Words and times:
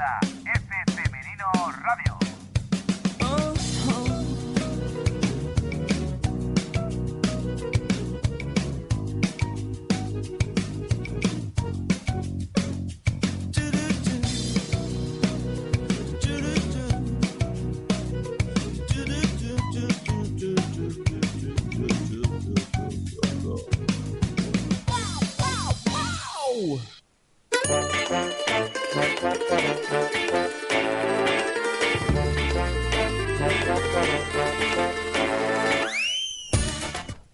F 0.00 0.94
Femenino 0.94 1.52
Radio. 1.82 2.29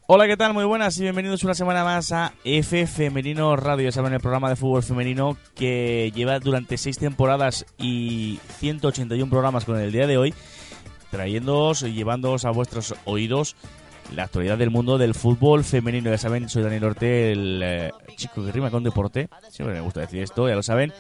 Hola, 0.09 0.29
¿qué 0.29 0.37
tal? 0.37 0.55
Muy 0.55 0.65
buenas 0.65 0.97
y 0.99 1.03
bienvenidos 1.03 1.43
una 1.43 1.55
semana 1.55 1.83
más 1.83 2.13
a 2.13 2.33
F 2.45 2.87
Femenino 2.87 3.57
Radio. 3.57 3.87
Ya 3.87 3.91
saben, 3.91 4.13
el 4.13 4.21
programa 4.21 4.49
de 4.49 4.55
fútbol 4.55 4.85
femenino 4.85 5.37
que 5.57 6.13
lleva 6.15 6.39
durante 6.39 6.79
seis 6.79 6.97
temporadas 6.97 7.67
y 7.77 8.39
181 8.59 9.29
programas 9.29 9.65
con 9.65 9.81
el 9.81 9.91
día 9.91 10.07
de 10.07 10.17
hoy, 10.17 10.33
trayéndoos 11.11 11.83
y 11.83 11.93
llevándoos 11.93 12.45
a 12.45 12.53
vuestros 12.53 12.95
oídos 13.05 13.57
la 14.15 14.23
actualidad 14.23 14.57
del 14.57 14.71
mundo 14.71 14.97
del 14.97 15.13
fútbol 15.13 15.65
femenino. 15.65 16.09
Ya 16.09 16.19
saben, 16.19 16.49
soy 16.49 16.63
Daniel 16.63 16.85
Orte, 16.85 17.33
el 17.33 17.61
eh, 17.65 17.91
chico 18.15 18.45
que 18.45 18.53
rima 18.53 18.71
con 18.71 18.85
deporte. 18.85 19.29
Siempre 19.51 19.75
me 19.75 19.81
gusta 19.81 20.03
decir 20.03 20.23
esto, 20.23 20.49
ya 20.49 20.55
lo 20.55 20.63
saben. 20.63 20.93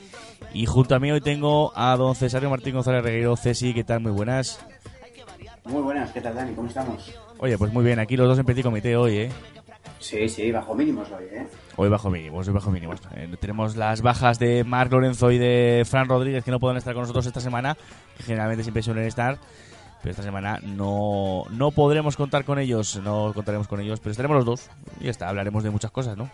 Y 0.52 0.66
junto 0.66 0.96
a 0.96 0.98
mí 0.98 1.12
hoy 1.12 1.20
tengo 1.20 1.72
a 1.76 1.96
don 1.96 2.16
Cesario 2.16 2.50
Martín 2.50 2.74
González 2.74 3.04
Regueiro. 3.04 3.36
Ceci, 3.36 3.72
¿qué 3.72 3.84
tal? 3.84 4.00
Muy 4.00 4.10
buenas. 4.10 4.58
Muy 5.64 5.82
buenas, 5.82 6.10
¿qué 6.10 6.20
tal 6.20 6.34
Dani? 6.34 6.54
¿Cómo 6.54 6.66
estamos? 6.66 7.14
Oye, 7.38 7.58
pues 7.58 7.72
muy 7.72 7.84
bien, 7.84 7.98
aquí 7.98 8.16
los 8.16 8.28
dos 8.28 8.38
en 8.38 8.46
petit 8.46 8.64
comité 8.64 8.96
hoy, 8.96 9.16
¿eh? 9.18 9.32
Sí, 9.98 10.28
sí, 10.28 10.50
bajo 10.52 10.74
mínimos 10.74 11.10
hoy, 11.10 11.24
¿eh? 11.24 11.46
Hoy 11.76 11.88
bajo 11.88 12.10
mínimos, 12.10 12.48
hoy 12.48 12.54
bajo 12.54 12.70
mínimos. 12.70 13.00
Eh, 13.14 13.28
tenemos 13.38 13.76
las 13.76 14.02
bajas 14.02 14.38
de 14.38 14.64
Marc 14.64 14.92
Lorenzo 14.92 15.30
y 15.30 15.38
de 15.38 15.84
Fran 15.86 16.08
Rodríguez 16.08 16.44
que 16.44 16.50
no 16.50 16.60
pueden 16.60 16.76
estar 16.76 16.94
con 16.94 17.02
nosotros 17.02 17.26
esta 17.26 17.40
semana, 17.40 17.76
que 18.16 18.22
generalmente 18.22 18.62
siempre 18.62 18.82
suelen 18.82 19.04
estar, 19.04 19.38
pero 20.02 20.10
esta 20.10 20.22
semana 20.22 20.60
no, 20.62 21.44
no 21.50 21.70
podremos 21.72 22.16
contar 22.16 22.44
con 22.44 22.58
ellos, 22.58 23.00
no 23.02 23.32
contaremos 23.34 23.68
con 23.68 23.80
ellos, 23.80 24.00
pero 24.00 24.12
estaremos 24.12 24.36
los 24.36 24.44
dos 24.44 24.70
y 25.00 25.04
ya 25.04 25.10
está, 25.10 25.28
hablaremos 25.28 25.62
de 25.62 25.70
muchas 25.70 25.90
cosas, 25.90 26.16
¿no? 26.16 26.30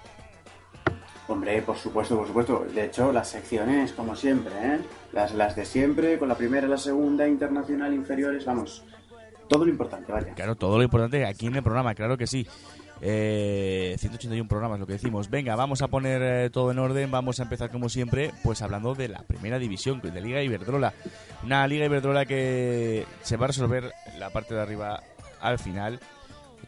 Hombre, 1.29 1.63
por 1.63 1.77
supuesto, 1.77 2.17
por 2.17 2.27
supuesto. 2.27 2.67
De 2.75 2.85
hecho, 2.85 3.13
las 3.13 3.29
secciones, 3.29 3.93
como 3.93 4.15
siempre, 4.15 4.53
¿eh? 4.63 4.79
Las, 5.13 5.35
las 5.35 5.57
de 5.57 5.65
siempre, 5.65 6.19
con 6.19 6.29
la 6.29 6.37
primera, 6.37 6.67
la 6.67 6.77
segunda, 6.77 7.27
internacional, 7.27 7.95
inferiores, 7.95 8.45
vamos. 8.45 8.85
Todo 9.53 9.67
lo 9.67 9.71
importante, 9.71 10.11
vaya. 10.11 10.35
Claro, 10.35 10.57
todo 10.57 10.79
lo 10.79 10.83
importante 10.83 11.27
aquí 11.27 11.47
en 11.47 11.57
el 11.57 11.63
programa, 11.63 11.95
claro 11.95 12.17
que 12.17 12.27
sí. 12.27 12.47
Eh, 13.03 13.97
181 13.99 14.49
programas, 14.49 14.81
lo 14.81 14.87
que 14.87 14.95
decimos. 14.95 15.29
Venga, 15.29 15.55
vamos 15.57 15.83
a 15.83 15.89
poner 15.89 16.23
eh, 16.23 16.51
todo 16.51 16.71
en 16.71 16.79
orden. 16.79 17.11
Vamos 17.11 17.39
a 17.39 17.43
empezar, 17.43 17.71
como 17.71 17.91
siempre, 17.91 18.31
pues 18.43 18.63
hablando 18.63 18.95
de 18.95 19.09
la 19.09 19.19
primera 19.25 19.59
división, 19.59 20.01
de 20.01 20.21
Liga 20.23 20.43
Iberdrola. 20.43 20.95
Una 21.45 21.67
Liga 21.67 21.85
Iberdrola 21.85 22.25
que 22.25 23.05
se 23.21 23.37
va 23.37 23.45
a 23.45 23.49
resolver 23.49 23.93
la 24.19 24.31
parte 24.31 24.55
de 24.55 24.63
arriba 24.63 25.03
al 25.43 25.59
final. 25.59 26.01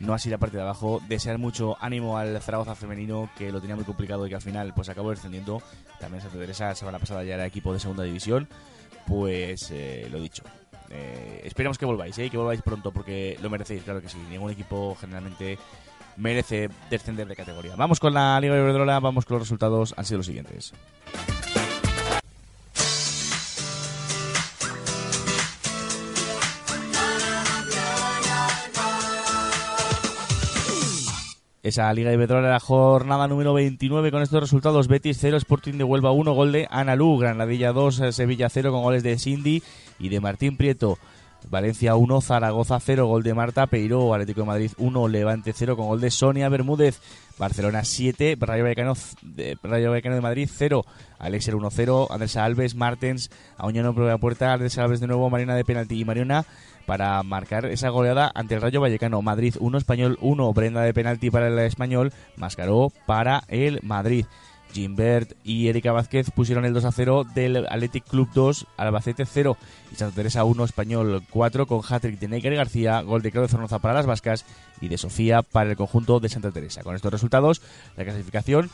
No 0.00 0.12
así 0.12 0.28
la 0.28 0.36
parte 0.36 0.58
de 0.58 0.64
abajo. 0.64 1.00
Desear 1.08 1.38
mucho 1.38 1.78
ánimo 1.80 2.18
al 2.18 2.38
Zaragoza 2.42 2.74
femenino, 2.74 3.30
que 3.38 3.50
lo 3.50 3.62
tenía 3.62 3.76
muy 3.76 3.86
complicado 3.86 4.26
y 4.26 4.28
que 4.28 4.34
al 4.34 4.42
final 4.42 4.74
pues 4.74 4.90
acabó 4.90 5.08
descendiendo. 5.08 5.62
También 6.00 6.20
Santa 6.20 6.36
Teresa, 6.36 6.74
semana 6.74 6.98
pasada 6.98 7.24
ya 7.24 7.36
era 7.36 7.46
equipo 7.46 7.72
de 7.72 7.80
segunda 7.80 8.02
división. 8.02 8.46
Pues 9.06 9.70
eh, 9.70 10.08
lo 10.10 10.18
dicho, 10.18 10.42
eh, 10.94 11.40
esperamos 11.44 11.78
que 11.78 11.84
volváis, 11.84 12.16
¿eh? 12.18 12.30
que 12.30 12.36
volváis 12.36 12.62
pronto 12.62 12.92
porque 12.92 13.36
lo 13.42 13.50
merecéis, 13.50 13.82
claro 13.82 14.00
que 14.00 14.08
sí. 14.08 14.18
Ningún 14.30 14.50
equipo 14.50 14.96
generalmente 15.00 15.58
merece 16.16 16.68
descender 16.90 17.26
de 17.26 17.36
categoría. 17.36 17.74
Vamos 17.76 18.00
con 18.00 18.14
la 18.14 18.40
Liga 18.40 18.54
de 18.54 18.60
Iberdrola, 18.60 19.00
vamos 19.00 19.24
con 19.24 19.36
los 19.36 19.46
resultados, 19.46 19.94
han 19.96 20.04
sido 20.04 20.18
los 20.18 20.26
siguientes. 20.26 20.72
Esa 31.64 31.90
Liga 31.94 32.10
de 32.10 32.16
Iberdrola 32.16 32.50
la 32.50 32.60
jornada 32.60 33.26
número 33.26 33.54
29 33.54 34.10
con 34.10 34.20
estos 34.20 34.38
resultados. 34.38 34.86
Betis 34.86 35.16
0, 35.18 35.38
Sporting 35.38 35.78
de 35.78 35.84
Huelva 35.84 36.12
1, 36.12 36.34
gol 36.34 36.52
de 36.52 36.68
Analú, 36.70 37.16
Granadilla 37.16 37.72
2, 37.72 38.02
Sevilla 38.10 38.50
0 38.50 38.70
con 38.70 38.82
goles 38.82 39.02
de 39.02 39.18
Cindy 39.18 39.62
y 39.98 40.10
de 40.10 40.20
Martín 40.20 40.58
Prieto. 40.58 40.98
Valencia 41.48 41.96
1, 41.96 42.20
Zaragoza 42.20 42.78
0, 42.80 43.06
gol 43.06 43.22
de 43.22 43.32
Marta 43.32 43.66
Peiró, 43.66 44.12
Atlético 44.12 44.42
de 44.42 44.46
Madrid 44.46 44.72
1, 44.76 45.08
Levante 45.08 45.54
0 45.54 45.74
con 45.74 45.86
gol 45.86 46.02
de 46.02 46.10
Sonia 46.10 46.50
Bermúdez, 46.50 47.00
Barcelona 47.38 47.82
7, 47.82 48.36
Rayo 48.38 48.64
Vallecano 48.64 48.92
de, 49.22 49.56
Rayo 49.62 49.88
Vallecano 49.88 50.16
de 50.16 50.20
Madrid 50.20 50.50
0, 50.52 50.84
Alexer 51.18 51.54
1-0, 51.54 52.08
Andrés 52.10 52.36
Alves, 52.36 52.74
Martens, 52.74 53.30
Auñano 53.56 53.94
la 54.06 54.18
puerta, 54.18 54.52
Andrés 54.52 54.76
Alves 54.76 55.00
de 55.00 55.06
nuevo, 55.06 55.30
Marina 55.30 55.54
de 55.54 55.64
penalti 55.64 55.98
y 55.98 56.04
Mariona 56.04 56.44
para 56.86 57.22
marcar 57.22 57.66
esa 57.66 57.88
goleada 57.88 58.30
ante 58.34 58.54
el 58.54 58.62
Rayo 58.62 58.80
Vallecano. 58.80 59.22
Madrid 59.22 59.54
1, 59.58 59.78
Español 59.78 60.18
1, 60.20 60.52
Brenda 60.52 60.82
de 60.82 60.94
penalti 60.94 61.30
para 61.30 61.48
el 61.48 61.58
Español, 61.60 62.12
Mascaró 62.36 62.92
para 63.06 63.44
el 63.48 63.80
Madrid. 63.82 64.26
Gimbert 64.74 65.32
y 65.44 65.68
Erika 65.68 65.92
Vázquez 65.92 66.30
pusieron 66.32 66.64
el 66.64 66.74
2 66.74 66.84
a 66.84 66.92
0 66.92 67.24
del 67.34 67.66
Athletic 67.68 68.04
Club 68.04 68.28
2, 68.34 68.66
Albacete 68.76 69.24
0 69.24 69.56
y 69.92 69.94
Santa 69.94 70.16
Teresa 70.16 70.44
1, 70.44 70.64
Español 70.64 71.22
4 71.30 71.66
con 71.66 71.80
hat-trick 71.88 72.18
de 72.18 72.28
Necker 72.28 72.56
García, 72.56 73.00
gol 73.02 73.22
de 73.22 73.30
Claudio 73.30 73.48
Zornoza 73.48 73.78
para 73.78 73.94
las 73.94 74.06
Vascas 74.06 74.44
y 74.80 74.88
de 74.88 74.98
Sofía 74.98 75.42
para 75.42 75.70
el 75.70 75.76
conjunto 75.76 76.18
de 76.18 76.28
Santa 76.28 76.50
Teresa. 76.50 76.82
Con 76.82 76.96
estos 76.96 77.12
resultados, 77.12 77.62
la 77.96 78.04
clasificación 78.04 78.68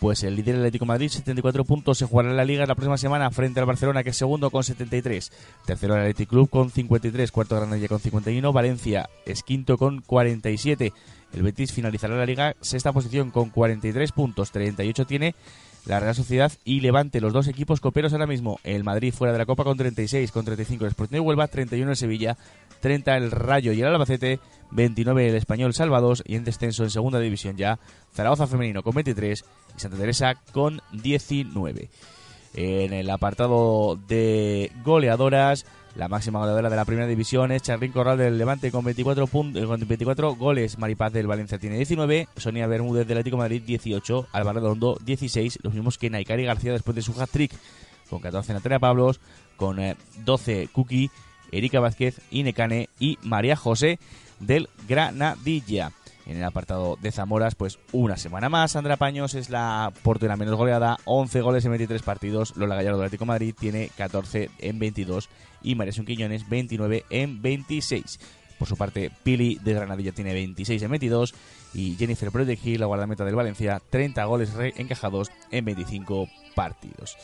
pues 0.00 0.22
el 0.22 0.36
líder 0.36 0.56
Atlético 0.56 0.84
de 0.84 0.88
Madrid, 0.88 1.08
74 1.08 1.64
puntos, 1.64 1.98
se 1.98 2.06
jugará 2.06 2.30
en 2.30 2.36
la 2.36 2.44
Liga 2.44 2.66
la 2.66 2.74
próxima 2.74 2.98
semana 2.98 3.30
frente 3.30 3.60
al 3.60 3.66
Barcelona, 3.66 4.02
que 4.02 4.10
es 4.10 4.16
segundo 4.16 4.50
con 4.50 4.64
73. 4.64 5.32
Tercero 5.64 5.94
el 5.94 6.00
Athletic 6.00 6.28
Club 6.28 6.50
con 6.50 6.70
53, 6.70 7.32
cuarto 7.32 7.56
Granadilla 7.56 7.88
con 7.88 8.00
51, 8.00 8.52
Valencia 8.52 9.08
es 9.24 9.42
quinto 9.42 9.78
con 9.78 10.00
47. 10.00 10.92
El 11.32 11.42
Betis 11.42 11.72
finalizará 11.72 12.16
la 12.16 12.26
Liga 12.26 12.54
sexta 12.60 12.92
posición 12.92 13.30
con 13.30 13.50
43 13.50 14.12
puntos, 14.12 14.52
38 14.52 15.06
tiene 15.06 15.34
la 15.86 16.00
Real 16.00 16.14
Sociedad 16.14 16.52
y 16.64 16.80
Levante, 16.80 17.20
los 17.20 17.32
dos 17.32 17.46
equipos 17.46 17.80
coperos 17.80 18.12
ahora 18.12 18.26
mismo. 18.26 18.58
El 18.64 18.84
Madrid 18.84 19.14
fuera 19.14 19.32
de 19.32 19.38
la 19.38 19.46
Copa 19.46 19.64
con 19.64 19.76
36, 19.76 20.32
con 20.32 20.44
35 20.44 20.84
el 20.84 20.90
Sporting 20.90 21.14
de 21.14 21.20
Huelva, 21.20 21.46
31 21.46 21.90
el 21.90 21.96
Sevilla, 21.96 22.36
30 22.80 23.16
el 23.16 23.30
Rayo 23.30 23.72
y 23.72 23.80
el 23.80 23.86
Albacete, 23.86 24.40
29 24.72 25.28
el 25.28 25.36
Español 25.36 25.74
Salvados 25.74 26.22
y 26.26 26.34
en 26.34 26.44
descenso 26.44 26.82
en 26.82 26.90
segunda 26.90 27.20
división 27.20 27.56
ya 27.56 27.78
Zaragoza 28.12 28.46
Femenino 28.46 28.82
con 28.82 28.94
23 28.94 29.44
y 29.76 29.80
Santa 29.80 29.96
Teresa 29.96 30.34
con 30.52 30.80
19. 30.92 31.88
En 32.54 32.92
el 32.92 33.10
apartado 33.10 33.98
de 34.08 34.72
goleadoras, 34.82 35.66
la 35.94 36.08
máxima 36.08 36.38
goleadora 36.38 36.70
de 36.70 36.76
la 36.76 36.84
primera 36.84 37.06
división 37.06 37.52
es 37.52 37.62
Charlín 37.62 37.92
Corral 37.92 38.18
del 38.18 38.38
Levante 38.38 38.70
con 38.70 38.84
24, 38.84 39.26
puntos, 39.26 39.64
con 39.66 39.80
24 39.80 40.34
goles. 40.34 40.78
Maripaz 40.78 41.12
del 41.12 41.26
Valencia 41.26 41.58
tiene 41.58 41.76
19. 41.76 42.28
Sonia 42.36 42.66
Bermúdez 42.66 43.06
del 43.06 43.18
Atlético 43.18 43.36
Madrid 43.36 43.62
18. 43.64 44.28
Álvaro 44.32 44.60
Redondo 44.60 44.98
16. 45.04 45.58
Los 45.62 45.74
mismos 45.74 45.98
que 45.98 46.10
Naikari 46.10 46.44
García 46.44 46.72
después 46.72 46.94
de 46.94 47.02
su 47.02 47.18
hat-trick. 47.20 47.52
Con 48.08 48.20
14 48.20 48.52
Natalia 48.54 48.78
Pablos. 48.78 49.20
Con 49.56 49.78
eh, 49.78 49.96
12 50.24 50.68
Cookie. 50.72 51.10
Erika 51.52 51.80
Vázquez, 51.80 52.20
Inecane 52.30 52.88
y 52.98 53.18
María 53.22 53.56
José 53.56 53.98
del 54.40 54.68
Granadilla. 54.88 55.92
En 56.26 56.36
el 56.36 56.44
apartado 56.44 56.98
de 57.00 57.12
Zamoras, 57.12 57.54
pues 57.54 57.78
una 57.92 58.16
semana 58.16 58.48
más. 58.48 58.72
Sandra 58.72 58.96
Paños 58.96 59.34
es 59.34 59.48
la 59.48 59.92
portera 60.02 60.36
menos 60.36 60.56
goleada, 60.56 60.98
11 61.04 61.40
goles 61.40 61.64
en 61.64 61.70
23 61.70 62.02
partidos. 62.02 62.56
Lola 62.56 62.74
Gallardo 62.74 62.98
del 62.98 63.06
Atlético 63.06 63.24
de 63.24 63.28
Madrid 63.28 63.54
tiene 63.58 63.90
14 63.96 64.50
en 64.58 64.78
22 64.78 65.28
y 65.62 65.76
María 65.76 65.92
Sun 65.92 66.04
Quiñones 66.04 66.48
29 66.48 67.04
en 67.10 67.40
26. 67.40 68.18
Por 68.58 68.66
su 68.66 68.76
parte, 68.76 69.10
Pili 69.22 69.60
de 69.62 69.74
Granadilla 69.74 70.12
tiene 70.12 70.32
26 70.32 70.82
en 70.82 70.90
22 70.90 71.34
y 71.74 71.94
Jennifer 71.96 72.30
Prodegil, 72.30 72.80
la 72.80 72.86
guardameta 72.86 73.24
del 73.24 73.34
Valencia, 73.34 73.80
30 73.90 74.24
goles 74.24 74.52
encajados 74.76 75.30
en 75.50 75.64
25 75.64 76.28
partidos. 76.54 77.16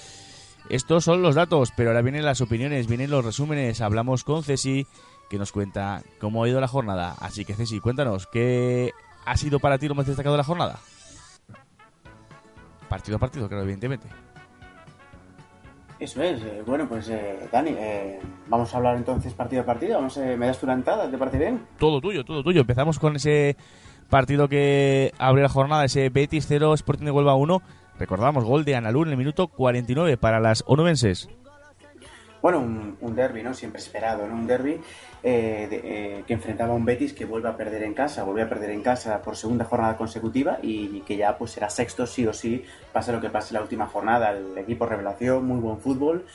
Estos 0.68 1.04
son 1.04 1.22
los 1.22 1.34
datos, 1.34 1.72
pero 1.76 1.90
ahora 1.90 2.02
vienen 2.02 2.24
las 2.24 2.40
opiniones, 2.40 2.86
vienen 2.86 3.10
los 3.10 3.24
resúmenes. 3.24 3.80
Hablamos 3.80 4.24
con 4.24 4.44
Ceci, 4.44 4.86
que 5.28 5.38
nos 5.38 5.52
cuenta 5.52 6.02
cómo 6.20 6.44
ha 6.44 6.48
ido 6.48 6.60
la 6.60 6.68
jornada. 6.68 7.16
Así 7.18 7.44
que 7.44 7.54
Ceci, 7.54 7.80
cuéntanos, 7.80 8.26
¿qué 8.26 8.92
ha 9.24 9.36
sido 9.36 9.58
para 9.58 9.78
ti 9.78 9.88
lo 9.88 9.94
más 9.94 10.06
destacado 10.06 10.34
de 10.34 10.38
la 10.38 10.44
jornada? 10.44 10.78
Partido 12.88 13.16
a 13.16 13.20
partido, 13.20 13.48
claro, 13.48 13.62
evidentemente. 13.62 14.06
Eso 15.98 16.20
es. 16.20 16.42
eh, 16.42 16.62
bueno, 16.66 16.88
pues 16.88 17.08
eh, 17.08 17.48
Dani, 17.50 17.70
eh, 17.78 18.18
vamos 18.48 18.74
a 18.74 18.76
hablar 18.76 18.96
entonces 18.96 19.32
partido 19.34 19.62
a 19.62 19.64
partido. 19.64 19.94
Vamos, 19.96 20.16
¿Me 20.16 20.46
das 20.46 20.58
tu 20.58 20.68
entrada? 20.68 21.10
¿Te 21.10 21.16
parece 21.16 21.38
bien? 21.38 21.64
Todo 21.78 22.00
tuyo, 22.00 22.24
todo 22.24 22.42
tuyo. 22.42 22.62
Empezamos 22.62 22.98
con 22.98 23.16
ese 23.16 23.56
partido 24.10 24.48
que 24.48 25.12
abrió 25.18 25.44
la 25.44 25.48
jornada, 25.48 25.84
ese 25.84 26.08
Betis 26.10 26.46
0, 26.48 26.74
Sporting 26.74 27.04
de 27.04 27.12
Huelva 27.12 27.34
1. 27.36 27.62
Recordamos, 27.98 28.44
gol 28.44 28.64
de 28.64 28.74
Analú 28.74 29.04
en 29.04 29.10
el 29.10 29.16
minuto 29.16 29.46
49 29.46 30.16
para 30.16 30.40
las 30.40 30.64
onubenses. 30.66 31.28
Bueno, 32.42 32.58
un, 32.58 33.14
derby, 33.16 33.42
¿no? 33.42 33.54
Siempre 33.54 33.80
esperado, 33.80 34.26
¿no? 34.26 34.34
Un 34.34 34.46
derby 34.46 34.80
eh, 35.22 35.68
de- 35.70 35.80
eh, 36.18 36.24
que 36.26 36.34
enfrentaba 36.34 36.72
a 36.72 36.76
un 36.76 36.84
Betis 36.84 37.12
que 37.12 37.24
vuelve 37.24 37.48
a 37.48 37.56
perder 37.56 37.84
en 37.84 37.94
casa, 37.94 38.24
volvió 38.24 38.44
a 38.44 38.48
perder 38.48 38.70
en 38.70 38.82
casa 38.82 39.22
por 39.22 39.36
segunda 39.36 39.64
jornada 39.64 39.96
consecutiva 39.96 40.58
y 40.60 41.00
que 41.02 41.16
ya 41.16 41.38
pues 41.38 41.52
será 41.52 41.70
sexto 41.70 42.06
sí 42.06 42.26
o 42.26 42.32
sí, 42.32 42.64
pase 42.92 43.12
lo 43.12 43.20
que 43.20 43.30
pase 43.30 43.54
la 43.54 43.62
última 43.62 43.86
jornada. 43.86 44.32
El 44.32 44.58
equipo 44.58 44.84
revelación, 44.86 45.46
muy 45.46 45.60
buen 45.60 45.78
fútbol. 45.78 46.26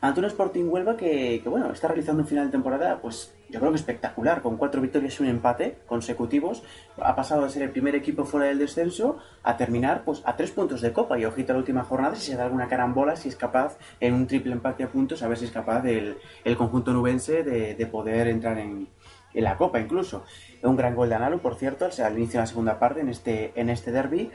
Ante 0.00 0.20
un 0.20 0.26
Sporting 0.26 0.66
Huelva 0.68 0.96
que, 0.96 1.40
que, 1.42 1.48
bueno, 1.48 1.72
está 1.72 1.88
realizando 1.88 2.22
un 2.22 2.28
final 2.28 2.46
de 2.46 2.52
temporada, 2.52 3.00
pues 3.02 3.34
yo 3.50 3.60
creo 3.60 3.72
que 3.72 3.78
espectacular, 3.78 4.42
con 4.42 4.56
cuatro 4.56 4.80
victorias 4.80 5.18
y 5.18 5.22
un 5.22 5.28
empate 5.30 5.78
consecutivos. 5.86 6.62
Ha 7.00 7.16
pasado 7.16 7.44
de 7.44 7.50
ser 7.50 7.62
el 7.62 7.70
primer 7.70 7.94
equipo 7.94 8.24
fuera 8.24 8.46
del 8.46 8.58
descenso 8.58 9.18
a 9.42 9.56
terminar 9.56 10.04
pues 10.04 10.22
a 10.26 10.36
tres 10.36 10.50
puntos 10.50 10.80
de 10.82 10.92
copa. 10.92 11.18
Y 11.18 11.24
ojito 11.24 11.52
a 11.52 11.54
la 11.54 11.60
última 11.60 11.84
jornada, 11.84 12.14
si 12.14 12.30
se 12.30 12.36
da 12.36 12.44
alguna 12.44 12.68
carambola, 12.68 13.16
si 13.16 13.28
es 13.28 13.36
capaz 13.36 13.78
en 14.00 14.14
un 14.14 14.26
triple 14.26 14.52
empate 14.52 14.84
a 14.84 14.88
puntos, 14.88 15.22
a 15.22 15.28
ver 15.28 15.38
si 15.38 15.46
es 15.46 15.50
capaz 15.50 15.84
el, 15.86 16.18
el 16.44 16.56
conjunto 16.56 16.92
nubense 16.92 17.42
de, 17.42 17.74
de 17.74 17.86
poder 17.86 18.28
entrar 18.28 18.58
en, 18.58 18.88
en 19.32 19.44
la 19.44 19.56
copa 19.56 19.80
incluso. 19.80 20.24
Un 20.62 20.76
gran 20.76 20.94
gol 20.94 21.08
de 21.08 21.14
Analu, 21.14 21.38
por 21.38 21.54
cierto, 21.54 21.86
al 21.86 22.04
al 22.04 22.18
inicio 22.18 22.38
de 22.38 22.42
la 22.42 22.46
segunda 22.46 22.78
parte 22.78 23.00
en 23.00 23.08
este, 23.08 23.52
en 23.54 23.70
este 23.70 23.92
derby. 23.92 24.30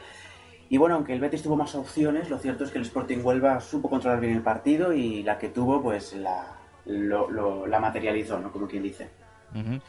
Y 0.69 0.77
bueno, 0.77 0.95
aunque 0.95 1.13
el 1.13 1.19
Betis 1.19 1.43
tuvo 1.43 1.55
más 1.55 1.75
opciones, 1.75 2.31
lo 2.31 2.39
cierto 2.39 2.63
es 2.63 2.71
que 2.71 2.79
el 2.79 2.85
Sporting 2.85 3.19
Huelva 3.23 3.59
supo 3.59 3.91
controlar 3.91 4.19
bien 4.19 4.33
el 4.33 4.41
partido 4.41 4.91
y 4.91 5.21
la 5.21 5.37
que 5.37 5.49
tuvo, 5.49 5.83
pues 5.83 6.13
la, 6.13 6.62
lo- 6.85 7.29
lo- 7.29 7.67
la 7.67 7.79
materializó, 7.79 8.39
¿no? 8.39 8.51
Como 8.51 8.67
quien 8.67 8.83
dice. 8.83 9.09
Ujú. 9.55 9.79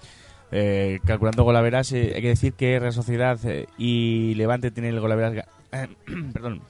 Eh, 0.52 1.00
calculando 1.04 1.42
golaveras, 1.42 1.90
eh, 1.92 2.12
hay 2.14 2.22
que 2.22 2.28
decir 2.28 2.52
que 2.52 2.78
Real 2.78 2.92
Sociedad 2.92 3.38
eh, 3.44 3.66
y 3.78 4.34
Levante 4.34 4.70
tienen 4.70 4.94
el 4.94 5.00
golaveras 5.00 5.46
perdón, 6.32 6.62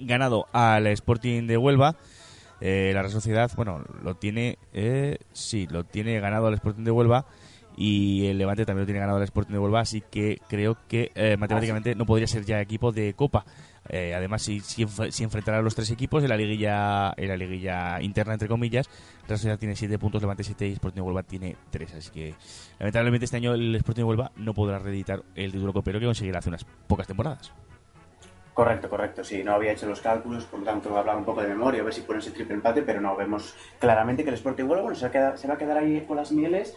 ganado 0.00 0.46
al 0.52 0.86
Sporting 0.88 1.46
de 1.46 1.56
Huelva. 1.56 1.96
Eh, 2.60 2.90
la 2.94 3.02
Real 3.02 3.12
Sociedad, 3.12 3.50
bueno, 3.56 3.82
lo 4.02 4.14
tiene, 4.14 4.58
eh, 4.72 5.18
sí, 5.32 5.66
lo 5.70 5.84
tiene 5.84 6.18
ganado 6.20 6.46
al 6.46 6.54
Sporting 6.54 6.84
de 6.84 6.90
Huelva 6.90 7.26
y 7.76 8.26
el 8.26 8.38
Levante 8.38 8.64
también 8.64 8.82
lo 8.82 8.86
tiene 8.86 9.00
ganado 9.00 9.18
al 9.18 9.24
Sporting 9.24 9.52
de 9.52 9.58
Huelva, 9.58 9.80
así 9.80 10.02
que 10.10 10.38
creo 10.48 10.76
que 10.88 11.12
eh, 11.14 11.36
matemáticamente 11.38 11.94
no 11.94 12.06
podría 12.06 12.26
ser 12.26 12.44
ya 12.44 12.60
equipo 12.60 12.92
de 12.92 13.12
Copa. 13.14 13.44
Eh, 13.88 14.14
además, 14.14 14.42
si, 14.42 14.60
si, 14.60 14.86
si 15.10 15.24
enfrentará 15.24 15.58
a 15.58 15.62
los 15.62 15.74
tres 15.74 15.90
equipos 15.90 16.22
en 16.22 16.28
la 16.28 16.36
liguilla 16.36 17.12
en 17.16 17.28
la 17.28 17.36
liguilla 17.36 18.00
interna, 18.00 18.34
entre 18.34 18.48
comillas, 18.48 18.88
Real 19.26 19.38
Sociedad 19.38 19.58
tiene 19.58 19.76
7 19.76 19.98
puntos, 19.98 20.22
Levante 20.22 20.44
7 20.44 20.66
y 20.66 20.72
Sporting 20.72 21.02
Huelva 21.02 21.22
tiene 21.22 21.56
3. 21.70 21.94
Así 21.94 22.10
que, 22.10 22.34
lamentablemente, 22.78 23.24
este 23.24 23.36
año 23.36 23.54
el 23.54 23.74
Sporting 23.76 24.04
Huelva 24.04 24.32
no 24.36 24.54
podrá 24.54 24.78
reeditar 24.78 25.22
el 25.34 25.52
título 25.52 25.72
copero 25.72 25.98
que 25.98 26.06
conseguirá 26.06 26.38
hace 26.38 26.48
unas 26.48 26.64
pocas 26.86 27.06
temporadas. 27.06 27.52
Correcto, 28.56 28.88
correcto, 28.88 29.22
sí, 29.22 29.44
no 29.44 29.52
había 29.52 29.72
hecho 29.72 29.86
los 29.86 30.00
cálculos, 30.00 30.46
por 30.46 30.60
lo 30.60 30.64
tanto 30.64 30.96
hablaba 30.96 31.18
un 31.18 31.26
poco 31.26 31.42
de 31.42 31.48
memoria, 31.48 31.82
a 31.82 31.84
ver 31.84 31.92
si 31.92 32.00
ponen 32.00 32.22
ese 32.22 32.30
triple 32.30 32.54
empate, 32.54 32.80
pero 32.80 33.02
no, 33.02 33.14
vemos 33.14 33.54
claramente 33.78 34.24
que 34.24 34.30
el 34.30 34.36
Sporting 34.36 34.64
Huelva 34.64 34.94
se, 34.94 35.10
se 35.10 35.46
va 35.46 35.54
a 35.54 35.58
quedar 35.58 35.76
ahí 35.76 36.00
con 36.08 36.16
las 36.16 36.32
mieles, 36.32 36.74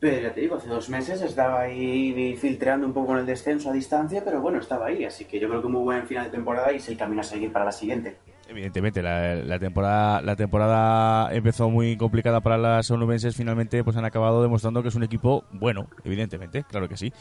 pero 0.00 0.20
ya 0.20 0.32
te 0.32 0.40
digo, 0.40 0.56
hace 0.56 0.68
dos 0.68 0.88
meses 0.88 1.20
estaba 1.22 1.60
ahí 1.60 2.36
filtreando 2.40 2.86
un 2.86 2.92
poco 2.92 3.08
con 3.08 3.18
el 3.18 3.26
descenso 3.26 3.70
a 3.70 3.72
distancia, 3.72 4.22
pero 4.24 4.40
bueno, 4.40 4.58
estaba 4.58 4.86
ahí, 4.86 5.04
así 5.04 5.24
que 5.24 5.40
yo 5.40 5.48
creo 5.48 5.60
que 5.60 5.68
muy 5.68 5.82
buen 5.82 6.06
final 6.06 6.24
de 6.24 6.30
temporada 6.30 6.72
y 6.72 6.76
es 6.76 6.88
el 6.88 6.96
camino 6.96 7.20
a 7.20 7.24
seguir 7.24 7.52
para 7.52 7.64
la 7.64 7.72
siguiente. 7.72 8.16
Evidentemente, 8.48 9.02
la, 9.02 9.34
la 9.34 9.58
temporada 9.58 10.22
la 10.22 10.34
temporada 10.34 11.34
empezó 11.34 11.68
muy 11.68 11.98
complicada 11.98 12.40
para 12.40 12.56
las 12.56 12.90
onubenses. 12.90 13.36
Finalmente, 13.36 13.84
pues 13.84 13.96
han 13.96 14.06
acabado 14.06 14.42
demostrando 14.42 14.82
que 14.82 14.88
es 14.88 14.94
un 14.94 15.02
equipo 15.02 15.44
bueno, 15.52 15.88
evidentemente, 16.04 16.64
claro 16.64 16.88
que 16.88 16.96
sí. 16.96 17.12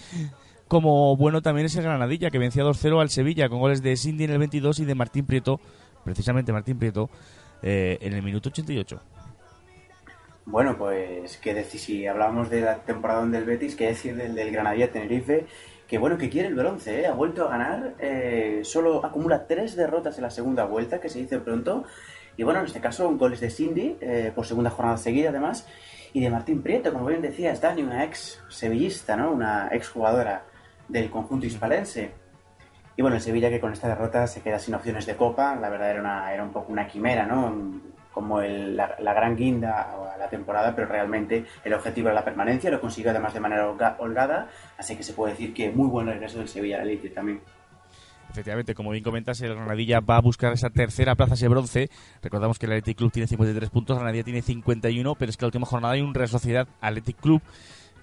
Como 0.69 1.17
bueno 1.17 1.41
también 1.41 1.65
es 1.65 1.75
el 1.75 1.83
Granadilla, 1.83 2.29
que 2.29 2.39
vencía 2.39 2.63
2-0 2.63 3.01
al 3.01 3.09
Sevilla 3.09 3.49
con 3.49 3.59
goles 3.59 3.81
de 3.81 3.95
Cindy 3.97 4.25
en 4.25 4.31
el 4.31 4.37
22 4.37 4.79
y 4.79 4.85
de 4.85 4.95
Martín 4.95 5.25
Prieto, 5.25 5.59
precisamente 6.03 6.53
Martín 6.53 6.77
Prieto, 6.77 7.09
eh, 7.61 7.97
en 8.01 8.13
el 8.13 8.21
minuto 8.21 8.49
88. 8.49 9.01
Bueno, 10.49 10.77
pues 10.77 11.37
qué 11.39 11.53
decir, 11.53 11.77
si 11.77 12.07
hablábamos 12.07 12.49
de 12.49 12.61
la 12.61 12.77
temporada 12.77 13.25
del 13.25 13.43
Betis, 13.43 13.75
qué 13.75 13.87
decir 13.87 14.15
del, 14.15 14.33
del 14.33 14.49
Granadilla 14.49 14.89
Tenerife, 14.89 15.45
que 15.85 15.97
bueno, 15.97 16.17
que 16.17 16.29
quiere 16.29 16.47
el 16.47 16.55
bronce, 16.55 17.01
¿eh? 17.01 17.05
ha 17.05 17.11
vuelto 17.11 17.45
a 17.45 17.49
ganar, 17.49 17.95
eh, 17.99 18.61
solo 18.63 19.05
acumula 19.05 19.45
tres 19.45 19.75
derrotas 19.75 20.15
en 20.15 20.23
la 20.23 20.29
segunda 20.29 20.63
vuelta, 20.63 21.01
que 21.01 21.09
se 21.09 21.19
dice 21.19 21.39
pronto, 21.39 21.83
y 22.37 22.43
bueno, 22.43 22.61
en 22.61 22.65
este 22.67 22.79
caso 22.79 23.13
goles 23.17 23.41
de 23.41 23.49
Cindy, 23.49 23.97
eh, 23.99 24.31
por 24.33 24.45
segunda 24.45 24.69
jornada 24.69 24.95
seguida 24.95 25.31
además, 25.31 25.67
y 26.13 26.21
de 26.21 26.29
Martín 26.29 26.63
Prieto, 26.63 26.93
como 26.93 27.07
bien 27.07 27.21
decías, 27.21 27.59
Dani, 27.59 27.83
una 27.83 28.05
ex 28.05 28.41
sevillista, 28.47 29.17
¿no? 29.17 29.33
una 29.33 29.67
ex 29.73 29.89
jugadora 29.89 30.45
del 30.87 31.09
conjunto 31.09 31.45
hispalense. 31.45 32.11
Y 32.95 33.01
bueno, 33.01 33.17
el 33.17 33.21
Sevilla 33.21 33.49
que 33.49 33.59
con 33.59 33.73
esta 33.73 33.89
derrota 33.89 34.25
se 34.27 34.41
queda 34.41 34.59
sin 34.59 34.75
opciones 34.75 35.05
de 35.05 35.17
copa, 35.17 35.55
la 35.55 35.69
verdad 35.69 35.91
era, 35.91 35.99
una, 35.99 36.33
era 36.33 36.41
un 36.41 36.51
poco 36.51 36.71
una 36.71 36.87
quimera, 36.87 37.25
¿no? 37.27 37.96
Como 38.17 38.41
el- 38.41 38.75
la, 38.75 39.13
gran 39.13 39.35
guinda 39.35 39.91
a 40.13 40.17
la 40.17 40.27
temporada, 40.27 40.73
pero 40.75 40.87
realmente 40.87 41.45
el 41.63 41.73
objetivo 41.75 42.07
era 42.07 42.15
la 42.15 42.25
permanencia, 42.25 42.71
lo 42.71 42.81
consiguió 42.81 43.11
además 43.11 43.31
de 43.35 43.39
manera 43.39 43.69
holga- 43.69 43.95
holgada, 43.99 44.49
así 44.75 44.95
que 44.95 45.03
se 45.03 45.13
puede 45.13 45.33
decir 45.33 45.53
que 45.53 45.69
muy 45.69 45.87
buen 45.87 46.07
regreso 46.07 46.39
del 46.39 46.47
Sevilla 46.47 46.77
a 46.79 46.81
Elite 46.81 47.09
también. 47.11 47.41
Efectivamente, 48.31 48.73
como 48.73 48.89
bien 48.89 49.03
comentas, 49.03 49.39
el 49.41 49.53
Granadilla 49.53 49.99
va 49.99 50.17
a 50.17 50.21
buscar 50.21 50.51
esa 50.51 50.71
tercera 50.71 51.13
plaza, 51.13 51.35
ese 51.35 51.47
bronce. 51.47 51.89
Recordamos 52.23 52.57
que 52.57 52.65
el 52.65 52.71
Athletic 52.71 52.97
Club 52.97 53.11
tiene 53.11 53.27
53 53.27 53.69
puntos, 53.69 53.97
Granadilla 53.97 54.23
tiene 54.23 54.41
51, 54.41 55.13
pero 55.13 55.29
es 55.29 55.37
que 55.37 55.43
la 55.45 55.49
última 55.49 55.67
jornada 55.67 55.93
hay 55.93 56.01
un 56.01 56.15
Real 56.15 56.27
Sociedad 56.27 56.67
Athletic 56.81 57.17
Club 57.21 57.41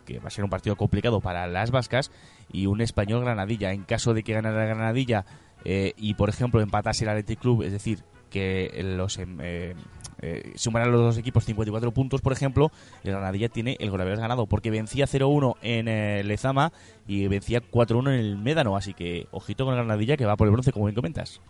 que 0.07 0.21
va 0.21 0.29
a 0.29 0.31
ser 0.31 0.45
un 0.45 0.51
partido 0.51 0.77
complicado 0.77 1.21
para 1.21 1.49
las 1.49 1.73
vascas 1.73 2.13
y 2.53 2.67
un 2.67 2.81
español 2.81 3.23
Granadilla. 3.25 3.73
En 3.73 3.83
caso 3.83 4.15
de 4.15 4.23
que 4.23 4.33
ganara 4.35 4.65
Granadilla 4.65 5.25
eh, 5.65 5.93
y, 5.97 6.15
por 6.15 6.29
ejemplo, 6.29 6.61
empatase 6.61 7.03
el 7.05 7.11
Athletic 7.11 7.41
Club, 7.41 7.63
es 7.65 7.73
decir, 7.73 8.05
que 8.31 8.71
los 8.97 9.19
em, 9.19 9.39
eh, 9.41 9.75
eh, 10.25 10.53
sumaran 10.55 10.91
los 10.91 11.03
dos 11.03 11.19
equipos 11.19 11.45
54 11.45 11.93
puntos, 11.93 12.23
por 12.23 12.33
ejemplo, 12.33 12.71
el 13.03 13.13
Granadilla 13.13 13.51
tiene 13.51 13.77
el 13.79 13.91
Golaveras 13.91 14.21
ganado 14.21 14.47
porque 14.47 14.71
vencía 14.71 15.05
0-1 15.05 15.57
en 15.61 15.87
eh, 15.87 16.23
Lezama 16.25 16.73
y 17.07 17.29
vencía 17.29 17.61
4-1 17.61 18.15
en 18.15 18.21
el 18.21 18.39
Médano. 18.39 18.75
Así 18.75 18.95
que 18.95 19.27
ojito 19.33 19.67
con 19.67 19.75
el 19.75 19.81
Granadilla 19.81 20.17
que 20.17 20.25
va 20.25 20.37
por 20.37 20.47
el 20.47 20.53
bronce, 20.53 20.73
como 20.73 20.87
bien 20.87 20.95
comentas. 20.95 21.43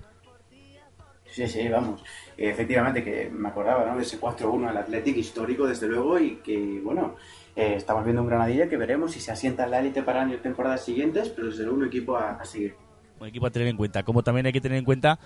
Sí, 1.27 1.47
sí, 1.47 1.69
vamos. 1.69 2.03
Efectivamente, 2.37 3.05
que 3.05 3.31
me 3.31 3.49
acordaba 3.49 3.87
¿no? 3.87 3.97
de 3.97 4.03
ese 4.03 4.21
4-1 4.21 4.69
al 4.69 4.77
Athletic 4.77 5.17
histórico, 5.17 5.67
desde 5.67 5.87
luego, 5.87 6.19
y 6.19 6.37
que, 6.37 6.81
bueno, 6.83 7.15
eh, 7.55 7.75
estamos 7.77 8.05
viendo 8.05 8.23
un 8.23 8.29
Granadilla 8.29 8.69
que 8.69 8.77
veremos 8.77 9.13
si 9.13 9.21
se 9.21 9.31
asienta 9.31 9.65
en 9.65 9.71
la 9.71 9.79
élite 9.79 10.03
para 10.03 10.25
las 10.25 10.43
temporadas 10.43 10.85
siguientes, 10.85 11.29
pero 11.29 11.49
desde 11.49 11.63
luego 11.63 11.79
un 11.79 11.87
equipo 11.87 12.17
a 12.17 12.45
seguir. 12.45 12.75
Un 13.21 13.29
equipo 13.29 13.47
a 13.47 13.51
tener 13.51 13.69
en 13.69 13.77
cuenta. 13.77 14.03
Como 14.03 14.23
también 14.23 14.47
hay 14.47 14.53
que 14.53 14.61
tener 14.61 14.79
en 14.79 14.85
cuenta 14.85 15.19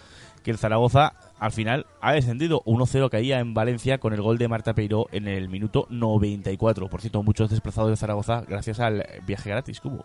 que 0.42 0.50
el 0.50 0.58
Zaragoza 0.58 1.14
al 1.38 1.52
final 1.52 1.86
ha 2.00 2.12
descendido. 2.12 2.62
1-0 2.64 3.10
caía 3.10 3.40
en 3.40 3.54
Valencia 3.54 3.98
con 3.98 4.12
el 4.12 4.20
gol 4.20 4.38
de 4.38 4.48
Marta 4.48 4.74
Peiró 4.74 5.06
en 5.10 5.26
el 5.26 5.48
minuto 5.48 5.86
94. 5.90 6.88
Por 6.88 7.00
cierto, 7.00 7.22
muchos 7.22 7.50
desplazados 7.50 7.90
de 7.90 7.96
Zaragoza 7.96 8.44
gracias 8.46 8.80
al 8.80 9.04
viaje 9.26 9.50
gratis 9.50 9.80
que 9.80 9.88
hubo. 9.88 10.04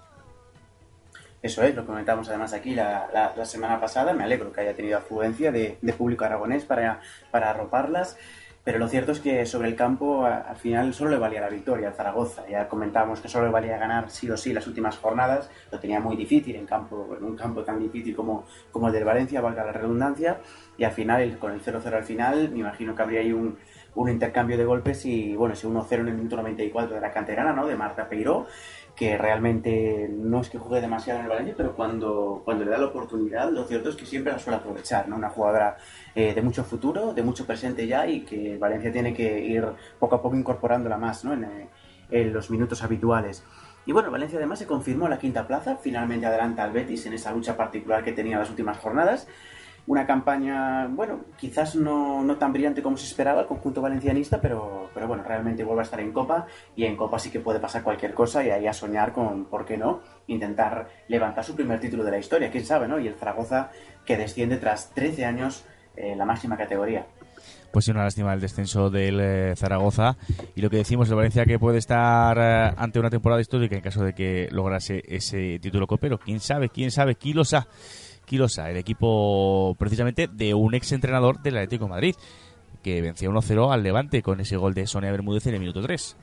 Eso 1.41 1.61
es, 1.61 1.75
lo 1.75 1.85
comentamos 1.85 2.29
además 2.29 2.53
aquí 2.53 2.73
la, 2.73 3.33
semana 3.43 3.79
pasada. 3.81 4.13
Me 4.13 4.23
alegro 4.23 4.53
que 4.53 4.61
haya 4.61 4.73
tenido 4.75 4.97
afluencia 4.97 5.51
de, 5.51 5.77
de 5.81 5.93
público 5.93 6.23
aragonés 6.23 6.63
para, 6.63 7.01
para 7.31 7.49
arroparlas. 7.49 8.17
Pero 8.63 8.79
lo 8.79 8.87
cierto 8.87 9.11
es 9.11 9.19
que 9.19 9.45
sobre 9.45 9.67
el 9.67 9.75
campo 9.75 10.25
al 10.25 10.55
final 10.55 10.93
solo 10.93 11.11
le 11.11 11.17
valía 11.17 11.41
la 11.41 11.49
victoria 11.49 11.89
al 11.89 11.95
Zaragoza. 11.95 12.47
Ya 12.47 12.69
comentábamos 12.69 13.19
que 13.19 13.27
solo 13.27 13.47
le 13.47 13.51
valía 13.51 13.77
ganar 13.77 14.09
sí 14.09 14.29
o 14.29 14.37
sí 14.37 14.53
las 14.53 14.65
últimas 14.67 14.97
jornadas. 14.97 15.49
Lo 15.69 15.79
tenía 15.79 15.99
muy 15.99 16.15
difícil 16.15 16.55
en, 16.55 16.65
campo, 16.65 17.13
en 17.17 17.25
un 17.25 17.35
campo 17.35 17.63
tan 17.63 17.77
difícil 17.77 18.15
como, 18.15 18.45
como 18.71 18.87
el 18.87 18.93
del 18.93 19.03
Valencia, 19.03 19.41
valga 19.41 19.65
la 19.65 19.73
redundancia. 19.73 20.39
Y 20.77 20.85
al 20.85 20.91
final, 20.91 21.37
con 21.39 21.51
el 21.51 21.61
0-0 21.61 21.93
al 21.93 22.03
final, 22.05 22.51
me 22.51 22.59
imagino 22.59 22.95
que 22.95 23.01
habría 23.01 23.19
ahí 23.19 23.33
un, 23.33 23.57
un 23.95 24.09
intercambio 24.09 24.57
de 24.57 24.65
golpes 24.65 25.05
y 25.05 25.35
bueno, 25.35 25.53
ese 25.53 25.67
1-0 25.67 25.91
en 25.91 26.07
el 26.07 26.13
minuto 26.13 26.37
94 26.37 26.95
de 26.95 27.01
la 27.01 27.11
canterana, 27.11 27.53
¿no? 27.53 27.67
De 27.67 27.75
Marta 27.75 28.07
Peiró 28.07 28.47
que 28.95 29.17
realmente 29.17 30.07
no 30.11 30.41
es 30.41 30.49
que 30.49 30.59
juegue 30.59 30.81
demasiado 30.81 31.19
en 31.19 31.25
el 31.25 31.29
Valencia, 31.29 31.55
pero 31.57 31.75
cuando, 31.75 32.41
cuando 32.45 32.63
le 32.63 32.71
da 32.71 32.77
la 32.77 32.87
oportunidad, 32.87 33.51
lo 33.51 33.63
cierto 33.65 33.89
es 33.89 33.95
que 33.95 34.05
siempre 34.05 34.31
la 34.31 34.39
suele 34.39 34.57
aprovechar, 34.57 35.09
¿no? 35.09 35.15
Una 35.15 35.29
jugadora 35.29 35.77
eh, 36.13 36.33
de 36.33 36.41
mucho 36.41 36.63
futuro, 36.63 37.13
de 37.13 37.23
mucho 37.23 37.45
presente 37.45 37.87
ya, 37.87 38.07
y 38.07 38.21
que 38.21 38.57
Valencia 38.57 38.91
tiene 38.91 39.13
que 39.13 39.39
ir 39.39 39.65
poco 39.97 40.15
a 40.15 40.21
poco 40.21 40.35
incorporándola 40.35 40.97
más, 40.97 41.25
¿no? 41.25 41.33
En, 41.33 41.43
eh, 41.43 41.69
en 42.11 42.33
los 42.33 42.51
minutos 42.51 42.83
habituales. 42.83 43.43
Y 43.85 43.91
bueno, 43.91 44.11
Valencia 44.11 44.37
además 44.37 44.59
se 44.59 44.67
confirmó 44.67 45.09
la 45.09 45.17
quinta 45.17 45.45
plaza, 45.47 45.75
finalmente 45.75 46.25
adelanta 46.25 46.63
al 46.63 46.71
Betis 46.71 47.05
en 47.05 47.13
esa 47.13 47.33
lucha 47.33 47.57
particular 47.57 48.03
que 48.03 48.13
tenía 48.13 48.37
las 48.37 48.49
últimas 48.49 48.77
jornadas. 48.77 49.27
Una 49.85 50.05
campaña, 50.07 50.87
bueno, 50.87 51.25
quizás 51.37 51.75
no, 51.75 52.23
no 52.23 52.37
tan 52.37 52.53
brillante 52.53 52.81
como 52.81 52.95
se 52.95 53.05
esperaba 53.05 53.41
el 53.41 53.47
conjunto 53.47 53.81
valencianista, 53.81 54.39
pero, 54.39 54.89
pero 54.93 55.07
bueno, 55.07 55.23
realmente 55.23 55.63
vuelve 55.63 55.81
a 55.81 55.83
estar 55.83 55.99
en 55.99 56.13
Copa 56.13 56.47
y 56.75 56.85
en 56.85 56.95
Copa 56.95 57.19
sí 57.19 57.29
que 57.29 57.41
puede 57.41 57.59
pasar 57.59 57.83
cualquier 57.83 58.13
cosa 58.13 58.43
y 58.45 58.49
ahí 58.49 58.65
a 58.65 58.73
soñar 58.73 59.11
con, 59.11 59.45
¿por 59.45 59.65
qué 59.65 59.77
no?, 59.77 60.01
intentar 60.27 60.87
levantar 61.09 61.43
su 61.43 61.55
primer 61.55 61.81
título 61.81 62.03
de 62.05 62.11
la 62.11 62.17
historia, 62.17 62.49
quién 62.49 62.65
sabe, 62.65 62.87
¿no? 62.87 62.97
Y 62.97 63.07
el 63.07 63.15
Zaragoza 63.15 63.71
que 64.05 64.15
desciende 64.15 64.57
tras 64.57 64.91
13 64.91 65.25
años 65.25 65.65
en 65.95 66.17
la 66.17 66.25
máxima 66.25 66.57
categoría. 66.57 67.05
Pues 67.73 67.85
sí, 67.85 67.91
una 67.91 68.03
lástima 68.03 68.33
el 68.33 68.39
descenso 68.39 68.91
del 68.91 69.19
eh, 69.19 69.55
Zaragoza. 69.55 70.15
Y 70.55 70.61
lo 70.61 70.69
que 70.69 70.77
decimos, 70.77 71.09
el 71.09 71.15
Valencia 71.15 71.43
que 71.43 71.57
puede 71.57 71.79
estar 71.79 72.37
eh, 72.37 72.73
ante 72.77 72.99
una 72.99 73.09
temporada 73.09 73.41
histórica 73.41 73.75
en 73.75 73.81
caso 73.81 74.03
de 74.03 74.13
que 74.13 74.47
lograse 74.51 75.01
ese 75.07 75.57
título 75.59 75.87
copero. 75.87 76.19
¿Quién 76.19 76.39
sabe? 76.39 76.69
¿Quién 76.69 76.91
sabe? 76.91 77.15
Kilosa. 77.15 77.67
Kilosa, 78.25 78.69
el 78.69 78.77
equipo 78.77 79.75
precisamente 79.77 80.27
de 80.27 80.53
un 80.53 80.73
ex 80.73 80.91
entrenador 80.91 81.41
del 81.41 81.57
Atlético 81.57 81.85
de 81.85 81.91
Madrid. 81.91 82.15
que 82.81 83.01
vencía 83.01 83.29
1-0 83.29 83.71
al 83.71 83.81
Levante 83.81 84.21
con 84.21 84.41
ese 84.41 84.57
gol 84.57 84.73
de 84.73 84.87
Sonia 84.87 85.11
Bermúdez 85.11 85.47
en 85.47 85.53
el 85.53 85.59
minuto 85.61 85.81
3. 85.81 86.17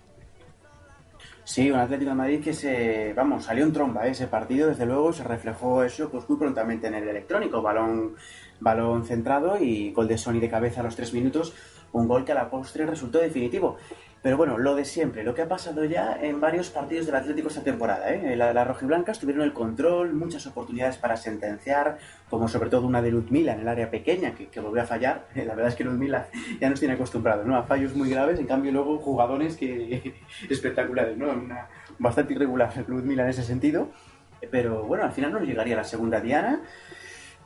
Sí, 1.45 1.71
un 1.71 1.78
Atlético 1.78 2.11
de 2.11 2.16
Madrid 2.16 2.40
que 2.45 2.52
se, 2.52 3.12
vamos, 3.14 3.45
salió 3.45 3.64
en 3.64 3.73
tromba 3.73 4.07
¿eh? 4.07 4.11
ese 4.11 4.26
partido, 4.26 4.69
desde 4.69 4.87
luego 4.87 5.12
se 5.12 5.25
reflejó 5.25 5.83
eso 5.83 6.09
pues 6.11 6.28
muy 6.28 6.38
prontamente 6.38 6.87
en 6.87 6.95
el 6.95 7.09
electrónico, 7.09 7.61
balón, 7.61 8.14
balón 8.61 9.04
centrado 9.04 9.59
y 9.61 9.90
gol 9.92 10.07
de 10.07 10.19
Sony 10.19 10.38
de 10.38 10.49
cabeza 10.49 10.80
a 10.80 10.85
los 10.85 10.95
tres 10.95 11.12
minutos, 11.12 11.54
un 11.92 12.07
gol 12.07 12.25
que 12.25 12.33
a 12.33 12.37
la 12.37 12.50
postre 12.50 12.87
resultó 12.87 13.19
definitivo. 13.19 13.78
Pero 14.23 14.37
bueno, 14.37 14.59
lo 14.59 14.75
de 14.75 14.85
siempre, 14.85 15.25
lo 15.25 15.35
que 15.35 15.41
ha 15.41 15.49
pasado 15.49 15.83
ya 15.87 16.19
en 16.21 16.41
varios 16.41 16.69
partidos 16.69 17.07
del 17.07 17.15
Atlético 17.15 17.49
esta 17.49 17.62
temporada. 17.62 18.12
¿eh? 18.12 18.37
La, 18.37 18.53
la 18.53 18.65
rojiblancas 18.65 19.19
tuvieron 19.19 19.43
el 19.43 19.55
control, 19.55 20.12
muchas 20.12 20.47
oportunidades 20.47 20.99
para 20.99 21.17
sentenciar, 21.17 21.97
como 22.29 22.47
sobre 22.47 22.69
todo 22.69 22.87
una 22.87 23.00
de 23.00 23.11
Ludmila 23.11 23.55
en 23.55 23.61
el 23.61 23.69
área 23.69 23.91
pequeña, 23.91 24.35
que, 24.35 24.61
volvió 24.61 24.83
a 24.83 24.85
fallar. 24.85 25.27
La 25.35 25.55
verdad 25.55 25.69
es 25.69 25.75
que 25.75 25.85
Ludmila 25.85 26.29
ya 26.61 26.69
nos 26.69 26.79
tiene 26.79 26.95
acostumbrados 26.95 27.47
¿no? 27.47 27.57
a 27.57 27.62
fallos 27.62 27.95
muy 27.95 28.11
graves, 28.11 28.39
en 28.39 28.47
cambio 28.47 28.73
luego 28.73 28.99
jugadores 28.99 29.57
que 29.57 30.15
espectaculares, 30.50 31.17
¿no? 31.17 31.31
Una, 31.31 31.69
bastante 31.99 32.35
irregular 32.35 32.73
Ludmila 32.89 33.23
en 33.23 33.31
ese 33.31 33.43
sentido. 33.43 33.89
Pero 34.50 34.85
bueno, 34.85 35.05
al 35.05 35.12
final 35.12 35.33
no 35.33 35.41
llegaría 35.41 35.77
la 35.77 35.85
segunda 35.85 36.21
diana. 36.21 36.61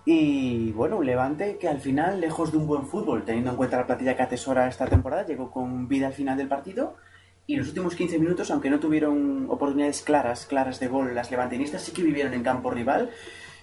Y 0.05 0.71
bueno, 0.73 0.99
un 0.99 1.07
Levante 1.07 1.57
que 1.57 1.69
al 1.69 1.81
final, 1.81 2.21
lejos 2.21 2.53
de 2.53 2.59
un 2.59 2.67
buen 2.67 2.87
fútbol, 2.87 3.25
teniendo 3.25 3.51
en 3.51 3.57
cuenta 3.57 3.79
la 3.79 3.87
plantilla 3.87 4.17
que 4.17 4.23
atesora 4.23 4.69
esta 4.69 4.87
temporada, 4.87 5.25
llegó 5.25 5.51
con 5.51 5.89
vida 5.89 6.09
al 6.09 6.13
final 6.13 6.37
del 6.37 6.49
partido. 6.49 6.97
Y 7.47 7.55
en 7.55 7.61
los 7.61 7.69
últimos 7.69 7.95
15 7.95 8.19
minutos, 8.19 8.51
aunque 8.51 8.71
no 8.71 8.81
tuvieron 8.81 9.47
oportunidades 9.51 10.03
claras, 10.03 10.47
claras 10.47 10.81
de 10.81 10.89
gol 10.89 11.15
las 11.15 11.31
levantinistas, 11.31 11.83
sí 11.83 11.93
que 11.93 12.03
vivieron 12.03 12.35
en 12.35 12.43
campo 12.43 12.71
rival. 12.71 13.11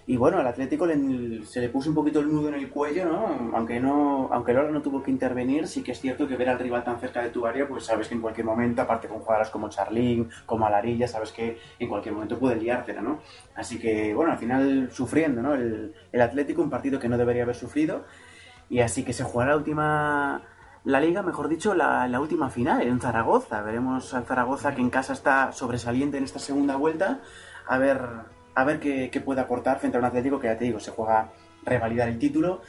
Y 0.07 0.17
bueno, 0.17 0.39
al 0.39 0.47
Atlético 0.47 0.85
le- 0.85 1.45
se 1.45 1.61
le 1.61 1.69
puso 1.69 1.89
un 1.89 1.95
poquito 1.95 2.19
el 2.19 2.27
nudo 2.31 2.49
en 2.49 2.55
el 2.55 2.69
cuello, 2.69 3.05
¿no? 3.05 3.51
Aunque 3.55 3.79
no, 3.79 4.29
aunque 4.31 4.51
Lola 4.53 4.71
no 4.71 4.81
tuvo 4.81 5.01
que 5.03 5.11
intervenir, 5.11 5.67
sí 5.67 5.83
que 5.83 5.91
es 5.91 5.99
cierto 6.01 6.27
que 6.27 6.35
ver 6.35 6.49
al 6.49 6.59
rival 6.59 6.83
tan 6.83 6.99
cerca 6.99 7.21
de 7.21 7.29
tu 7.29 7.45
área, 7.45 7.67
pues 7.67 7.85
sabes 7.85 8.07
que 8.07 8.15
en 8.15 8.21
cualquier 8.21 8.45
momento, 8.45 8.81
aparte 8.81 9.07
con 9.07 9.19
jugadoras 9.19 9.49
como 9.51 9.69
Charlín, 9.69 10.29
como 10.45 10.65
Alarilla, 10.65 11.07
sabes 11.07 11.31
que 11.31 11.57
en 11.79 11.87
cualquier 11.87 12.13
momento 12.15 12.39
puede 12.39 12.55
liártela, 12.55 13.01
¿no? 13.01 13.19
Así 13.55 13.79
que, 13.79 14.13
bueno, 14.13 14.31
al 14.31 14.37
final 14.39 14.89
sufriendo, 14.91 15.41
¿no? 15.41 15.53
El, 15.53 15.93
el 16.11 16.21
Atlético, 16.21 16.61
un 16.61 16.69
partido 16.69 16.99
que 16.99 17.07
no 17.07 17.17
debería 17.17 17.43
haber 17.43 17.55
sufrido. 17.55 18.03
Y 18.69 18.79
así 18.79 19.03
que 19.03 19.13
se 19.13 19.23
jugará 19.23 19.51
la 19.51 19.57
última. 19.57 20.41
La 20.83 20.99
liga, 20.99 21.21
mejor 21.21 21.47
dicho, 21.47 21.75
la, 21.75 22.07
la 22.07 22.19
última 22.19 22.49
final 22.49 22.81
en 22.81 22.99
Zaragoza. 22.99 23.61
Veremos 23.61 24.13
al 24.15 24.23
Zaragoza 24.25 24.73
que 24.73 24.81
en 24.81 24.89
casa 24.89 25.13
está 25.13 25.51
sobresaliente 25.51 26.17
en 26.17 26.23
esta 26.23 26.39
segunda 26.39 26.75
vuelta. 26.75 27.19
A 27.67 27.77
ver, 27.77 27.99
a 28.55 28.63
ver 28.63 28.79
qué, 28.79 29.09
qué 29.11 29.21
puede 29.21 29.41
aportar 29.41 29.79
frente 29.79 29.97
a 29.97 29.99
un 29.99 30.05
Atlético 30.05 30.39
que 30.39 30.47
ya 30.47 30.57
te 30.57 30.65
digo, 30.65 30.79
se 30.79 30.91
juega 30.91 31.31
revalidar 31.63 32.09
el 32.09 32.17
título 32.17 32.61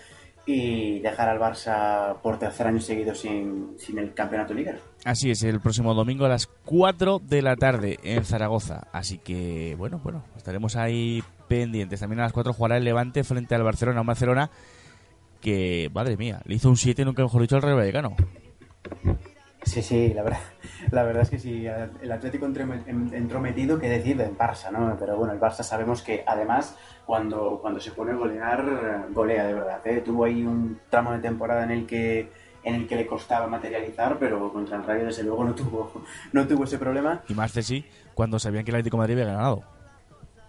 y 0.44 0.98
dejar 1.00 1.28
al 1.28 1.38
Barça 1.38 2.20
por 2.20 2.38
tercer 2.38 2.66
año 2.66 2.80
seguido 2.80 3.14
sin, 3.14 3.74
sin 3.78 3.98
el 3.98 4.12
campeonato 4.12 4.54
liguero. 4.54 4.78
Así 5.04 5.30
es, 5.30 5.42
el 5.44 5.60
próximo 5.60 5.94
domingo 5.94 6.24
a 6.24 6.28
las 6.28 6.46
4 6.64 7.20
de 7.20 7.42
la 7.42 7.56
tarde 7.56 7.98
en 8.02 8.24
Zaragoza. 8.24 8.88
Así 8.92 9.18
que, 9.18 9.76
bueno, 9.78 10.00
bueno, 10.02 10.24
estaremos 10.36 10.76
ahí 10.76 11.22
pendientes. 11.48 12.00
También 12.00 12.20
a 12.20 12.24
las 12.24 12.32
4 12.32 12.52
jugará 12.52 12.76
el 12.76 12.84
Levante 12.84 13.22
frente 13.24 13.54
al 13.54 13.62
Barcelona. 13.62 14.00
Un 14.00 14.06
Barcelona 14.06 14.50
que, 15.40 15.90
madre 15.94 16.16
mía, 16.16 16.40
le 16.44 16.56
hizo 16.56 16.68
un 16.68 16.76
7, 16.76 17.04
nunca 17.04 17.22
mejor 17.22 17.42
dicho, 17.42 17.56
al 17.56 17.62
Real 17.62 17.76
Vallecano. 17.76 18.16
Sí, 19.64 19.80
sí, 19.82 20.12
la 20.12 20.22
verdad, 20.22 20.40
la 20.90 21.02
verdad 21.04 21.22
es 21.22 21.30
que 21.30 21.38
sí, 21.38 21.66
el 21.66 22.12
Atlético 22.12 22.46
entró, 22.46 23.40
metido 23.40 23.78
que 23.78 23.88
decir 23.88 24.20
en 24.20 24.36
Barça, 24.36 24.70
¿no? 24.70 24.96
Pero 24.98 25.16
bueno, 25.16 25.32
el 25.32 25.40
Barça 25.40 25.62
sabemos 25.62 26.02
que 26.02 26.24
además 26.26 26.76
cuando, 27.06 27.58
cuando 27.60 27.80
se 27.80 27.92
pone 27.92 28.12
a 28.12 28.16
golear, 28.16 29.08
golea 29.10 29.46
de 29.46 29.54
verdad. 29.54 29.86
¿eh? 29.86 30.02
Tuvo 30.04 30.24
ahí 30.24 30.44
un 30.44 30.80
tramo 30.90 31.12
de 31.12 31.18
temporada 31.18 31.64
en 31.64 31.70
el 31.70 31.86
que 31.86 32.30
en 32.64 32.76
el 32.76 32.86
que 32.86 32.96
le 32.96 33.06
costaba 33.06 33.46
materializar, 33.46 34.18
pero 34.18 34.52
contra 34.52 34.76
el 34.76 34.84
Rayo 34.84 35.06
desde 35.06 35.24
luego 35.24 35.44
no 35.44 35.54
tuvo, 35.54 35.92
no 36.32 36.46
tuvo 36.46 36.64
ese 36.64 36.78
problema. 36.78 37.22
Y 37.28 37.34
más 37.34 37.52
sí, 37.52 37.84
cuando 38.14 38.38
sabían 38.38 38.64
que 38.64 38.70
el 38.70 38.76
Atlético 38.76 38.96
de 38.96 39.00
Madrid 39.00 39.20
había 39.20 39.34
ganado. 39.34 39.64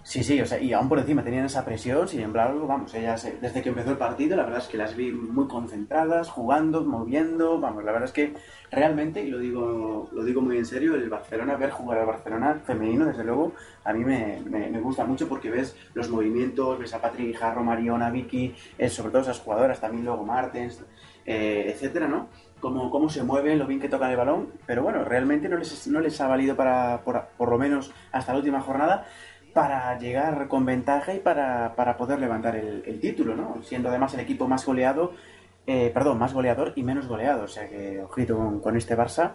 Sí, 0.05 0.21
sí, 0.21 0.41
o 0.41 0.45
sea, 0.45 0.59
y 0.59 0.73
aún 0.73 0.89
por 0.89 0.99
encima 0.99 1.23
tenían 1.23 1.45
esa 1.45 1.63
presión, 1.63 2.09
sin 2.09 2.19
embargo, 2.19 2.67
vamos, 2.67 2.93
ellas 2.93 3.23
eh, 3.23 3.37
desde 3.39 3.61
que 3.61 3.69
empezó 3.69 3.91
el 3.91 3.97
partido, 3.97 4.35
la 4.35 4.43
verdad 4.43 4.59
es 4.59 4.67
que 4.67 4.77
las 4.77 4.97
vi 4.97 5.13
muy 5.13 5.47
concentradas, 5.47 6.29
jugando, 6.29 6.83
moviendo, 6.83 7.57
vamos, 7.57 7.85
la 7.85 7.93
verdad 7.93 8.09
es 8.09 8.13
que 8.13 8.33
realmente, 8.69 9.23
y 9.23 9.29
lo 9.29 9.39
digo, 9.39 10.09
lo 10.11 10.23
digo 10.25 10.41
muy 10.41 10.57
en 10.57 10.65
serio, 10.65 10.95
el 10.95 11.09
Barcelona, 11.09 11.55
ver 11.55 11.71
jugar 11.71 11.99
al 11.99 12.05
Barcelona 12.05 12.61
femenino, 12.65 13.05
desde 13.05 13.23
luego, 13.23 13.53
a 13.85 13.93
mí 13.93 14.03
me, 14.03 14.41
me, 14.41 14.79
gusta 14.81 15.05
mucho 15.05 15.29
porque 15.29 15.49
ves 15.49 15.73
los 15.93 16.09
movimientos, 16.09 16.79
ves 16.79 16.93
a 16.93 16.99
Patrick 16.99 17.27
Guijarro, 17.27 17.63
Mariona, 17.63 18.09
Vicky, 18.09 18.53
eh, 18.77 18.89
sobre 18.89 19.11
todo 19.11 19.21
esas 19.21 19.39
jugadoras, 19.39 19.79
también 19.79 20.03
luego 20.03 20.25
Martens, 20.25 20.83
eh, 21.25 21.71
etcétera, 21.73 22.09
¿no? 22.09 22.27
Cómo, 22.59 22.89
cómo 22.89 23.09
se 23.09 23.23
mueven, 23.23 23.57
lo 23.59 23.67
bien 23.67 23.79
que 23.79 23.89
tocan 23.89 24.11
el 24.11 24.17
balón, 24.17 24.49
pero 24.65 24.83
bueno, 24.83 25.03
realmente 25.05 25.47
no 25.47 25.57
les, 25.57 25.87
no 25.87 26.01
les 26.01 26.19
ha 26.19 26.27
valido 26.27 26.55
para, 26.55 27.01
por 27.03 27.49
lo 27.49 27.57
menos 27.57 27.93
hasta 28.11 28.33
la 28.33 28.39
última 28.39 28.61
jornada, 28.61 29.05
para 29.53 29.97
llegar 29.99 30.47
con 30.47 30.65
ventaja 30.65 31.13
y 31.13 31.19
para, 31.19 31.75
para 31.75 31.95
poder 31.95 32.19
levantar 32.19 32.55
el, 32.55 32.83
el, 32.85 32.99
título, 32.99 33.35
¿no? 33.35 33.61
Siendo 33.63 33.89
además 33.89 34.13
el 34.15 34.21
equipo 34.21 34.47
más 34.47 34.65
goleado, 34.65 35.13
eh, 35.67 35.91
perdón, 35.93 36.17
más 36.17 36.33
goleador 36.33 36.73
y 36.75 36.83
menos 36.83 37.07
goleado. 37.07 37.43
O 37.43 37.47
sea 37.47 37.67
que, 37.69 38.01
ojito 38.01 38.35
con, 38.35 38.59
con, 38.59 38.75
este 38.75 38.97
Barça. 38.97 39.33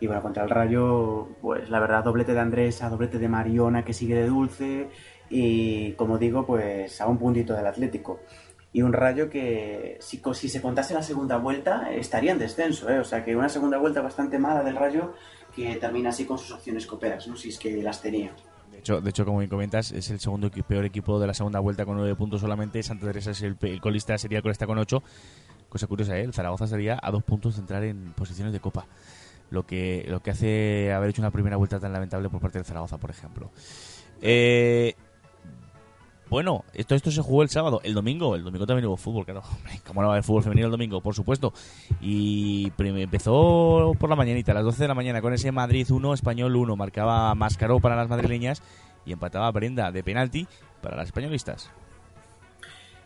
Y 0.00 0.06
bueno, 0.06 0.22
contra 0.22 0.44
el 0.44 0.50
Rayo, 0.50 1.28
pues 1.40 1.70
la 1.70 1.80
verdad, 1.80 2.04
doblete 2.04 2.32
de 2.32 2.40
Andresa, 2.40 2.88
doblete 2.88 3.18
de 3.18 3.28
Mariona 3.28 3.84
que 3.84 3.92
sigue 3.92 4.14
de 4.14 4.26
dulce. 4.26 4.88
Y 5.30 5.92
como 5.92 6.18
digo, 6.18 6.46
pues 6.46 7.00
a 7.00 7.06
un 7.06 7.18
puntito 7.18 7.54
del 7.54 7.66
Atlético. 7.66 8.20
Y 8.72 8.82
un 8.82 8.92
Rayo 8.92 9.30
que, 9.30 9.98
si, 10.00 10.20
si 10.34 10.48
se 10.48 10.60
contase 10.60 10.94
la 10.94 11.02
segunda 11.02 11.38
vuelta, 11.38 11.90
estaría 11.92 12.32
en 12.32 12.38
descenso, 12.38 12.90
¿eh? 12.90 12.98
O 12.98 13.04
sea 13.04 13.24
que 13.24 13.34
una 13.34 13.48
segunda 13.48 13.78
vuelta 13.78 14.02
bastante 14.02 14.38
mala 14.38 14.62
del 14.62 14.76
Rayo 14.76 15.14
que 15.54 15.76
termina 15.76 16.10
así 16.10 16.24
con 16.26 16.38
sus 16.38 16.52
opciones 16.52 16.86
coperas, 16.86 17.26
¿no? 17.26 17.36
Si 17.36 17.48
es 17.48 17.58
que 17.58 17.82
las 17.82 18.02
tenía. 18.02 18.32
De 18.78 18.80
hecho, 18.82 19.00
de 19.00 19.10
hecho, 19.10 19.24
como 19.24 19.38
bien 19.38 19.50
comentas, 19.50 19.90
es 19.90 20.08
el 20.10 20.20
segundo 20.20 20.52
peor 20.52 20.84
equipo 20.84 21.18
de 21.18 21.26
la 21.26 21.34
segunda 21.34 21.58
vuelta 21.58 21.84
con 21.84 21.96
nueve 21.96 22.14
puntos 22.14 22.40
solamente. 22.40 22.80
Santa 22.80 23.06
Teresa 23.06 23.32
es 23.32 23.42
el, 23.42 23.56
colista, 23.80 24.16
sería 24.16 24.38
el 24.38 24.42
colista 24.42 24.68
con 24.68 24.78
ocho. 24.78 25.02
Cosa 25.68 25.88
curiosa, 25.88 26.16
¿eh? 26.16 26.22
el 26.22 26.32
Zaragoza 26.32 26.66
estaría 26.66 26.96
a 27.02 27.10
dos 27.10 27.24
puntos 27.24 27.56
de 27.56 27.62
entrar 27.62 27.82
en 27.82 28.12
posiciones 28.12 28.52
de 28.52 28.60
copa. 28.60 28.86
Lo 29.50 29.66
que, 29.66 30.06
lo 30.06 30.20
que 30.20 30.30
hace 30.30 30.92
haber 30.92 31.10
hecho 31.10 31.20
una 31.20 31.32
primera 31.32 31.56
vuelta 31.56 31.80
tan 31.80 31.92
lamentable 31.92 32.28
por 32.28 32.40
parte 32.40 32.58
del 32.58 32.66
Zaragoza, 32.66 32.98
por 32.98 33.10
ejemplo. 33.10 33.50
Eh, 34.22 34.94
bueno, 36.30 36.64
esto, 36.74 36.94
esto 36.94 37.10
se 37.10 37.22
jugó 37.22 37.42
el 37.42 37.48
sábado. 37.48 37.80
El 37.84 37.94
domingo, 37.94 38.34
el 38.36 38.44
domingo 38.44 38.66
también 38.66 38.86
hubo 38.86 38.96
fútbol, 38.96 39.24
claro. 39.24 39.42
¿Cómo 39.86 40.02
no 40.02 40.08
va 40.08 40.14
a 40.14 40.16
haber 40.16 40.24
fútbol 40.24 40.42
femenino 40.42 40.66
el 40.66 40.72
domingo? 40.72 41.00
Por 41.00 41.14
supuesto. 41.14 41.52
Y 42.00 42.72
empezó 42.78 43.92
por 43.98 44.10
la 44.10 44.16
mañanita, 44.16 44.52
a 44.52 44.56
las 44.56 44.64
12 44.64 44.84
de 44.84 44.88
la 44.88 44.94
mañana, 44.94 45.22
con 45.22 45.32
ese 45.32 45.52
Madrid 45.52 45.90
1, 45.90 46.14
Español 46.14 46.54
1. 46.54 46.76
Marcaba 46.76 47.34
Mascaró 47.34 47.80
para 47.80 47.96
las 47.96 48.08
madrileñas 48.08 48.62
y 49.06 49.12
empataba 49.12 49.50
Brenda 49.50 49.90
de 49.90 50.02
penalti 50.02 50.46
para 50.82 50.96
las 50.96 51.06
españolistas. 51.06 51.70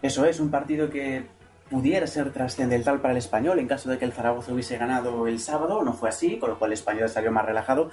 Eso 0.03 0.25
es, 0.25 0.41
un 0.41 0.51
partido 0.51 0.91
que 0.91 1.27
pudiera 1.71 2.07
ser 2.07 2.33
trascendental 2.33 3.01
para 3.01 3.13
el 3.13 3.19
español 3.19 3.59
en 3.59 3.69
caso 3.69 3.89
de 3.89 3.99
que 3.99 4.05
el 4.05 4.13
Zaragoza 4.13 4.53
hubiese 4.53 4.77
ganado 4.77 5.27
el 5.29 5.39
sábado. 5.39 5.83
No 5.85 5.93
fue 5.93 6.09
así, 6.09 6.39
con 6.39 6.51
lo 6.51 6.59
cual 6.59 6.73
el 6.73 6.75
español 6.75 7.09
salió 7.09 7.31
más 7.31 7.47
relajado. 7.47 7.91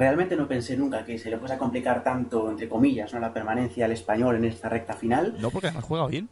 Realmente 0.00 0.34
no 0.34 0.48
pensé 0.48 0.78
nunca 0.78 1.04
que 1.04 1.18
se 1.18 1.28
le 1.28 1.36
fuese 1.36 1.56
a 1.56 1.58
complicar 1.58 2.02
tanto, 2.02 2.48
entre 2.48 2.70
comillas, 2.70 3.12
¿no? 3.12 3.20
la 3.20 3.34
permanencia 3.34 3.84
al 3.84 3.92
español 3.92 4.36
en 4.36 4.46
esta 4.46 4.70
recta 4.70 4.94
final. 4.94 5.36
No, 5.38 5.50
porque 5.50 5.66
además 5.66 5.84
juega 5.84 6.06
bien. 6.06 6.26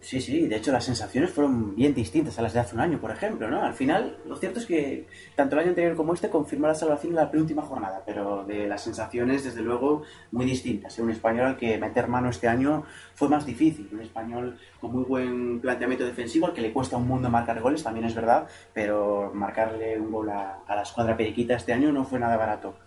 Sí, 0.00 0.18
sí, 0.22 0.46
de 0.46 0.56
hecho 0.56 0.72
las 0.72 0.84
sensaciones 0.84 1.30
fueron 1.30 1.74
bien 1.76 1.92
distintas 1.92 2.38
a 2.38 2.42
las 2.42 2.54
de 2.54 2.60
hace 2.60 2.74
un 2.74 2.80
año, 2.80 2.98
por 2.98 3.10
ejemplo, 3.10 3.50
¿no? 3.50 3.62
Al 3.62 3.74
final, 3.74 4.16
lo 4.24 4.36
cierto 4.36 4.60
es 4.60 4.64
que 4.64 5.08
tanto 5.34 5.56
el 5.56 5.60
año 5.60 5.68
anterior 5.70 5.94
como 5.94 6.14
este 6.14 6.30
confirmó 6.30 6.68
la 6.68 6.74
salvación 6.74 7.12
en 7.12 7.16
la 7.16 7.30
penúltima 7.30 7.60
jornada, 7.60 8.02
pero 8.06 8.44
de 8.44 8.66
las 8.66 8.82
sensaciones, 8.82 9.44
desde 9.44 9.60
luego, 9.60 10.04
muy 10.30 10.46
distintas. 10.46 10.98
Un 10.98 11.10
español 11.10 11.46
al 11.48 11.56
que 11.58 11.76
meter 11.76 12.08
mano 12.08 12.30
este 12.30 12.48
año 12.48 12.84
fue 13.14 13.28
más 13.28 13.44
difícil, 13.44 13.90
un 13.92 14.00
español 14.00 14.58
con 14.80 14.92
muy 14.92 15.04
buen 15.04 15.60
planteamiento 15.60 16.06
defensivo, 16.06 16.46
al 16.46 16.54
que 16.54 16.62
le 16.62 16.72
cuesta 16.72 16.96
un 16.96 17.06
mundo 17.06 17.28
marcar 17.28 17.60
goles, 17.60 17.82
también 17.82 18.06
es 18.06 18.14
verdad, 18.14 18.46
pero 18.72 19.32
marcarle 19.34 20.00
un 20.00 20.12
gol 20.12 20.30
a, 20.30 20.60
a 20.66 20.76
la 20.76 20.82
escuadra 20.82 21.14
periquita 21.14 21.56
este 21.56 21.74
año 21.74 21.92
no 21.92 22.04
fue 22.04 22.18
nada 22.18 22.38
barato. 22.38 22.85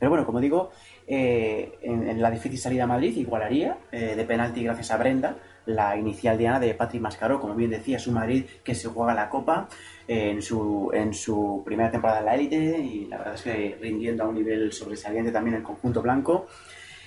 Pero 0.00 0.10
bueno, 0.10 0.26
como 0.26 0.40
digo, 0.40 0.70
eh, 1.06 1.78
en, 1.82 2.08
en, 2.08 2.20
la 2.20 2.30
difícil 2.30 2.58
salida 2.58 2.84
a 2.84 2.86
Madrid 2.88 3.16
igualaría 3.16 3.76
eh, 3.92 4.16
de 4.16 4.24
penalti 4.24 4.64
gracias 4.64 4.90
a 4.90 4.96
Brenda 4.96 5.36
la 5.66 5.96
inicial 5.96 6.38
diana 6.38 6.58
de 6.58 6.74
Patrick 6.74 7.02
Mascaró, 7.02 7.40
como 7.40 7.54
bien 7.54 7.70
decía, 7.70 7.98
es 7.98 8.06
un 8.06 8.14
Madrid 8.14 8.44
que 8.64 8.74
se 8.74 8.88
juega 8.88 9.14
la 9.14 9.28
Copa 9.28 9.68
eh, 10.08 10.30
en, 10.30 10.42
su, 10.42 10.90
en 10.92 11.12
su 11.14 11.62
primera 11.64 11.90
temporada 11.90 12.20
en 12.20 12.24
la 12.24 12.34
élite 12.34 12.78
y 12.78 13.06
la 13.06 13.18
verdad 13.18 13.34
es 13.34 13.42
que 13.42 13.78
rindiendo 13.80 14.24
a 14.24 14.28
un 14.28 14.36
nivel 14.36 14.72
sobresaliente 14.72 15.30
también 15.30 15.56
el 15.56 15.62
conjunto 15.62 16.02
blanco. 16.02 16.46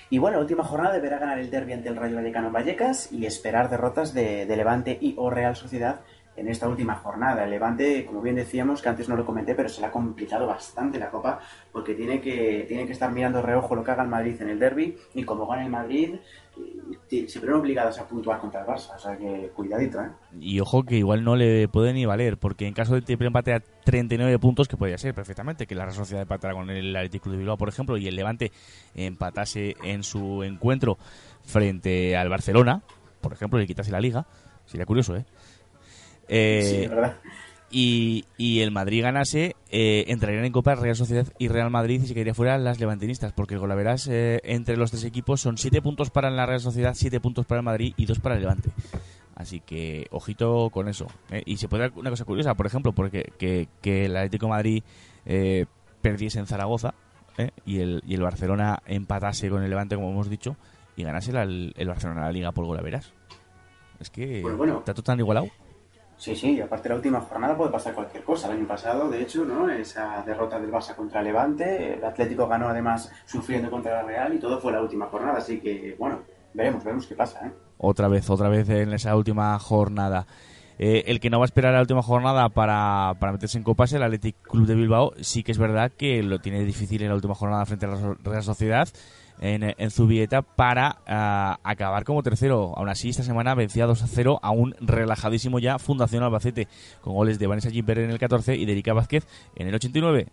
Y 0.10 0.20
bueno, 0.20 0.38
la 0.38 0.44
última 0.44 0.64
jornada 0.64 0.94
deberá 0.94 1.18
ganar 1.18 1.40
el 1.40 1.50
derbi 1.50 1.74
ante 1.74 1.90
el 1.90 1.96
Rayo 1.96 2.18
Vallecano 2.18 2.52
Vallecas 2.52 3.12
y 3.12 3.26
esperar 3.26 3.70
derrotas 3.70 4.14
de, 4.14 4.46
de 4.46 4.58
Levante 4.58 4.98
y 5.02 5.16
o 5.18 5.32
Real 5.32 5.56
Sociedad 5.56 6.02
en 6.36 6.48
esta 6.48 6.68
última 6.68 6.96
jornada. 6.96 7.44
El 7.44 7.52
Levante, 7.52 8.06
como 8.06 8.22
bien 8.22 8.36
decíamos, 8.36 8.82
que 8.82 8.90
antes 8.90 9.10
no 9.10 9.16
lo 9.16 9.26
comenté, 9.26 9.56
pero 9.56 9.70
se 9.70 9.82
le 9.82 9.88
ha 9.88 9.92
complicado 9.92 10.48
bastante 10.48 11.00
la 11.00 11.10
Copa 11.10 11.40
porque 11.72 11.94
tiene 11.94 12.22
que, 12.22 12.66
tiene 12.68 12.86
que 12.86 12.94
estar 12.94 13.12
mirando 13.12 13.42
reojo 13.42 13.76
lo 13.76 13.84
que 13.84 13.92
haga 13.92 14.04
el 14.04 14.10
Madrid 14.10 14.42
en 14.42 14.50
el 14.50 14.60
derby 14.60 14.98
y 15.14 15.24
como 15.24 15.48
gana 15.48 15.64
el 15.64 15.72
Madrid, 15.72 16.16
se 17.10 17.40
vieron 17.40 17.62
obligadas 17.62 18.00
a 18.00 18.08
puntuar 18.08 18.40
contra 18.40 18.62
el 18.62 18.68
Barça, 18.68 18.96
o 18.96 19.00
sea 19.00 19.18
que 19.18 19.52
cuidadito, 19.56 20.02
¿eh? 20.02 20.10
Y 20.40 20.60
ojo 20.60 20.84
que 20.84 20.98
igual 20.98 21.24
no 21.24 21.36
le 21.36 21.68
puede 21.68 21.94
ni 21.94 22.06
valer, 22.06 22.38
porque 22.38 22.68
en 22.68 22.74
caso 22.74 22.94
de 22.94 23.02
triple 23.02 23.28
empate 23.28 23.54
a 23.54 23.60
39 23.60 24.38
puntos, 24.40 24.68
que 24.68 24.78
podría 24.78 24.98
ser 24.98 25.14
perfectamente, 25.14 25.66
que 25.66 25.76
la 25.76 25.86
Real 25.86 25.96
Sociedad 25.96 26.22
empatara 26.22 26.54
con 26.54 26.70
el 26.70 26.96
Atlético 26.96 27.30
de 27.32 27.38
Bilbao, 27.38 27.58
por 27.58 27.70
ejemplo, 27.70 27.98
y 27.98 28.08
el 28.08 28.16
Levante 28.16 28.52
empatase 28.96 29.76
en 29.84 30.04
su 30.04 30.44
encuentro 30.44 30.98
frente 31.44 32.16
al 32.16 32.30
Barcelona, 32.30 32.84
por 33.22 33.34
ejemplo, 33.34 33.62
y 33.62 33.68
quitase 33.68 33.92
la 33.92 34.00
liga, 34.00 34.28
sería 34.66 34.86
curioso, 34.86 35.16
¿eh? 35.16 35.26
Eh 36.28 36.82
sí, 36.84 36.88
verdad 36.88 37.18
y, 37.74 38.26
y 38.38 38.60
el 38.60 38.70
Madrid 38.70 39.02
ganase, 39.02 39.56
eh, 39.72 40.06
entrarían 40.08 40.46
en 40.46 40.52
Copa 40.52 40.76
Real 40.76 40.96
Sociedad 40.96 41.26
y 41.40 41.48
Real 41.48 41.72
Madrid 41.72 42.02
y 42.04 42.08
se 42.08 42.14
quedaría 42.14 42.36
fuera 42.36 42.58
las 42.60 42.80
levantinistas, 42.80 43.34
porque 43.34 43.56
el 43.56 43.62
verás 43.62 44.08
eh, 44.08 44.40
entre 44.44 44.78
los 44.78 44.92
tres 44.92 45.04
equipos 45.06 45.42
son 45.42 45.58
7 45.58 45.82
puntos 45.82 46.12
para 46.12 46.30
la 46.30 46.46
Real 46.46 46.60
Sociedad, 46.60 46.94
7 46.96 47.20
puntos 47.20 47.48
para 47.48 47.60
el 47.60 47.66
Madrid 47.66 47.94
y 47.98 48.06
2 48.06 48.20
para 48.20 48.36
el 48.36 48.42
Levante. 48.42 48.70
Así 49.36 49.60
que 49.60 50.06
ojito 50.12 50.70
con 50.70 50.88
eso. 50.88 51.08
Eh. 51.32 51.42
Y 51.48 51.58
se 51.58 51.68
puede 51.68 51.84
dar 51.84 51.94
una 51.96 52.12
cosa 52.12 52.26
curiosa, 52.26 52.54
por 52.54 52.68
ejemplo, 52.68 52.94
porque 52.94 53.34
que, 53.40 53.68
que 53.82 54.06
el 54.06 54.16
Atlético 54.16 54.48
Madrid 54.48 54.84
eh, 55.26 55.66
perdiese 56.04 56.38
en 56.38 56.46
Zaragoza 56.46 56.94
eh, 57.40 57.50
y, 57.66 57.80
el, 57.80 58.04
y 58.06 58.14
el 58.14 58.22
Barcelona 58.22 58.84
empatase 58.86 59.50
con 59.50 59.64
el 59.64 59.72
Levante, 59.72 59.96
como 59.96 60.12
hemos 60.12 60.30
dicho, 60.30 60.58
y 60.96 61.04
ganase 61.04 61.32
el, 61.32 61.74
el 61.76 61.88
Barcelona 61.88 62.22
la 62.22 62.32
Liga 62.32 62.52
por 62.52 62.84
verás 62.84 63.12
Es 64.00 64.12
que 64.12 64.42
pues 64.44 64.56
bueno, 64.56 64.78
está 64.78 64.94
todo 64.94 65.02
tan 65.02 65.18
igualado. 65.18 65.48
Sí, 66.18 66.36
sí, 66.36 66.54
y 66.54 66.62
aparte 66.62 66.90
la 66.90 66.96
última 66.96 67.20
jornada 67.22 67.58
puede 67.58 67.72
pasar 67.72 67.94
cualquier 67.94 68.24
cosa. 68.24 68.48
El 68.48 68.58
año 68.60 68.68
pasado, 68.68 69.10
de 69.10 69.22
hecho, 69.22 69.44
¿no? 69.46 69.70
Esa 69.70 70.24
derrota 70.26 70.60
del 70.60 70.72
Barça 70.72 70.96
contra 70.96 71.22
Levante, 71.22 71.96
el 71.96 72.04
Atlético 72.04 72.48
ganó 72.48 72.70
además 72.70 73.12
sufriendo 73.26 73.70
contra 73.70 73.94
la 73.94 74.04
Real 74.04 74.34
y 74.34 74.40
todo 74.40 74.60
fue 74.60 74.72
la 74.72 74.82
última 74.82 75.08
jornada, 75.08 75.40
así 75.40 75.60
que, 75.60 75.96
bueno, 76.00 76.20
veremos, 76.54 76.84
veremos 76.84 77.08
qué 77.08 77.16
pasa, 77.16 77.48
¿eh? 77.48 77.52
Otra 77.78 78.08
vez, 78.08 78.30
otra 78.30 78.48
vez 78.48 78.70
en 78.70 78.94
esa 78.94 79.16
última 79.16 79.58
jornada. 79.60 80.26
Eh, 80.80 81.04
el 81.08 81.20
que 81.20 81.30
no 81.30 81.40
va 81.40 81.46
a 81.46 81.46
esperar 81.46 81.74
la 81.74 81.82
última 81.82 82.02
jornada 82.02 82.50
para, 82.50 83.14
para 83.20 83.34
meterse 83.34 83.58
en 83.58 83.64
Copas, 83.64 83.94
el 83.94 84.04
Athletic 84.04 84.36
Club 84.42 84.66
de 84.66 84.76
Bilbao, 84.76 85.14
sí 85.22 85.44
que 85.44 85.52
es 85.52 85.58
verdad 85.58 85.92
que 85.92 86.24
lo 86.24 86.40
tiene 86.40 86.64
difícil 86.64 87.02
en 87.04 87.10
la 87.10 87.16
última 87.16 87.36
jornada 87.36 87.66
frente 87.66 87.86
a 87.86 87.90
la 87.90 88.16
Real 88.24 88.44
Sociedad 88.44 88.88
en, 89.44 89.76
en 89.78 89.92
Zubieta 89.92 90.42
para 90.42 91.00
uh, 91.06 91.60
acabar 91.64 92.06
como 92.06 92.24
tercero. 92.24 92.74
Aún 92.76 92.90
así, 92.90 93.10
esta 93.10 93.24
semana 93.24 93.54
vencía 93.56 93.86
2 93.86 94.02
a 94.02 94.08
0 94.08 94.40
a 94.42 94.52
un 94.52 94.74
relajadísimo 94.80 95.60
ya 95.60 95.78
Fundación 95.80 96.24
Albacete, 96.24 96.68
con 97.02 97.14
goles 97.14 97.40
de 97.40 97.48
Vanessa 97.48 97.70
Gimper 97.70 98.00
en 98.00 98.10
el 98.10 98.20
14 98.20 98.56
y 98.56 98.66
de 98.66 98.72
Erika 98.72 98.94
Vázquez 98.94 99.28
en 99.56 99.68
el 99.68 99.76
89. 99.76 100.28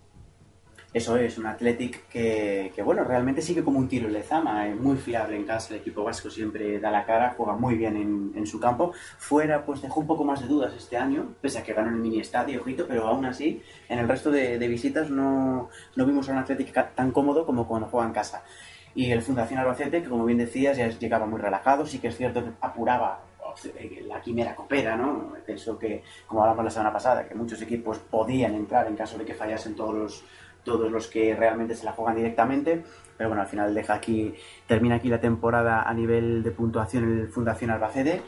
Eso 0.93 1.17
es, 1.17 1.39
un 1.39 1.47
Athletic 1.47 2.09
que, 2.09 2.73
bueno, 2.85 3.05
realmente 3.05 3.43
sigue 3.43 3.63
como 3.63 3.79
un 3.79 3.87
tiro 3.87 4.09
en 4.09 4.13
Lezama, 4.13 4.67
es 4.67 4.75
muy 4.75 4.97
fiable 4.97 5.37
en 5.37 5.45
casa, 5.45 5.73
el 5.73 5.81
equipo 5.81 6.03
vasco 6.03 6.29
siempre 6.31 6.81
da 6.81 6.91
la 6.91 7.07
cara, 7.07 7.35
juega 7.37 7.53
muy 7.53 7.77
bien 7.77 7.97
en, 7.97 8.33
en, 8.35 8.45
su 8.45 8.59
campo. 8.59 8.93
Fuera, 9.17 9.65
pues 9.65 9.83
dejó 9.83 10.01
un 10.01 10.09
poco 10.09 10.25
más 10.25 10.41
de 10.41 10.49
dudas 10.49 10.75
este 10.77 10.97
año, 10.97 11.37
pese 11.41 11.61
a 11.61 11.63
que 11.63 11.75
ganó 11.75 11.91
en 11.91 11.95
el 11.95 12.01
mini 12.01 12.19
estadio, 12.19 12.61
ojito, 12.61 12.89
pero 12.89 13.07
aún 13.07 13.25
así, 13.25 13.63
en 13.89 14.01
el 14.01 14.09
resto 14.09 14.33
de, 14.33 14.59
de 14.59 14.67
visitas 14.67 15.11
no, 15.11 15.69
no, 15.95 16.07
vimos 16.07 16.29
a 16.29 16.33
un 16.33 16.39
Athletic 16.39 16.73
tan 16.97 17.13
cómodo 17.13 17.47
como 17.47 17.69
cuando 17.69 17.87
juega 17.87 18.09
en 18.09 18.13
casa. 18.13 18.43
Y 18.95 19.11
el 19.11 19.23
Fundación 19.23 19.61
Albacete, 19.61 20.03
que 20.03 20.09
como 20.09 20.25
bien 20.25 20.39
decías, 20.39 20.77
ya 20.77 20.89
llegaba 20.89 21.27
muy 21.27 21.41
relajado, 21.41 21.87
sí 21.87 21.99
que 21.99 22.09
es 22.09 22.17
cierto 22.17 22.43
que 22.45 22.51
apuraba 22.61 23.23
la 24.07 24.21
quimera 24.21 24.55
copera, 24.55 24.97
¿no? 24.97 25.33
Pienso 25.45 25.79
que, 25.79 26.03
como 26.27 26.43
hablamos 26.43 26.65
la 26.65 26.71
semana 26.71 26.93
pasada, 26.93 27.29
que 27.29 27.35
muchos 27.35 27.61
equipos 27.63 27.99
podían 27.99 28.55
entrar 28.55 28.87
en 28.87 28.97
caso 28.97 29.19
de 29.19 29.25
que 29.25 29.35
fallasen 29.35 29.75
todos 29.75 29.95
los, 29.95 30.25
todos 30.65 30.91
los 30.91 31.07
que 31.09 31.35
realmente 31.35 31.75
se 31.75 31.85
la 31.85 31.93
juegan 31.93 32.17
directamente, 32.17 32.83
pero 33.17 33.31
bueno, 33.31 33.43
al 33.43 33.49
final 33.49 33.75
deja 33.75 33.95
aquí, 33.95 34.35
termina 34.67 34.97
aquí 34.97 35.09
la 35.09 35.21
temporada 35.21 35.83
a 35.83 35.95
nivel 35.95 36.43
de 36.43 36.51
puntuación 36.51 37.05
el 37.05 37.29
Fundación 37.29 37.71
Albacete 37.71 38.23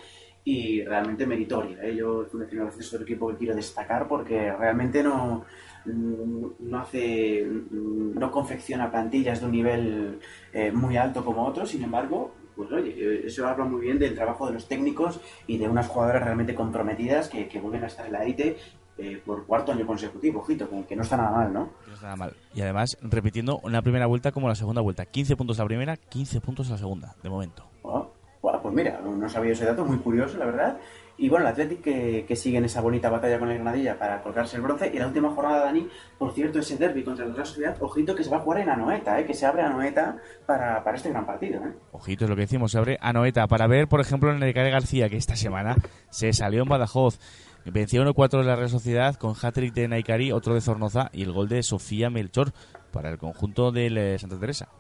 y 0.45 0.85
realmente 0.85 1.27
meritoria. 1.27 1.83
¿eh? 1.83 1.95
Yo, 1.97 2.27
Fundación 2.27 2.61
Albacete 2.61 2.85
es 2.85 2.93
otro 2.93 3.05
equipo 3.05 3.29
que 3.29 3.37
quiero 3.37 3.55
destacar 3.55 4.09
porque 4.09 4.53
realmente 4.53 5.03
no, 5.03 5.45
no 5.85 6.79
hace, 6.79 7.47
no 7.71 8.31
confecciona 8.31 8.91
plantillas 8.91 9.41
de 9.41 9.47
un 9.47 9.53
nivel 9.53 10.19
eh, 10.53 10.73
muy 10.73 10.97
alto 10.97 11.25
como 11.25 11.47
otros, 11.47 11.71
sin 11.71 11.83
embargo, 11.83 12.35
pues 12.57 12.71
oye, 12.71 13.27
eso 13.27 13.47
habla 13.49 13.65
muy 13.65 13.81
bien 13.81 13.99
del 13.99 14.15
trabajo 14.15 14.47
de 14.47 14.53
los 14.53 14.69
técnicos 14.69 15.21
y 15.47 15.59
de 15.59 15.69
unas 15.69 15.89
jugadoras 15.89 16.23
realmente 16.23 16.55
comprometidas 16.55 17.29
que, 17.29 17.49
que 17.49 17.61
vuelven 17.61 17.85
a 17.85 17.87
estar 17.87 18.07
en 18.07 18.13
la 18.13 18.23
élite 18.23 18.57
eh, 18.99 19.21
por 19.25 19.47
cuarto 19.47 19.73
año 19.73 19.87
consecutivo, 19.87 20.41
ojito, 20.41 20.69
que, 20.87 20.95
no 20.95 21.03
está 21.03 21.17
nada 21.17 21.31
mal, 21.31 21.53
¿no? 21.53 21.71
No 21.87 21.95
está 21.95 22.07
nada 22.07 22.17
mal. 22.17 22.37
Y 22.55 22.61
además, 22.61 22.99
repitiendo 23.01 23.59
una 23.63 23.81
primera 23.81 24.07
vuelta 24.07 24.33
como 24.33 24.49
la 24.49 24.55
segunda 24.55 24.83
vuelta. 24.83 25.07
15 25.07 25.35
puntos 25.35 25.59
la 25.59 25.65
primera, 25.65 25.97
15 25.97 26.41
puntos 26.43 26.69
la 26.69 26.77
segunda, 26.77 27.15
de 27.23 27.31
momento. 27.31 27.65
Oh, 27.83 28.11
pues 28.41 28.75
mira, 28.75 29.01
no 29.01 29.29
sabía 29.29 29.53
ese 29.53 29.65
dato, 29.65 29.85
muy 29.85 29.97
curioso, 29.97 30.37
la 30.37 30.45
verdad. 30.45 30.79
Y 31.23 31.29
bueno, 31.29 31.47
el 31.47 31.53
Athletic 31.53 31.83
que, 32.27 32.35
sigue 32.35 32.59
en 32.59 32.65
esa 32.65 32.81
bonita 32.81 33.09
batalla 33.09 33.39
con 33.39 33.49
el 33.49 33.55
Granadilla 33.55 33.97
para 33.97 34.21
colgarse 34.21 34.57
el 34.57 34.63
bronce. 34.63 34.91
Y 34.93 34.99
la 34.99 35.07
última 35.07 35.31
jornada, 35.31 35.67
Dani, 35.67 35.89
por 36.19 36.33
cierto, 36.33 36.59
ese 36.59 36.77
derby 36.77 37.05
contra 37.05 37.25
la 37.25 37.33
Real 37.33 37.47
Sociedad, 37.47 37.77
ojito 37.79 38.17
que 38.17 38.25
se 38.25 38.31
va 38.31 38.39
a 38.39 38.41
jugar 38.41 38.59
en 38.59 38.69
Anoeta, 38.69 39.21
¿eh? 39.21 39.25
que 39.25 39.33
se 39.33 39.47
abre 39.47 39.63
Anoeta 39.63 40.17
para, 40.47 40.83
para 40.83 40.97
este 40.97 41.11
gran 41.11 41.25
partido. 41.25 41.65
¿eh? 41.65 41.75
Ojito, 41.93 42.25
es 42.25 42.29
lo 42.29 42.35
que 42.35 42.43
decimos, 42.43 42.73
se 42.73 42.79
abre 42.79 42.99
Anoeta 43.01 43.47
para 43.47 43.69
ver, 43.69 43.87
por 43.87 44.01
ejemplo, 44.01 44.31
en 44.33 44.43
el 44.43 44.53
de 44.53 44.71
García, 44.71 45.09
que 45.09 45.17
esta 45.17 45.37
semana 45.37 45.77
se 46.11 46.33
salió 46.33 46.65
en 46.65 46.69
Badajoz. 46.69 47.21
Venció 47.67 48.03
1-4 48.03 48.39
de 48.39 48.45
la 48.45 48.57
Real 48.57 48.71
Sociedad 48.71 49.15
con 49.15 49.37
hat-trick 49.41 49.75
de 49.75 49.87
Naikari, 49.87 50.33
otro 50.33 50.55
de 50.55 50.61
Zornoza 50.61 51.09
y 51.13 51.23
el 51.23 51.31
gol 51.31 51.49
de 51.49 51.63
Sofía 51.63 52.11
Melchor 52.11 52.51
para 52.91 53.11
el 53.11 53.19
conjunto 53.19 53.71
de 53.71 54.19
Santa 54.19 54.41
Teresa. 54.41 54.71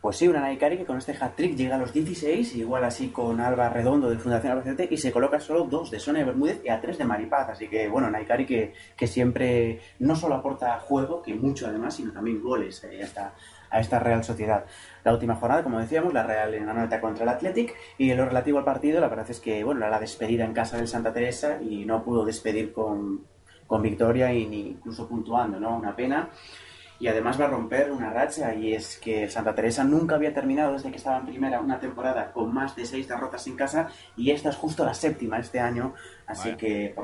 Pues 0.00 0.16
sí, 0.16 0.28
una 0.28 0.40
Naikari 0.40 0.78
que 0.78 0.84
con 0.86 0.96
este 0.96 1.12
hat-trick 1.12 1.56
llega 1.56 1.74
a 1.74 1.78
los 1.78 1.92
16, 1.92 2.54
igual 2.54 2.84
así 2.84 3.08
con 3.08 3.40
Alba 3.40 3.68
Redondo 3.68 4.08
de 4.08 4.16
Fundación 4.16 4.52
Albacete, 4.52 4.86
y 4.88 4.96
se 4.96 5.10
coloca 5.10 5.40
solo 5.40 5.64
dos 5.64 5.90
de 5.90 5.98
Sonia 5.98 6.24
Bermúdez 6.24 6.60
y 6.64 6.68
a 6.68 6.80
tres 6.80 6.98
de 6.98 7.04
Maripaz. 7.04 7.48
Así 7.48 7.66
que, 7.66 7.88
bueno, 7.88 8.08
Naikari 8.08 8.46
que, 8.46 8.74
que 8.96 9.08
siempre 9.08 9.80
no 9.98 10.14
solo 10.14 10.36
aporta 10.36 10.78
juego, 10.78 11.20
que 11.20 11.34
mucho 11.34 11.66
además, 11.66 11.96
sino 11.96 12.12
también 12.12 12.40
goles 12.40 12.84
eh, 12.84 13.02
a, 13.02 13.04
esta, 13.04 13.34
a 13.70 13.80
esta 13.80 13.98
Real 13.98 14.22
Sociedad. 14.22 14.64
La 15.02 15.12
última 15.12 15.34
jornada, 15.34 15.64
como 15.64 15.80
decíamos, 15.80 16.14
la 16.14 16.22
Real 16.22 16.54
en 16.54 16.66
la 16.66 16.74
nota 16.74 17.00
contra 17.00 17.24
el 17.24 17.30
Athletic, 17.30 17.74
y 17.98 18.12
en 18.12 18.18
lo 18.18 18.24
relativo 18.24 18.58
al 18.58 18.64
partido, 18.64 19.00
la 19.00 19.08
verdad 19.08 19.28
es 19.28 19.40
que, 19.40 19.64
bueno, 19.64 19.80
era 19.80 19.90
la 19.90 19.98
despedida 19.98 20.44
en 20.44 20.54
casa 20.54 20.76
del 20.76 20.86
Santa 20.86 21.12
Teresa 21.12 21.58
y 21.60 21.84
no 21.84 22.04
pudo 22.04 22.24
despedir 22.24 22.72
con, 22.72 23.24
con 23.66 23.82
victoria 23.82 24.32
y 24.32 24.46
ni 24.46 24.60
incluso 24.68 25.08
puntuando, 25.08 25.58
¿no? 25.58 25.76
Una 25.76 25.96
pena 25.96 26.30
y 27.00 27.06
además 27.06 27.40
va 27.40 27.44
a 27.44 27.48
romper 27.48 27.90
una 27.90 28.10
racha 28.10 28.54
y 28.54 28.74
es 28.74 28.98
que 28.98 29.28
Santa 29.28 29.54
Teresa 29.54 29.84
nunca 29.84 30.16
había 30.16 30.34
terminado 30.34 30.72
desde 30.72 30.90
que 30.90 30.96
estaba 30.96 31.18
en 31.18 31.26
primera 31.26 31.60
una 31.60 31.78
temporada 31.78 32.32
con 32.32 32.52
más 32.52 32.74
de 32.74 32.84
seis 32.84 33.06
derrotas 33.06 33.46
en 33.46 33.56
casa 33.56 33.88
y 34.16 34.30
esta 34.30 34.50
es 34.50 34.56
justo 34.56 34.84
la 34.84 34.94
séptima 34.94 35.38
este 35.38 35.60
año, 35.60 35.94
así 36.26 36.54
que 36.56 36.94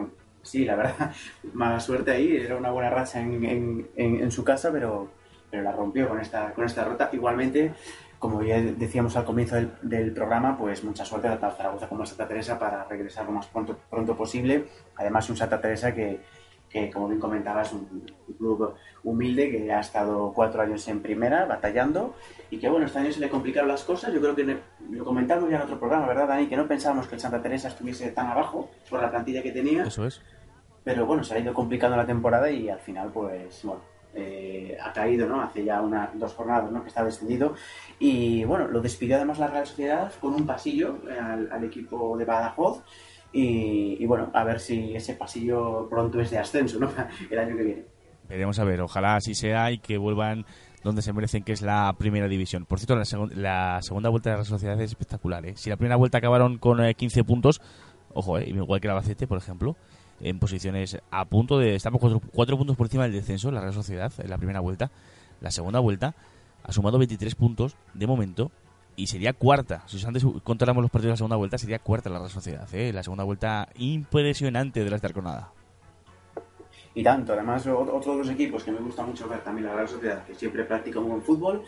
sí, 0.44 0.64
la 0.64 0.76
verdad, 0.76 1.12
mala 1.52 1.80
suerte 1.80 2.12
ahí, 2.12 2.37
era 2.37 2.57
una 2.57 2.70
buena 2.70 2.90
racha 2.90 3.20
en, 3.20 3.44
en, 3.44 3.88
en, 3.96 4.30
su 4.30 4.44
casa, 4.44 4.70
pero, 4.70 5.11
pero 5.50 5.62
la 5.62 5.72
rompió 5.72 6.09
con 6.09 6.20
esta, 6.20 6.52
con 6.52 6.64
esta 6.64 6.85
derrota. 6.85 7.11
Igualmente, 7.12 7.72
como 8.18 8.42
ya 8.42 8.61
decíamos 8.61 9.16
al 9.16 9.24
comienzo 9.24 9.57
del, 9.57 9.72
del 9.83 10.12
programa, 10.12 10.57
pues 10.57 10.85
mucha 10.85 11.04
suerte 11.04 11.28
a 11.28 11.50
Zaragoza 11.50 11.88
como 11.88 12.02
a 12.02 12.07
Santa 12.07 12.28
Teresa 12.28 12.59
para 12.59 12.85
regresar 12.85 13.24
lo 13.24 13.33
más 13.33 13.46
pronto, 13.46 13.76
pronto 13.90 14.16
posible. 14.16 14.66
Además, 14.96 15.28
un 15.30 15.37
Santa 15.37 15.61
Teresa 15.61 15.94
que, 15.94 16.20
que 16.68 16.90
como 16.90 17.09
bien 17.09 17.20
comentabas, 17.20 17.72
un 17.72 18.07
club 18.38 18.74
humilde 19.04 19.50
que 19.50 19.72
ha 19.72 19.80
estado 19.80 20.32
cuatro 20.34 20.62
años 20.62 20.86
en 20.88 21.00
primera, 21.00 21.44
batallando, 21.44 22.14
y 22.50 22.58
que 22.58 22.68
bueno, 22.68 22.86
este 22.86 22.98
año 22.98 23.12
se 23.12 23.20
le 23.20 23.28
complicaron 23.28 23.68
las 23.68 23.84
cosas. 23.84 24.12
Yo 24.12 24.20
creo 24.20 24.34
que 24.34 24.56
lo 24.90 25.04
comentamos 25.04 25.48
ya 25.50 25.56
en 25.56 25.62
otro 25.62 25.78
programa, 25.78 26.06
¿verdad, 26.06 26.28
Dani? 26.28 26.46
Que 26.46 26.56
no 26.56 26.66
pensábamos 26.66 27.06
que 27.06 27.14
el 27.14 27.20
Santa 27.20 27.42
Teresa 27.42 27.68
estuviese 27.68 28.10
tan 28.10 28.26
abajo 28.28 28.70
por 28.88 29.00
la 29.00 29.10
plantilla 29.10 29.42
que 29.42 29.52
tenía. 29.52 29.84
Eso 29.84 30.06
es. 30.06 30.20
Pero 30.82 31.06
bueno, 31.06 31.22
se 31.22 31.34
ha 31.34 31.38
ido 31.38 31.54
complicando 31.54 31.96
la 31.96 32.06
temporada 32.06 32.50
y 32.50 32.68
al 32.68 32.80
final, 32.80 33.10
pues, 33.12 33.60
bueno, 33.62 33.82
eh, 34.14 34.76
ha 34.82 34.92
caído, 34.92 35.26
¿no? 35.26 35.42
Hace 35.42 35.64
ya 35.64 35.80
una, 35.80 36.10
dos 36.14 36.34
jornadas, 36.34 36.70
¿no? 36.70 36.82
Que 36.82 36.88
está 36.88 37.04
descendido. 37.04 37.54
Y 37.98 38.44
bueno, 38.44 38.68
lo 38.68 38.80
despidió 38.80 39.16
además 39.16 39.38
la 39.38 39.48
Real 39.48 39.66
Sociedad 39.66 40.12
con 40.20 40.34
un 40.34 40.46
pasillo 40.46 40.98
al, 41.20 41.50
al 41.50 41.64
equipo 41.64 42.16
de 42.16 42.24
Badajoz 42.24 42.82
y, 43.32 43.96
y, 43.98 44.06
bueno, 44.06 44.30
a 44.32 44.44
ver 44.44 44.60
si 44.60 44.94
ese 44.94 45.14
pasillo 45.14 45.88
pronto 45.90 46.20
es 46.20 46.30
de 46.30 46.38
ascenso, 46.38 46.78
¿no? 46.78 46.90
El 47.30 47.38
año 47.38 47.56
que 47.56 47.62
viene. 47.62 47.93
Veremos 48.28 48.58
a 48.58 48.64
ver, 48.64 48.80
ojalá 48.80 49.16
así 49.16 49.34
sea 49.34 49.70
y 49.70 49.78
que 49.78 49.98
vuelvan 49.98 50.44
donde 50.82 51.02
se 51.02 51.12
merecen, 51.12 51.42
que 51.42 51.52
es 51.52 51.62
la 51.62 51.94
primera 51.98 52.28
división. 52.28 52.66
Por 52.66 52.78
cierto, 52.78 52.96
la, 52.96 53.04
seg 53.04 53.20
la 53.37 53.80
segunda 53.82 54.10
vuelta 54.10 54.30
de 54.30 54.37
la 54.38 54.44
sociedad 54.44 54.78
es 54.80 54.90
espectacular. 54.90 55.44
¿eh? 55.46 55.54
Si 55.56 55.70
la 55.70 55.76
primera 55.76 55.96
vuelta 55.96 56.18
acabaron 56.18 56.58
con 56.58 56.84
eh, 56.84 56.94
15 56.94 57.24
puntos, 57.24 57.60
ojo, 58.12 58.38
eh, 58.38 58.48
igual 58.48 58.80
que 58.80 58.87
el 58.87 58.92
Albacete, 58.92 59.26
por 59.26 59.38
ejemplo, 59.38 59.76
en 60.20 60.38
posiciones 60.38 60.98
a 61.10 61.24
punto 61.24 61.58
de. 61.58 61.74
Estamos 61.74 62.00
cuatro, 62.00 62.20
cuatro 62.32 62.58
puntos 62.58 62.76
por 62.76 62.87
encima 62.87 63.04
del 63.04 63.12
descenso, 63.12 63.50
la 63.50 63.60
Real 63.60 63.72
Sociedad, 63.72 64.12
en 64.18 64.30
la 64.30 64.37
primera 64.37 64.60
vuelta. 64.60 64.90
La 65.40 65.50
segunda 65.50 65.80
vuelta 65.80 66.14
ha 66.62 66.72
sumado 66.72 66.98
23 66.98 67.34
puntos 67.34 67.76
de 67.94 68.06
momento 68.06 68.50
y 68.96 69.06
sería 69.06 69.32
cuarta. 69.32 69.82
Si 69.87 70.04
antes 70.06 70.24
contáramos 70.42 70.82
los 70.82 70.90
partidos 70.90 71.10
de 71.10 71.12
la 71.12 71.16
segunda 71.16 71.37
vuelta, 71.37 71.58
sería 71.58 71.78
cuarta 71.78 72.10
la 72.10 72.18
Real 72.18 72.30
Sociedad. 72.30 72.68
¿eh? 72.74 72.92
La 72.92 73.02
segunda 73.02 73.24
vuelta 73.24 73.68
impresionante 73.76 74.84
de 74.84 74.90
la 74.90 74.96
Estarconada. 74.96 75.52
Y 76.94 77.02
tanto, 77.02 77.33
además, 77.33 77.66
otro 77.66 78.12
de 78.12 78.18
los 78.18 78.30
equipos 78.30 78.62
que 78.62 78.70
me 78.70 78.78
gusta 78.78 79.04
mucho 79.04 79.28
ver 79.28 79.40
también 79.40 79.66
la 79.66 79.74
Real 79.74 79.88
Sociedad, 79.88 80.24
que 80.24 80.35
siempre 80.35 80.64
practica 80.64 81.00
un 81.00 81.09
buen 81.09 81.22
fútbol, 81.22 81.62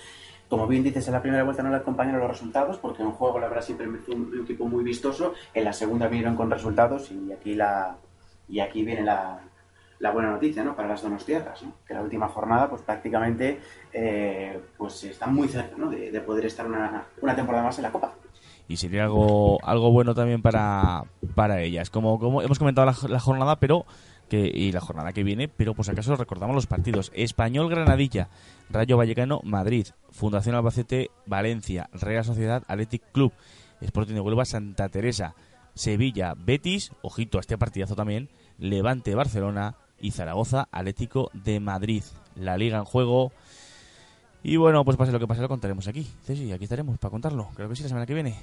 Como 0.48 0.68
bien 0.68 0.84
dices, 0.84 1.04
en 1.08 1.14
la 1.14 1.20
primera 1.20 1.42
vuelta 1.42 1.64
no 1.64 1.70
le 1.70 1.76
acompañaron 1.76 2.20
los 2.20 2.30
resultados, 2.30 2.78
porque 2.78 3.02
en 3.02 3.10
juego 3.10 3.40
la 3.40 3.48
verdad 3.48 3.62
siempre 3.62 3.88
fue 3.88 4.14
un, 4.14 4.42
equipo 4.44 4.66
muy 4.68 4.84
vistoso. 4.84 5.34
En 5.52 5.64
la 5.64 5.72
segunda 5.72 6.06
vinieron 6.06 6.36
con 6.36 6.48
resultados 6.48 7.10
y 7.10 7.32
aquí 7.32 7.56
la 7.56 7.96
y 8.48 8.60
aquí 8.60 8.84
viene 8.84 9.02
la, 9.02 9.40
la 9.98 10.10
buena 10.12 10.30
noticia 10.30 10.62
¿no? 10.62 10.76
para 10.76 10.86
las 10.86 11.02
Donostierras, 11.02 11.62
¿no? 11.64 11.72
que 11.84 11.94
la 11.94 12.02
última 12.02 12.28
jornada 12.28 12.70
pues 12.70 12.82
prácticamente 12.82 13.58
eh, 13.92 14.60
pues 14.76 15.02
están 15.02 15.34
muy 15.34 15.48
cerca 15.48 15.76
¿no? 15.76 15.90
de, 15.90 16.12
de 16.12 16.20
poder 16.20 16.46
estar 16.46 16.64
una, 16.64 17.06
una 17.20 17.34
temporada 17.34 17.64
más 17.64 17.76
en 17.78 17.82
la 17.82 17.90
Copa 17.90 18.12
y 18.68 18.76
sería 18.76 19.04
algo 19.04 19.58
algo 19.64 19.92
bueno 19.92 20.14
también 20.14 20.42
para, 20.42 21.04
para 21.34 21.60
ellas. 21.60 21.90
Como, 21.90 22.18
como 22.18 22.42
hemos 22.42 22.58
comentado 22.58 22.86
la, 22.86 22.96
la 23.08 23.20
jornada, 23.20 23.56
pero 23.56 23.86
que 24.28 24.50
y 24.52 24.72
la 24.72 24.80
jornada 24.80 25.12
que 25.12 25.24
viene, 25.24 25.48
pero 25.48 25.74
si 25.80 25.90
acaso 25.90 26.16
recordamos 26.16 26.54
los 26.54 26.66
partidos. 26.66 27.12
Español 27.14 27.68
Granadilla, 27.68 28.28
Rayo 28.70 28.96
Vallecano 28.96 29.40
Madrid, 29.44 29.86
Fundación 30.10 30.54
Albacete 30.54 31.10
Valencia, 31.26 31.88
Real 31.92 32.24
Sociedad 32.24 32.62
Athletic 32.68 33.02
Club, 33.12 33.32
Sporting 33.80 34.14
de 34.14 34.20
Huelva 34.20 34.44
Santa 34.44 34.88
Teresa, 34.88 35.34
Sevilla 35.74 36.34
Betis, 36.36 36.92
ojito 37.02 37.38
a 37.38 37.40
este 37.40 37.58
partidazo 37.58 37.94
también, 37.94 38.28
Levante 38.58 39.14
Barcelona 39.14 39.76
y 40.00 40.12
Zaragoza 40.12 40.68
Atlético 40.72 41.30
de 41.32 41.60
Madrid. 41.60 42.02
La 42.34 42.56
liga 42.56 42.78
en 42.78 42.84
juego. 42.84 43.32
Y 44.42 44.56
bueno, 44.56 44.84
pues 44.84 44.96
pase 44.96 45.12
lo 45.12 45.18
que 45.18 45.26
pase, 45.26 45.40
lo 45.40 45.48
contaremos 45.48 45.88
aquí. 45.88 46.06
Ceci, 46.22 46.52
aquí 46.52 46.64
estaremos 46.64 46.98
para 46.98 47.10
contarlo. 47.10 47.48
Creo 47.54 47.68
que 47.68 47.76
sí, 47.76 47.82
la 47.82 47.88
semana 47.88 48.06
que 48.06 48.14
viene. 48.14 48.36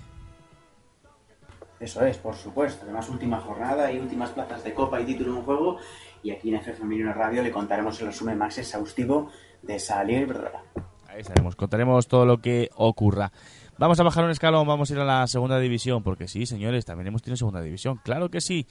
Eso 1.83 2.05
es, 2.05 2.17
por 2.17 2.33
supuesto. 2.33 2.83
Además, 2.85 3.09
última 3.09 3.41
jornada 3.41 3.91
y 3.91 3.99
últimas 3.99 4.29
plazas 4.29 4.63
de 4.63 4.73
Copa 4.73 5.01
y 5.01 5.05
título 5.05 5.35
en 5.35 5.41
juego. 5.43 5.77
Y 6.23 6.31
aquí 6.31 6.47
en 6.47 6.61
FF 6.61 6.79
Femenino 6.79 7.11
Radio 7.11 7.43
le 7.43 7.51
contaremos 7.51 7.99
el 7.99 8.07
resumen 8.07 8.37
más 8.37 8.57
exhaustivo 8.57 9.29
de 9.61 9.75
esa 9.75 10.01
liga 10.05 10.21
Iberdrola. 10.21 10.63
Ahí 11.09 11.19
estaremos, 11.19 11.57
contaremos 11.57 12.07
todo 12.07 12.25
lo 12.25 12.37
que 12.37 12.69
ocurra. 12.77 13.33
Vamos 13.77 13.99
a 13.99 14.03
bajar 14.03 14.23
un 14.23 14.31
escalón, 14.31 14.65
vamos 14.65 14.89
a 14.89 14.93
ir 14.93 14.99
a 14.99 15.03
la 15.03 15.27
segunda 15.27 15.59
división, 15.59 16.03
porque 16.03 16.29
sí, 16.29 16.45
señores, 16.45 16.85
también 16.85 17.07
hemos 17.07 17.21
tenido 17.21 17.35
segunda 17.35 17.59
división. 17.59 17.99
Claro 18.01 18.29
que 18.29 18.39
sí. 18.39 18.65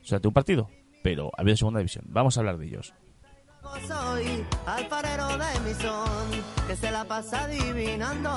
Solamente 0.00 0.28
un 0.28 0.34
partido, 0.34 0.70
pero 1.02 1.30
ha 1.36 1.42
habido 1.42 1.58
segunda 1.58 1.80
división. 1.80 2.06
Vamos 2.08 2.38
a 2.38 2.40
hablar 2.40 2.56
de 2.56 2.64
ellos. 2.64 2.94
Soy 3.88 4.44
alfarero 4.66 5.28
de 5.36 5.60
mi 5.64 5.74
son, 5.74 6.28
que 6.66 6.76
se 6.76 6.90
la 6.90 7.04
pasa 7.04 7.44
adivinando. 7.44 8.30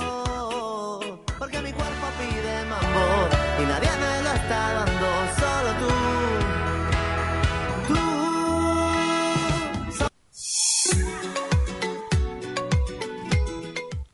Porque 1.37 1.61
mi 1.61 1.71
cuerpo 1.71 2.07
pide 2.17 2.65
mambo 2.65 3.27
y 3.61 3.65
nadie 3.65 3.89
me 3.99 4.21
lo 4.23 4.31
está 4.33 4.73
dando, 4.73 5.07
solo 5.39 5.71
tú. 5.79 5.93
Tú. 7.87 7.99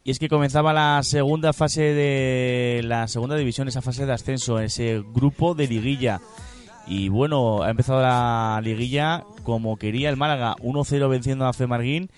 Y 0.03 0.11
es 0.11 0.19
que 0.19 0.27
comenzaba 0.29 0.73
la 0.73 1.01
segunda 1.03 1.53
fase 1.53 1.81
de 1.81 2.81
la 2.83 3.07
segunda 3.07 3.35
división, 3.37 3.67
esa 3.67 3.81
fase 3.81 4.05
de 4.05 4.13
ascenso, 4.13 4.59
ese 4.59 5.01
grupo 5.13 5.55
de 5.55 5.67
liguilla. 5.67 6.19
Y 6.87 7.09
bueno, 7.09 7.63
ha 7.63 7.69
empezado 7.69 8.01
la 8.01 8.59
liguilla 8.63 9.23
como 9.43 9.77
quería 9.77 10.09
el 10.09 10.17
Málaga, 10.17 10.55
1-0 10.57 11.09
venciendo 11.09 11.45
a 11.45 11.53
Femarguín. 11.53 12.09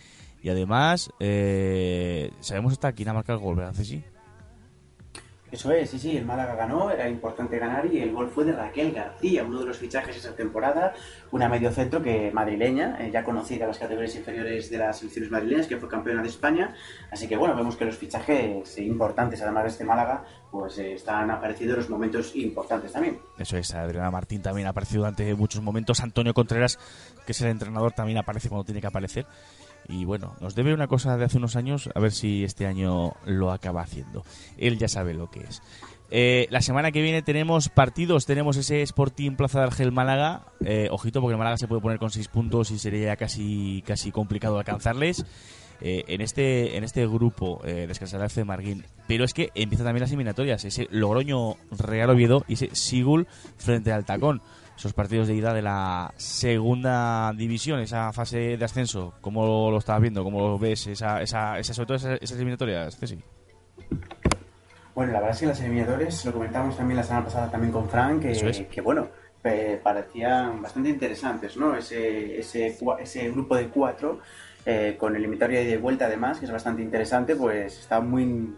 Y 0.42 0.50
además, 0.50 1.10
eh, 1.20 2.32
sabemos 2.40 2.74
hasta 2.74 2.94
quién 2.94 3.10
ha 3.10 3.14
marcado 3.14 3.40
el 3.40 3.44
gol, 3.44 3.56
¿verdad, 3.56 3.74
Ceci? 3.74 4.04
Eso 5.56 5.72
es, 5.72 5.90
sí, 5.90 6.00
sí, 6.00 6.18
el 6.18 6.26
Málaga 6.26 6.54
ganó, 6.54 6.92
era 6.92 7.08
importante 7.08 7.58
ganar 7.58 7.86
y 7.86 8.00
el 8.00 8.12
gol 8.12 8.30
fue 8.30 8.44
de 8.44 8.52
Raquel 8.52 8.92
García, 8.92 9.42
uno 9.42 9.62
de 9.62 9.68
los 9.68 9.78
fichajes 9.78 10.18
esa 10.18 10.36
temporada, 10.36 10.94
una 11.32 11.48
mediocentro 11.48 12.04
que 12.04 12.30
madrileña, 12.30 12.98
eh, 13.00 13.10
ya 13.10 13.24
conocida 13.24 13.64
en 13.64 13.70
las 13.70 13.80
categorías 13.80 14.14
inferiores 14.18 14.70
de 14.70 14.78
las 14.80 14.98
selecciones 14.98 15.32
madrileñas, 15.32 15.68
que 15.68 15.78
fue 15.78 15.88
campeona 15.88 16.22
de 16.22 16.28
España, 16.28 16.76
así 17.10 17.30
que 17.30 17.38
bueno, 17.38 17.56
vemos 17.56 17.78
que 17.78 17.86
los 17.86 17.96
fichajes 17.96 18.78
importantes, 18.80 19.42
además 19.44 19.64
de 19.64 19.70
este 19.70 19.86
Málaga, 19.86 20.26
pues 20.52 20.78
eh, 20.78 20.96
están 20.96 21.32
apareciendo 21.32 21.76
en 21.76 21.80
los 21.80 21.90
momentos 21.90 22.36
importantes 22.36 22.92
también. 22.92 23.22
Eso 23.38 23.56
es, 23.56 23.74
Adriana 23.74 24.12
Martín 24.12 24.42
también 24.42 24.68
ha 24.68 24.72
aparecido 24.72 25.04
durante 25.04 25.34
muchos 25.36 25.62
momentos, 25.62 26.02
Antonio 26.02 26.34
Contreras, 26.34 26.78
que 27.26 27.32
es 27.32 27.40
el 27.40 27.48
entrenador, 27.48 27.94
también 27.94 28.18
aparece 28.18 28.50
cuando 28.50 28.66
tiene 28.66 28.82
que 28.82 28.88
aparecer. 28.88 29.26
Y 29.88 30.06
bueno, 30.06 30.36
nos 30.42 30.56
debe 30.56 30.74
una 30.74 30.88
cosa 30.88 31.18
de 31.18 31.26
hace 31.26 31.38
unos 31.38 31.56
años, 31.56 31.90
a 31.94 32.00
ver 32.00 32.12
si 32.12 32.44
este 32.44 32.66
año 32.66 33.14
lo 33.26 33.52
acaba 33.52 33.82
haciendo. 33.82 34.24
Él 34.58 34.78
ya 34.78 34.88
sabe 34.88 35.14
lo 35.14 35.30
que 35.30 35.42
es. 35.42 35.62
Eh, 36.12 36.48
la 36.50 36.62
semana 36.62 36.92
que 36.92 37.02
viene 37.02 37.22
tenemos 37.22 37.70
partidos, 37.70 38.26
tenemos 38.26 38.58
ese 38.58 38.82
Sporting 38.82 39.32
Plaza 39.32 39.60
de 39.60 39.66
Argel 39.66 39.92
Málaga. 39.92 40.46
Eh, 40.64 40.88
ojito, 40.92 41.22
porque 41.22 41.38
Málaga 41.38 41.58
se 41.58 41.68
puede 41.68 41.82
poner 41.82 42.00
con 42.00 42.12
6 42.12 42.28
puntos 42.28 42.72
y 42.72 42.80
sería 42.80 43.16
casi, 43.16 43.84
casi 43.86 44.12
complicado 44.12 44.58
alcanzarles. 44.58 45.26
Eh, 45.82 46.06
en 46.08 46.22
este 46.22 46.78
en 46.78 46.86
este 46.86 47.06
grupo 47.06 47.62
eh, 47.66 47.86
descansará 47.88 48.26
FC 48.26 48.46
Marguín. 48.46 48.86
Pero 49.08 49.24
es 49.24 49.34
que 49.34 49.52
empiezan 49.56 49.86
también 49.86 50.02
las 50.02 50.10
eliminatorias. 50.10 50.64
Ese 50.66 50.88
Logroño 50.92 51.58
Real 51.72 52.10
Oviedo 52.10 52.46
y 52.48 52.54
ese 52.54 52.74
Sigul 52.74 53.28
frente 53.58 53.92
al 53.92 54.06
Tacón 54.06 54.42
esos 54.78 54.94
partidos 54.94 55.28
de 55.28 55.36
ida 55.36 55.54
de 55.54 55.62
la 55.62 56.14
segunda 56.18 57.32
división, 57.34 57.80
esa 57.80 58.12
fase 58.12 58.58
de 58.58 58.66
ascenso, 58.66 59.14
¿cómo 59.22 59.70
lo 59.72 59.78
estás 59.78 60.02
viendo? 60.02 60.24
¿Cómo 60.24 60.40
lo 60.40 60.60
ves? 60.60 60.88
Esa, 60.88 61.22
esa, 61.22 61.58
esa 61.58 61.74
sobre 61.74 61.88
todo 61.88 61.98
esas, 61.98 62.20
esas 62.22 62.38
eliminatorias, 62.38 62.98
Ceci. 62.98 63.20
Bueno, 64.94 65.12
la 65.12 65.20
verdad 65.20 65.36
es 65.36 65.40
que 65.42 65.46
las 65.48 65.60
eliminatorias, 65.62 66.26
lo 66.26 66.34
comentamos 66.34 66.78
también 66.78 66.98
la 66.98 67.04
semana 67.04 67.26
pasada 67.26 67.52
también 67.52 67.72
con 67.72 67.90
Frank, 67.90 68.22
que, 68.22 68.32
Eso 68.32 68.48
es. 68.48 68.62
que 68.68 68.82
bueno, 68.82 69.10
eh, 69.44 69.80
parecían 69.84 70.62
bastante 70.62 70.90
interesantes, 70.90 71.58
¿no? 71.58 71.76
Ese, 71.76 72.40
ese, 72.40 72.78
ese 73.00 73.30
grupo 73.30 73.56
de 73.56 73.68
cuatro, 73.68 74.20
eh, 74.66 74.96
con 74.98 75.16
eliminatoria 75.16 75.62
y 75.62 75.68
de 75.68 75.78
vuelta 75.78 76.06
además, 76.06 76.40
que 76.40 76.46
es 76.46 76.52
bastante 76.52 76.82
interesante, 76.82 77.36
pues 77.36 77.78
está 77.78 78.00
muy, 78.00 78.56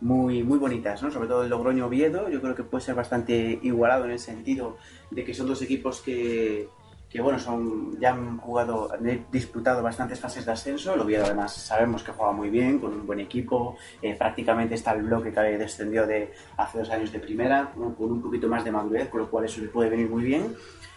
muy, 0.00 0.42
muy 0.42 0.58
bonitas, 0.58 1.02
¿no? 1.02 1.10
Sobre 1.10 1.28
todo 1.28 1.42
el 1.42 1.50
Logroño 1.50 1.86
Oviedo, 1.86 2.28
yo 2.28 2.40
creo 2.40 2.54
que 2.54 2.62
puede 2.62 2.84
ser 2.84 2.94
bastante 2.94 3.58
igualado 3.62 4.04
en 4.04 4.12
el 4.12 4.18
sentido 4.18 4.76
de 5.10 5.24
que 5.24 5.34
son 5.34 5.48
dos 5.48 5.60
equipos 5.62 6.00
que, 6.00 6.68
que 7.10 7.22
bueno, 7.22 7.38
son, 7.38 7.98
ya 7.98 8.12
han 8.12 8.36
jugado, 8.38 8.92
han 8.92 9.26
disputado 9.32 9.82
bastantes 9.82 10.20
fases 10.20 10.44
de 10.44 10.52
ascenso. 10.52 10.94
El 10.94 11.00
Oviedo 11.00 11.24
además 11.24 11.54
sabemos 11.54 12.02
que 12.02 12.12
juega 12.12 12.32
muy 12.32 12.50
bien, 12.50 12.78
con 12.78 12.92
un 12.92 13.06
buen 13.06 13.20
equipo, 13.20 13.76
eh, 14.02 14.14
prácticamente 14.14 14.74
está 14.74 14.92
el 14.92 15.02
bloque 15.02 15.32
que 15.32 15.40
descendió 15.40 16.06
de 16.06 16.32
hace 16.56 16.78
dos 16.78 16.90
años 16.90 17.10
de 17.10 17.18
primera, 17.18 17.72
¿no? 17.76 17.94
con 17.94 18.12
un 18.12 18.22
poquito 18.22 18.48
más 18.48 18.64
de 18.64 18.70
madurez, 18.70 19.08
con 19.08 19.20
lo 19.20 19.30
cual 19.30 19.46
eso 19.46 19.60
le 19.60 19.68
puede 19.68 19.88
venir 19.88 20.08
muy 20.10 20.22
bien, 20.22 20.54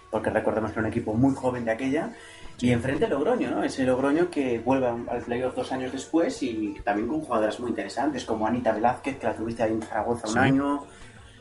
porque 0.10 0.30
recordemos 0.30 0.72
que 0.72 0.80
era 0.80 0.88
un 0.88 0.92
equipo 0.92 1.14
muy 1.14 1.34
joven 1.34 1.64
de 1.64 1.72
aquella. 1.72 2.14
Y 2.62 2.72
enfrente 2.72 3.08
Logroño, 3.08 3.50
¿no? 3.50 3.64
Ese 3.64 3.84
Logroño 3.84 4.30
que 4.30 4.60
vuelve 4.60 4.88
al 4.88 5.22
playoff 5.26 5.56
dos 5.56 5.72
años 5.72 5.92
después 5.92 6.42
y 6.44 6.76
también 6.84 7.08
con 7.08 7.22
jugadoras 7.22 7.60
muy 7.60 7.70
interesantes, 7.70 8.24
como 8.24 8.46
Anita 8.46 8.72
Velázquez, 8.72 9.18
que 9.18 9.26
la 9.28 9.36
tuviste 9.36 9.64
ahí 9.64 9.72
en 9.72 9.82
Zaragoza 9.82 10.30
un 10.30 10.38
año, 10.38 10.86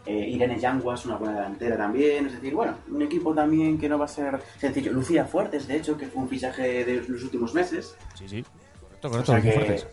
eh, 0.06 0.28
Irene 0.30 0.58
Yanguas, 0.58 1.04
una 1.04 1.16
buena 1.16 1.34
delantera 1.34 1.76
también. 1.76 2.26
Es 2.26 2.32
decir, 2.32 2.54
bueno, 2.54 2.78
un 2.90 3.02
equipo 3.02 3.34
también 3.34 3.78
que 3.78 3.88
no 3.88 3.98
va 3.98 4.06
a 4.06 4.08
ser 4.08 4.40
sencillo. 4.58 4.92
Lucía 4.92 5.26
Fuertes, 5.26 5.68
de 5.68 5.76
hecho, 5.76 5.96
que 5.96 6.06
fue 6.06 6.22
un 6.22 6.28
fichaje 6.28 6.84
de 6.84 7.02
los 7.06 7.22
últimos 7.22 7.52
meses. 7.52 7.94
Sí, 8.14 8.26
sí. 8.26 8.42
Correcto, 8.80 9.08
O 9.08 9.10
correcto. 9.10 9.32
sea, 9.32 9.40
muy 9.40 9.42
que, 9.42 9.52
fuertes. 9.52 9.86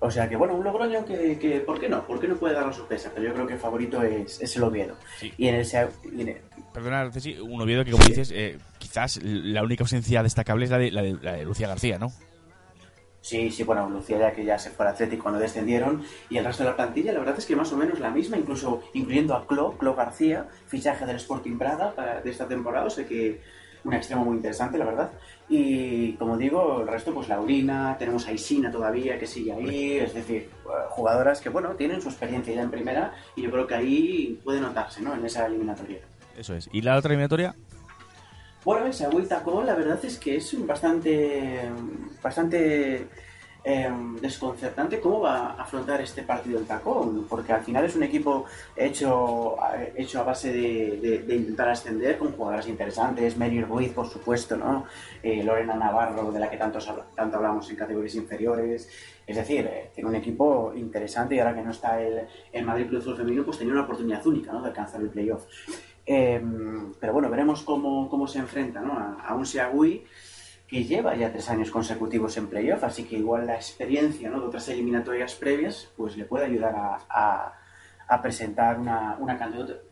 O 0.00 0.10
sea 0.10 0.28
que, 0.28 0.36
bueno, 0.36 0.54
un 0.54 0.64
Logroño 0.64 1.04
que, 1.04 1.38
que, 1.38 1.60
¿por 1.60 1.80
qué 1.80 1.88
no? 1.88 2.06
¿Por 2.06 2.20
qué 2.20 2.28
no 2.28 2.36
puede 2.36 2.54
dar 2.54 2.66
la 2.66 2.72
sorpresa? 2.72 3.10
Pero 3.14 3.28
yo 3.28 3.34
creo 3.34 3.46
que 3.46 3.54
el 3.54 3.58
favorito 3.60 4.02
es, 4.02 4.40
es 4.40 4.56
el 4.56 4.62
Oviedo. 4.64 4.96
Sí. 5.18 5.32
Y 5.38 5.48
en 5.48 5.54
el, 5.56 5.66
y 6.12 6.20
en 6.22 6.28
el- 6.28 6.40
Perdona, 6.72 7.10
Ceci, 7.10 7.38
un 7.38 7.60
Oviedo 7.60 7.84
que, 7.84 7.90
como 7.92 8.04
dices, 8.04 8.30
eh, 8.34 8.58
quizás 8.78 9.20
la 9.22 9.62
única 9.62 9.84
ausencia 9.84 10.22
destacable 10.22 10.64
es 10.66 10.70
la 10.70 10.78
de, 10.78 10.90
la 10.90 11.02
de, 11.02 11.16
la 11.22 11.32
de 11.32 11.44
Lucía 11.44 11.68
García, 11.68 11.98
¿no? 11.98 12.12
Sí, 13.22 13.50
sí, 13.50 13.64
bueno, 13.64 13.88
Lucía 13.90 14.18
ya 14.18 14.32
que 14.32 14.44
ya 14.44 14.56
se 14.56 14.70
fue 14.70 14.86
al 14.86 14.92
Atlético 14.92 15.24
cuando 15.24 15.40
descendieron 15.40 16.04
y 16.30 16.36
el 16.36 16.44
resto 16.44 16.62
de 16.62 16.70
la 16.70 16.76
plantilla 16.76 17.12
la 17.12 17.18
verdad 17.18 17.34
es 17.36 17.44
que 17.44 17.56
más 17.56 17.72
o 17.72 17.76
menos 17.76 17.98
la 17.98 18.10
misma, 18.10 18.36
incluso 18.36 18.84
incluyendo 18.94 19.34
a 19.34 19.48
Clo, 19.48 19.76
Clo 19.78 19.96
García, 19.96 20.46
fichaje 20.68 21.06
del 21.06 21.16
Sporting 21.16 21.58
Braga 21.58 21.92
para, 21.92 22.20
de 22.20 22.30
esta 22.30 22.46
temporada, 22.46 22.86
o 22.86 22.90
sea 22.90 23.04
que 23.04 23.40
un 23.86 23.94
extremo 23.94 24.24
muy 24.24 24.36
interesante, 24.36 24.78
la 24.78 24.84
verdad. 24.84 25.10
Y 25.48 26.14
como 26.14 26.36
digo, 26.36 26.80
el 26.80 26.88
resto, 26.88 27.14
pues 27.14 27.28
Laurina, 27.28 27.96
tenemos 27.98 28.26
a 28.26 28.32
Isina 28.32 28.70
todavía 28.70 29.18
que 29.18 29.26
sigue 29.26 29.52
ahí, 29.52 29.98
es 29.98 30.12
decir, 30.12 30.42
eh, 30.42 30.70
jugadoras 30.90 31.40
que, 31.40 31.48
bueno, 31.48 31.70
tienen 31.70 32.02
su 32.02 32.08
experiencia 32.08 32.54
ya 32.54 32.62
en 32.62 32.70
primera 32.70 33.12
y 33.36 33.42
yo 33.42 33.50
creo 33.50 33.66
que 33.66 33.74
ahí 33.74 34.40
puede 34.42 34.60
notarse, 34.60 35.00
¿no? 35.00 35.14
En 35.14 35.24
esa 35.24 35.46
eliminatoria. 35.46 36.00
Eso 36.36 36.54
es. 36.54 36.68
¿Y 36.72 36.82
la 36.82 36.96
otra 36.96 37.10
eliminatoria? 37.10 37.54
Bueno, 38.64 38.86
ese 38.86 39.04
Agüita 39.04 39.38
Tacón, 39.38 39.64
la 39.64 39.76
verdad 39.76 40.04
es 40.04 40.18
que 40.18 40.36
es 40.36 40.66
bastante, 40.66 41.70
bastante 42.20 43.06
eh, 43.68 43.90
desconcertante 44.20 45.00
cómo 45.00 45.18
va 45.20 45.38
a 45.50 45.62
afrontar 45.62 46.00
este 46.00 46.22
partido 46.22 46.56
el 46.60 46.66
Tacón, 46.66 47.26
porque 47.28 47.52
al 47.52 47.62
final 47.64 47.84
es 47.84 47.96
un 47.96 48.04
equipo 48.04 48.44
hecho, 48.76 49.56
hecho 49.96 50.20
a 50.20 50.22
base 50.22 50.52
de, 50.52 50.98
de- 51.02 51.18
de 51.24 51.34
intentar 51.34 51.68
ascender 51.68 52.16
con 52.16 52.30
jugadoras 52.32 52.68
interesantes, 52.68 53.36
Mary 53.36 53.60
Ruiz, 53.62 53.92
por 53.92 54.06
supuesto, 54.08 54.56
¿no? 54.56 54.84
Eh, 55.20 55.42
Lorena 55.42 55.74
Navarro, 55.74 56.30
de 56.30 56.38
la 56.38 56.48
que 56.48 56.56
tanto, 56.56 56.78
tanto 57.16 57.36
hablamos 57.38 57.68
en 57.68 57.74
categorías 57.76 58.14
inferiores. 58.14 58.88
Es 59.26 59.34
decir, 59.36 59.66
eh, 59.66 59.90
tiene 59.92 60.08
un 60.10 60.14
equipo 60.14 60.72
interesante 60.76 61.34
y 61.34 61.40
ahora 61.40 61.52
que 61.56 61.62
no 61.62 61.72
está 61.72 62.00
el, 62.00 62.20
el 62.52 62.64
Madrid 62.64 62.86
Club 62.86 63.02
Fútbol 63.02 63.16
Femenino, 63.16 63.44
pues 63.44 63.58
tenía 63.58 63.72
una 63.72 63.82
oportunidad 63.82 64.24
única 64.24 64.52
¿no? 64.52 64.62
de 64.62 64.68
alcanzar 64.68 65.00
el 65.00 65.08
playoff. 65.10 65.42
Eh, 66.06 66.40
pero 67.00 67.12
bueno, 67.12 67.28
veremos 67.28 67.62
cómo, 67.62 68.08
cómo 68.08 68.28
se 68.28 68.38
enfrenta 68.38 68.80
¿no? 68.80 68.92
a, 68.92 69.16
a 69.26 69.34
un 69.34 69.44
Seagui 69.44 70.04
que 70.68 70.84
lleva 70.84 71.14
ya 71.14 71.30
tres 71.30 71.48
años 71.48 71.70
consecutivos 71.70 72.36
en 72.36 72.48
playoff, 72.48 72.84
así 72.84 73.04
que 73.04 73.16
igual 73.16 73.46
la 73.46 73.54
experiencia 73.54 74.28
¿no? 74.30 74.40
de 74.40 74.46
otras 74.46 74.68
eliminatorias 74.68 75.34
previas 75.34 75.88
pues 75.96 76.16
le 76.16 76.24
puede 76.24 76.46
ayudar 76.46 76.74
a, 76.74 76.98
a, 77.08 77.52
a 78.08 78.22
presentar 78.22 78.78
una, 78.78 79.16
una, 79.18 79.38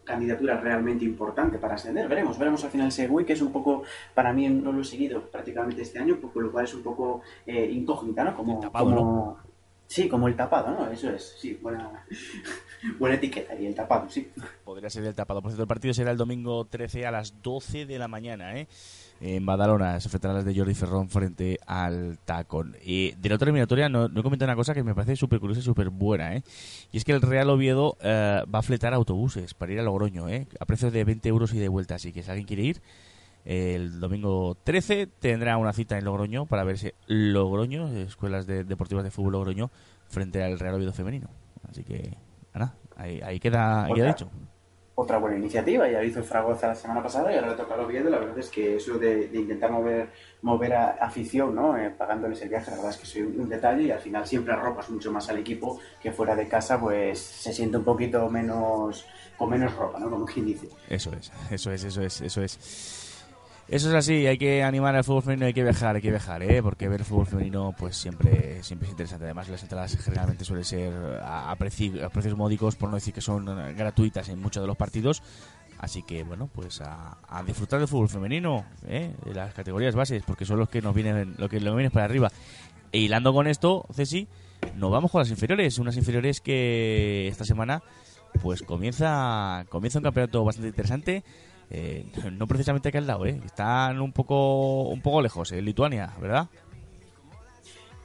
candidatura 0.05 0.61
realmente 0.61 1.05
importante 1.05 1.59
para 1.59 1.75
ascender. 1.75 2.09
Veremos, 2.09 2.39
veremos 2.39 2.63
al 2.65 2.71
final 2.71 2.93
Segui, 2.93 3.25
que 3.25 3.33
es 3.33 3.43
un 3.43 3.53
poco, 3.53 3.83
para 4.15 4.33
mí 4.33 4.49
no 4.49 4.73
lo 4.73 4.83
he 4.83 4.85
seguido 4.85 5.23
prácticamente 5.23 5.83
este 5.83 5.99
año, 5.99 6.17
por 6.17 6.43
lo 6.43 6.53
cual 6.53 6.65
es 6.65 6.75
un 6.75 6.83
poco 6.83 7.23
eh, 7.47 7.69
incógnita, 7.73 8.25
¿no? 8.25 8.37
Como, 8.37 8.61
tapado, 8.61 8.85
como... 8.87 9.01
¿no? 9.01 9.55
Sí, 9.87 10.09
como 10.09 10.29
el 10.29 10.37
tapado, 10.37 10.71
¿no? 10.71 10.91
Eso 10.91 11.11
es, 11.11 11.37
sí, 11.39 11.59
buena, 11.61 12.07
buena 12.99 13.17
etiqueta 13.17 13.55
y 13.55 13.67
el 13.67 13.75
tapado, 13.75 14.09
sí. 14.09 14.31
Podría 14.65 14.91
ser 14.91 15.05
el 15.05 15.15
tapado. 15.15 15.43
Por 15.43 15.51
cierto, 15.51 15.63
el 15.63 15.69
partido 15.69 15.95
será 15.95 16.11
el 16.11 16.17
domingo 16.17 16.65
13 16.65 17.07
a 17.07 17.11
las 17.11 17.43
12 17.43 17.87
de 17.87 17.99
la 17.99 18.09
mañana, 18.09 18.59
¿eh? 18.59 18.69
En 19.21 19.47
Badalona 19.47 20.01
se 20.01 20.09
enfrentarán 20.09 20.37
las 20.37 20.45
de 20.45 20.55
Jordi 20.55 20.75
Ferrón 20.75 21.09
frente 21.09 21.59
al 21.67 22.19
Tacón. 22.25 22.77
Y 22.83 23.13
de 23.13 23.29
la 23.29 23.37
otra 23.37 23.47
eliminatoria 23.47 23.89
no, 23.89 24.09
no 24.09 24.21
he 24.21 24.23
comentado 24.23 24.51
una 24.51 24.57
cosa 24.57 24.75
que 24.75 24.83
me 24.83 24.95
parece 24.95 25.17
súper 25.17 25.41
curiosa 25.41 25.61
y 25.61 25.65
súper 25.65 25.91
buena, 25.91 26.35
¿eh? 26.35 26.43
Y 26.93 26.99
es 26.99 27.05
que 27.05 27.13
el 27.13 27.23
Real 27.23 27.49
Oviedo 27.51 27.97
eh, 28.01 28.43
va 28.53 28.59
a 28.59 28.63
fletar 28.63 28.93
autobuses 28.93 29.55
para 29.55 29.73
ir 29.73 29.81
a 29.81 29.83
Logroño, 29.83 30.29
¿eh? 30.29 30.47
A 30.59 30.67
precio 30.67 30.91
de 30.91 31.05
20 31.05 31.29
euros 31.29 31.55
y 31.55 31.59
de 31.59 31.69
vuelta. 31.69 31.95
Así 31.95 32.13
que 32.13 32.23
si 32.23 32.31
alguien 32.31 32.47
quiere 32.47 32.63
ir, 32.65 32.83
el 33.45 34.01
domingo 34.01 34.57
13 34.65 35.07
tendrá 35.07 35.57
una 35.59 35.73
cita 35.73 35.99
en 35.99 36.05
Logroño 36.05 36.47
para 36.47 36.65
verse 36.65 36.95
Logroño, 37.07 37.89
escuelas 37.89 38.47
de, 38.47 38.65
deportivas 38.65 39.05
de 39.05 39.11
fútbol 39.11 39.33
Logroño, 39.33 39.71
frente 40.09 40.43
al 40.43 40.59
Real 40.59 40.75
Oviedo 40.75 40.93
femenino. 40.93 41.29
Así 41.69 41.85
que, 41.85 42.17
ahí, 42.97 43.21
ahí 43.23 43.41
queda, 43.41 43.85
ahí 43.85 43.95
queda 43.95 44.09
dicho. 44.09 44.31
Otra 44.97 45.19
buena 45.19 45.37
iniciativa, 45.37 45.89
ya 45.89 45.99
lo 45.99 46.05
hizo 46.05 46.23
Fragoza 46.23 46.69
la 46.69 46.75
semana 46.77 47.03
pasada 47.03 47.33
y 47.33 47.35
ahora 47.35 47.49
le 47.49 47.57
toca 47.57 47.75
al 47.75 47.81
Oviedo. 47.81 48.09
La 48.11 48.19
verdad 48.19 48.39
es 48.39 48.49
que 48.49 48.77
eso 48.77 48.97
de, 48.97 49.27
de 49.27 49.39
intentar 49.41 49.73
mover, 49.73 50.11
mover 50.43 50.73
a 50.73 50.91
afición, 51.01 51.53
¿no? 51.53 51.77
Eh, 51.77 51.91
pagándoles 51.91 52.41
el 52.43 52.49
viaje, 52.49 52.71
la 52.71 52.77
verdad 52.77 52.93
es 52.93 52.99
que 52.99 53.03
es 53.03 53.17
un, 53.17 53.41
un, 53.41 53.49
detalle 53.49 53.83
y 53.83 53.91
al 53.91 53.99
final 53.99 54.25
siempre 54.25 54.55
arropas 54.55 54.89
mucho 54.91 55.11
más 55.11 55.29
al 55.29 55.39
equipo 55.39 55.81
que 56.01 56.13
fuera 56.13 56.37
de 56.37 56.47
casa, 56.47 56.79
pues 56.79 57.19
se 57.19 57.53
siente 57.53 57.77
un 57.77 57.83
poquito 57.83 58.31
menos, 58.31 59.05
con 59.37 59.51
menos 59.51 59.75
ropa, 59.75 59.99
¿no? 59.99 60.09
Como 60.09 60.27
quien 60.27 60.47
dice. 60.47 60.69
Eso 60.89 61.11
es, 61.13 61.33
eso 61.51 61.73
es, 61.73 61.83
eso 61.83 62.03
es, 62.03 62.21
eso 62.21 62.43
es. 62.43 63.04
Eso 63.67 63.89
es 63.89 63.95
así, 63.95 64.27
hay 64.27 64.37
que 64.37 64.63
animar 64.63 64.95
al 64.95 65.05
fútbol 65.05 65.23
femenino, 65.23 65.47
hay 65.47 65.55
que 65.55 65.63
viajar, 65.63 65.97
hay 65.97 66.03
que 66.03 66.11
viajar, 66.11 66.43
¿eh? 66.43 66.63
porque 66.63 66.87
ver 66.87 67.01
el 67.01 67.07
fútbol 67.07 67.27
femenino 67.27 67.75
pues 67.77 67.97
siempre, 67.97 68.63
siempre 68.63 68.87
es 68.87 68.93
interesante. 68.93 69.25
Además, 69.25 69.49
las 69.49 69.63
entradas 69.63 69.97
generalmente 69.97 70.45
suelen 70.45 70.65
ser 70.67 70.93
a, 71.23 71.51
a, 71.51 71.57
preci 71.57 71.99
a 72.01 72.11
precios 72.11 72.37
módicos, 72.37 72.77
por 72.77 72.91
no 72.91 72.97
decir 72.97 73.15
que 73.15 73.23
son 73.23 73.47
gratuitas 73.75 74.29
en 74.29 74.39
muchos 74.39 74.63
de 74.63 74.67
los 74.67 74.77
partidos. 74.77 75.23
Así 75.79 76.03
que, 76.03 76.23
bueno, 76.25 76.49
pues 76.53 76.83
a, 76.83 77.17
a 77.27 77.43
disfrutar 77.43 77.79
del 77.79 77.89
fútbol 77.89 78.11
femenino, 78.11 78.67
¿eh? 78.87 79.15
de 79.25 79.35
las 79.35 79.55
categorías 79.55 79.95
bases, 79.95 80.23
porque 80.27 80.45
son 80.45 80.59
los 80.59 80.69
que 80.69 80.83
nos 80.83 80.95
vienen, 80.95 81.35
lo 81.39 81.49
que 81.49 81.59
nos 81.59 81.75
vienen 81.75 81.91
para 81.91 82.05
arriba. 82.05 82.31
E 82.93 82.99
hilando 82.99 83.33
con 83.33 83.47
esto, 83.47 83.87
Ceci, 83.93 84.29
nos 84.77 84.91
vamos 84.91 85.11
con 85.11 85.21
las 85.21 85.31
inferiores, 85.31 85.79
unas 85.79 85.97
inferiores 85.97 86.41
que 86.41 87.29
esta 87.29 87.45
semana 87.45 87.83
pues 88.43 88.63
comienza, 88.63 89.65
comienza 89.69 89.99
un 89.99 90.05
campeonato 90.05 90.45
bastante 90.45 90.69
interesante. 90.69 91.25
Eh, 91.71 92.07
no 92.33 92.47
precisamente 92.47 92.89
aquí 92.89 92.99
al 92.99 93.07
lado, 93.07 93.27
¿eh? 93.27 93.41
están 93.45 94.01
un 94.01 94.13
poco 94.13 94.89
un 94.89 95.01
poco 95.01 95.23
lejos, 95.23 95.51
en 95.53 95.65
Lituania, 95.65 96.13
¿verdad? 96.21 96.49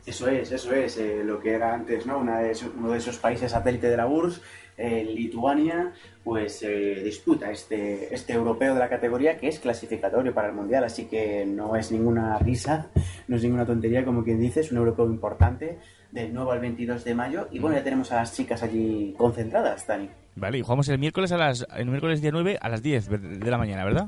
Eso 0.06 0.28
es, 0.28 0.52
eso 0.52 0.74
es, 0.74 0.98
eh, 0.98 1.24
lo 1.24 1.40
que 1.40 1.52
era 1.52 1.74
antes, 1.74 2.08
¿no? 2.08 2.18
Una 2.18 2.40
de 2.40 2.58
uno 2.76 2.92
de 2.92 2.98
esos 2.98 3.18
países 3.18 3.52
satélite 3.52 3.90
de 3.90 3.98
la 3.98 4.08
URSS, 4.08 4.42
eh, 4.82 5.04
Lituania, 5.04 5.92
pues 6.24 6.64
eh, 6.64 7.02
disputa 7.04 7.52
este, 7.52 8.14
este 8.14 8.34
europeo 8.34 8.74
de 8.74 8.80
la 8.80 8.88
categoría 8.88 9.38
que 9.38 9.50
es 9.50 9.60
clasificatorio 9.60 10.34
para 10.34 10.48
el 10.48 10.56
Mundial, 10.56 10.86
así 10.86 11.06
que 11.06 11.46
no 11.46 11.76
es 11.76 11.92
ninguna 11.92 12.40
risa, 12.40 12.90
no 13.28 13.36
es 13.36 13.44
ninguna 13.44 13.66
tontería, 13.66 14.06
como 14.06 14.24
quien 14.24 14.40
dice, 14.40 14.62
es 14.62 14.72
un 14.72 14.78
europeo 14.78 15.06
importante, 15.06 15.80
del 16.12 16.34
9 16.34 16.54
al 16.54 16.60
22 16.60 17.04
de 17.04 17.14
mayo, 17.14 17.48
y 17.52 17.60
bueno, 17.60 17.76
ya 17.76 17.84
tenemos 17.84 18.12
a 18.12 18.16
las 18.16 18.34
chicas 18.34 18.64
allí 18.64 19.14
concentradas, 19.18 19.86
Dani. 19.86 20.10
Vale, 20.36 20.58
y 20.58 20.62
jugamos 20.62 20.88
el 20.90 21.00
miércoles 21.00 21.32
a 21.32 21.38
las 21.38 21.68
el 21.76 21.88
miércoles 21.88 22.22
día 22.22 22.32
9 22.32 22.58
a 22.62 22.70
las 22.70 22.82
10 22.82 23.40
de 23.40 23.52
la 23.52 23.58
mañana, 23.58 23.84
¿verdad? 23.84 24.08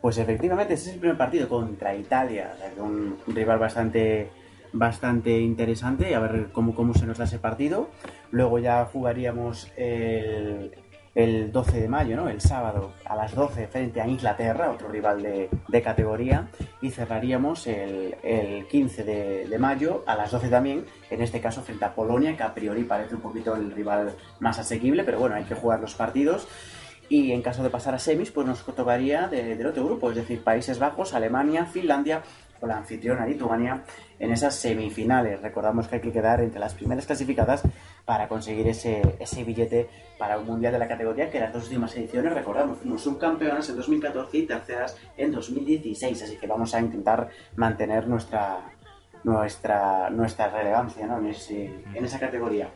Pues 0.00 0.16
efectivamente, 0.18 0.74
ese 0.74 0.88
es 0.88 0.94
el 0.94 1.00
primer 1.00 1.18
partido 1.18 1.48
contra 1.48 1.94
Italia, 1.94 2.54
un 2.78 3.16
rival 3.26 3.58
bastante 3.58 4.30
bastante 4.72 5.38
interesante, 5.40 6.14
a 6.14 6.20
ver 6.20 6.48
cómo, 6.52 6.74
cómo 6.74 6.94
se 6.94 7.06
nos 7.06 7.18
da 7.18 7.24
ese 7.24 7.38
partido. 7.38 7.90
Luego 8.30 8.58
ya 8.58 8.84
jugaríamos 8.86 9.70
el, 9.76 10.72
el 11.14 11.50
12 11.50 11.80
de 11.80 11.88
mayo, 11.88 12.16
¿no? 12.16 12.28
el 12.28 12.40
sábado 12.40 12.92
a 13.04 13.16
las 13.16 13.34
12 13.34 13.66
frente 13.66 14.00
a 14.00 14.06
Inglaterra, 14.06 14.70
otro 14.70 14.88
rival 14.88 15.22
de, 15.22 15.48
de 15.68 15.82
categoría, 15.82 16.48
y 16.80 16.90
cerraríamos 16.90 17.66
el, 17.66 18.16
el 18.22 18.66
15 18.68 19.04
de, 19.04 19.58
mayo 19.58 20.04
a 20.06 20.14
las 20.14 20.30
12 20.30 20.48
también, 20.48 20.86
en 21.10 21.20
este 21.20 21.40
caso 21.40 21.62
frente 21.62 21.84
a 21.84 21.94
Polonia, 21.94 22.36
que 22.36 22.42
a 22.42 22.54
priori 22.54 22.84
parece 22.84 23.16
un 23.16 23.20
poquito 23.20 23.54
el 23.54 23.72
rival 23.72 24.14
más 24.38 24.58
asequible, 24.58 25.04
pero 25.04 25.18
bueno, 25.18 25.34
hay 25.34 25.44
que 25.44 25.54
jugar 25.54 25.80
los 25.80 25.94
partidos. 25.94 26.46
Y 27.08 27.32
en 27.32 27.42
caso 27.42 27.64
de 27.64 27.70
pasar 27.70 27.92
a 27.96 27.98
semis, 27.98 28.30
pues 28.30 28.46
nos 28.46 28.64
tocaría 28.64 29.26
de, 29.26 29.56
del 29.56 29.66
otro 29.66 29.84
grupo, 29.84 30.10
es 30.10 30.16
decir, 30.16 30.44
Países 30.44 30.78
Bajos, 30.78 31.12
Alemania, 31.12 31.66
Finlandia 31.66 32.22
o 32.60 32.66
la 32.66 32.76
anfitriona 32.76 33.26
Lituania 33.26 33.82
en 34.18 34.32
esas 34.32 34.54
semifinales. 34.54 35.40
Recordamos 35.40 35.88
que 35.88 35.96
hay 35.96 36.00
que 36.00 36.12
quedar 36.12 36.40
entre 36.40 36.60
las 36.60 36.74
primeras 36.74 37.06
clasificadas 37.06 37.62
para 38.04 38.28
conseguir 38.28 38.66
ese, 38.68 39.02
ese 39.18 39.44
billete 39.44 39.88
para 40.18 40.38
un 40.38 40.46
mundial 40.46 40.72
de 40.72 40.78
la 40.78 40.88
categoría 40.88 41.30
que 41.30 41.40
las 41.40 41.52
dos 41.52 41.64
últimas 41.64 41.96
ediciones, 41.96 42.34
recordamos, 42.34 42.78
fuimos 42.78 43.02
subcampeonas 43.02 43.68
en 43.70 43.76
2014 43.76 44.36
y 44.36 44.46
terceras 44.46 44.96
en 45.16 45.32
2016, 45.32 46.22
así 46.22 46.36
que 46.36 46.46
vamos 46.46 46.74
a 46.74 46.80
intentar 46.80 47.28
mantener 47.56 48.06
nuestra 48.06 48.58
nuestra 49.22 50.08
nuestra 50.10 50.48
relevancia 50.48 51.06
¿no? 51.06 51.18
en, 51.18 51.26
ese, 51.26 51.66
en 51.94 52.04
esa 52.04 52.18
categoría. 52.18 52.68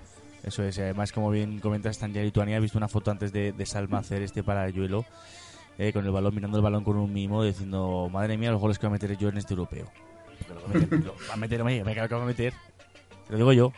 Eso 0.42 0.62
es, 0.62 0.78
además 0.78 1.10
como 1.10 1.30
bien 1.30 1.58
comentas, 1.58 1.98
ya 1.98 2.06
Lituania, 2.06 2.58
he 2.58 2.60
visto 2.60 2.76
una 2.76 2.88
foto 2.88 3.10
antes 3.10 3.32
de, 3.32 3.52
de 3.52 3.66
Salma 3.66 3.98
hacer 3.98 4.22
este 4.22 4.42
parayuelo 4.42 5.06
eh, 5.78 5.92
con 5.92 6.04
el 6.04 6.12
balón, 6.12 6.34
mirando 6.34 6.56
el 6.58 6.62
balón 6.62 6.84
con 6.84 6.96
un 6.96 7.12
mimo, 7.12 7.42
diciendo, 7.42 8.08
madre 8.12 8.36
mía, 8.38 8.50
los 8.50 8.60
goles 8.60 8.78
que 8.78 8.86
voy 8.86 8.92
a 8.92 8.98
meter 8.98 9.16
yo 9.16 9.28
en 9.28 9.38
este 9.38 9.54
europeo. 9.54 9.86
A 10.66 10.72
meter, 10.72 11.04
lo 11.04 11.14
va 11.28 11.34
a 11.34 11.36
meter, 11.36 11.64
me, 11.64 11.84
me 11.84 11.94
que 11.94 12.06
va 12.06 12.22
a 12.22 12.26
meter. 12.26 12.52
Te 13.26 13.32
lo 13.32 13.38
digo 13.38 13.52
yo. 13.52 13.72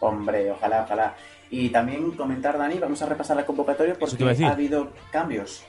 Hombre, 0.00 0.50
ojalá, 0.50 0.82
ojalá. 0.84 1.14
Y 1.50 1.70
también 1.70 2.12
comentar, 2.12 2.58
Dani, 2.58 2.78
vamos 2.78 3.00
a 3.02 3.06
repasar 3.06 3.36
la 3.36 3.46
convocatoria 3.46 3.94
porque 3.98 4.22
ha 4.44 4.50
habido 4.50 4.92
cambios. 5.10 5.64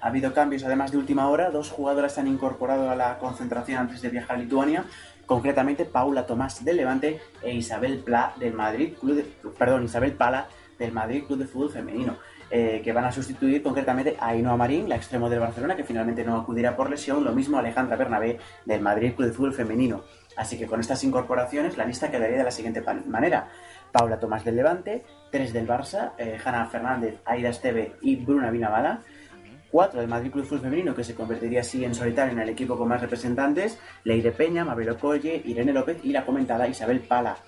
Ha 0.00 0.08
habido 0.08 0.32
cambios, 0.32 0.64
además 0.64 0.90
de 0.90 0.98
última 0.98 1.28
hora. 1.28 1.50
Dos 1.50 1.70
jugadoras 1.70 2.14
se 2.14 2.20
han 2.20 2.28
incorporado 2.28 2.90
a 2.90 2.96
la 2.96 3.18
concentración 3.18 3.78
antes 3.78 4.00
de 4.00 4.08
viajar 4.08 4.36
a 4.36 4.38
Lituania. 4.38 4.84
Concretamente, 5.26 5.84
Paula 5.84 6.26
Tomás 6.26 6.64
del 6.64 6.76
Levante 6.76 7.20
e 7.42 7.54
Isabel 7.54 7.98
Pla 7.98 8.34
del 8.38 8.54
Madrid 8.54 8.94
Club 8.98 9.16
de, 9.16 9.22
perdón, 9.56 9.84
Isabel 9.84 10.12
Pala 10.12 10.48
del 10.78 10.92
Madrid 10.92 11.24
Club 11.24 11.38
de 11.38 11.46
Fútbol 11.46 11.70
Femenino. 11.70 12.16
Eh, 12.54 12.82
que 12.84 12.92
van 12.92 13.06
a 13.06 13.12
sustituir 13.12 13.62
concretamente 13.62 14.14
a 14.20 14.28
Ainhoa 14.28 14.58
Marín, 14.58 14.86
la 14.86 14.96
extremo 14.96 15.30
del 15.30 15.40
Barcelona, 15.40 15.74
que 15.74 15.84
finalmente 15.84 16.22
no 16.22 16.36
acudirá 16.36 16.76
por 16.76 16.90
lesión. 16.90 17.24
Lo 17.24 17.32
mismo 17.32 17.56
Alejandra 17.56 17.96
Bernabé 17.96 18.38
del 18.66 18.82
Madrid 18.82 19.14
Club 19.14 19.28
de 19.28 19.32
Fútbol 19.32 19.54
Femenino. 19.54 20.04
Así 20.36 20.58
que 20.58 20.66
con 20.66 20.78
estas 20.78 21.02
incorporaciones 21.02 21.78
la 21.78 21.86
lista 21.86 22.10
quedaría 22.10 22.36
de 22.36 22.44
la 22.44 22.50
siguiente 22.50 22.82
manera. 23.06 23.48
Paula 23.90 24.20
Tomás 24.20 24.44
del 24.44 24.56
Levante, 24.56 25.02
tres 25.30 25.54
del 25.54 25.66
Barça, 25.66 26.12
eh, 26.18 26.36
Hanna 26.44 26.66
Fernández, 26.66 27.20
Aida 27.24 27.48
Esteve 27.48 27.94
y 28.02 28.16
Bruna 28.16 28.50
Vinabala. 28.50 29.00
Cuatro 29.70 30.00
del 30.00 30.10
Madrid 30.10 30.30
Club 30.30 30.44
Fútbol 30.44 30.60
Femenino, 30.60 30.94
que 30.94 31.04
se 31.04 31.14
convertiría 31.14 31.60
así 31.60 31.82
en 31.82 31.94
solitario 31.94 32.34
en 32.34 32.40
el 32.40 32.50
equipo 32.50 32.76
con 32.76 32.86
más 32.86 33.00
representantes. 33.00 33.78
Leire 34.04 34.30
Peña, 34.30 34.62
Mabel 34.62 34.90
Ocolle, 34.90 35.40
Irene 35.42 35.72
López 35.72 36.00
y 36.02 36.12
la 36.12 36.26
comentada 36.26 36.68
Isabel 36.68 37.00
Pala. 37.00 37.38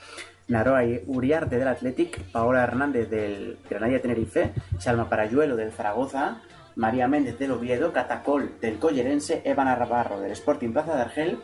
Naroa 0.49 0.83
Uriarte 1.07 1.59
del 1.59 1.69
Athletic, 1.69 2.21
Paola 2.31 2.63
Hernández 2.63 3.09
del 3.09 3.59
Granada 3.69 3.99
Tenerife, 4.01 4.53
Salma 4.79 5.09
Parayuelo 5.09 5.57
del 5.57 5.73
Zaragoza, 5.73 6.43
María 6.77 7.09
Méndez 7.09 7.39
del 7.39 7.53
Oviedo, 7.53 7.93
Catacol 7.93 8.61
del 8.61 8.79
Collerense, 8.79 9.43
Eva 9.45 9.65
Navarro 9.65 10.21
del 10.21 10.33
Sporting 10.33 10.73
Plaza 10.73 10.97
de 10.97 11.03
Argel, 11.03 11.39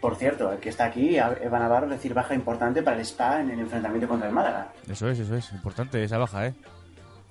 por 0.00 0.14
cierto, 0.14 0.52
el 0.52 0.58
que 0.58 0.68
está 0.68 0.84
aquí, 0.84 1.16
Eva 1.16 1.58
Navarro, 1.58 1.86
es 1.86 1.92
decir, 1.92 2.14
baja 2.14 2.34
importante 2.34 2.82
para 2.82 2.96
el 2.98 3.04
SPA 3.04 3.40
en 3.40 3.50
el 3.50 3.60
enfrentamiento 3.60 4.06
contra 4.06 4.28
el 4.28 4.34
Málaga. 4.34 4.72
Eso 4.88 5.08
es, 5.08 5.18
eso 5.18 5.34
es, 5.34 5.52
importante 5.52 6.02
esa 6.02 6.18
baja, 6.18 6.46
¿eh? 6.46 6.54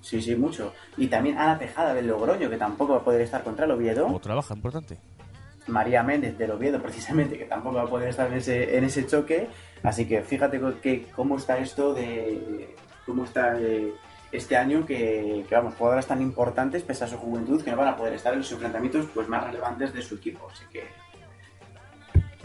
Sí, 0.02 0.22
sí, 0.22 0.36
mucho. 0.36 0.74
Y 0.98 1.08
también 1.08 1.38
Ana 1.38 1.58
Tejada 1.58 1.94
del 1.94 2.08
Logroño, 2.08 2.50
que 2.50 2.58
tampoco 2.58 2.94
va 2.94 3.00
a 3.00 3.04
poder 3.04 3.22
estar 3.22 3.44
contra 3.44 3.66
el 3.66 3.72
Oviedo. 3.72 4.08
Otra 4.08 4.36
baja 4.36 4.54
importante. 4.54 4.98
María 5.68 6.04
Méndez 6.04 6.38
del 6.38 6.52
Oviedo, 6.52 6.82
precisamente, 6.82 7.38
que 7.38 7.46
tampoco 7.46 7.76
va 7.78 7.84
a 7.84 7.88
poder 7.88 8.10
estar 8.10 8.28
en 8.28 8.38
ese, 8.38 8.78
en 8.78 8.84
ese 8.84 9.08
choque. 9.08 9.48
Así 9.84 10.06
que 10.06 10.22
fíjate 10.22 10.60
que, 10.82 11.06
cómo 11.16 11.38
está 11.38 11.58
esto 11.58 11.94
de. 11.94 12.76
cómo 13.06 13.24
está 13.24 13.54
de, 13.54 13.94
este 14.32 14.58
año, 14.58 14.86
que, 14.86 15.46
que, 15.48 15.56
vamos, 15.56 15.76
jugadoras 15.76 16.06
tan 16.06 16.22
importantes, 16.22 16.84
pese 16.84 17.06
a 17.06 17.08
su 17.08 17.18
juventud, 17.18 17.64
que 17.64 17.72
no 17.72 17.78
van 17.78 17.88
a 17.88 17.96
poder 17.96 18.14
estar 18.14 18.34
en 18.34 18.40
los 18.40 18.52
enfrentamientos 18.52 19.08
pues, 19.14 19.28
más 19.28 19.44
relevantes 19.46 19.94
de 19.94 20.02
su 20.02 20.16
equipo. 20.16 20.48
Así 20.52 20.66
que 20.72 20.84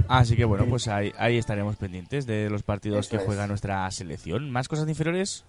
Así 0.08 0.36
que 0.36 0.44
bueno, 0.44 0.66
pues 0.66 0.88
ahí, 0.88 1.12
ahí 1.16 1.38
estaremos 1.38 1.76
pendientes 1.76 2.26
de 2.26 2.50
los 2.50 2.62
partidos 2.62 3.06
Eso 3.06 3.16
que 3.16 3.24
juega 3.24 3.44
es. 3.44 3.48
nuestra 3.48 3.90
selección. 3.90 4.50
¿Más 4.50 4.68
cosas 4.68 4.88
inferiores? 4.88 5.44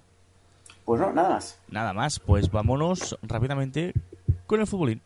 Pues 0.86 1.02
no, 1.02 1.12
nada 1.12 1.30
más. 1.30 1.60
Nada 1.70 1.94
más, 1.94 2.20
pues 2.20 2.50
vámonos 2.50 3.18
rápidamente 3.24 3.94
con 4.46 4.62
el 4.62 4.68
futbolín. 4.68 5.02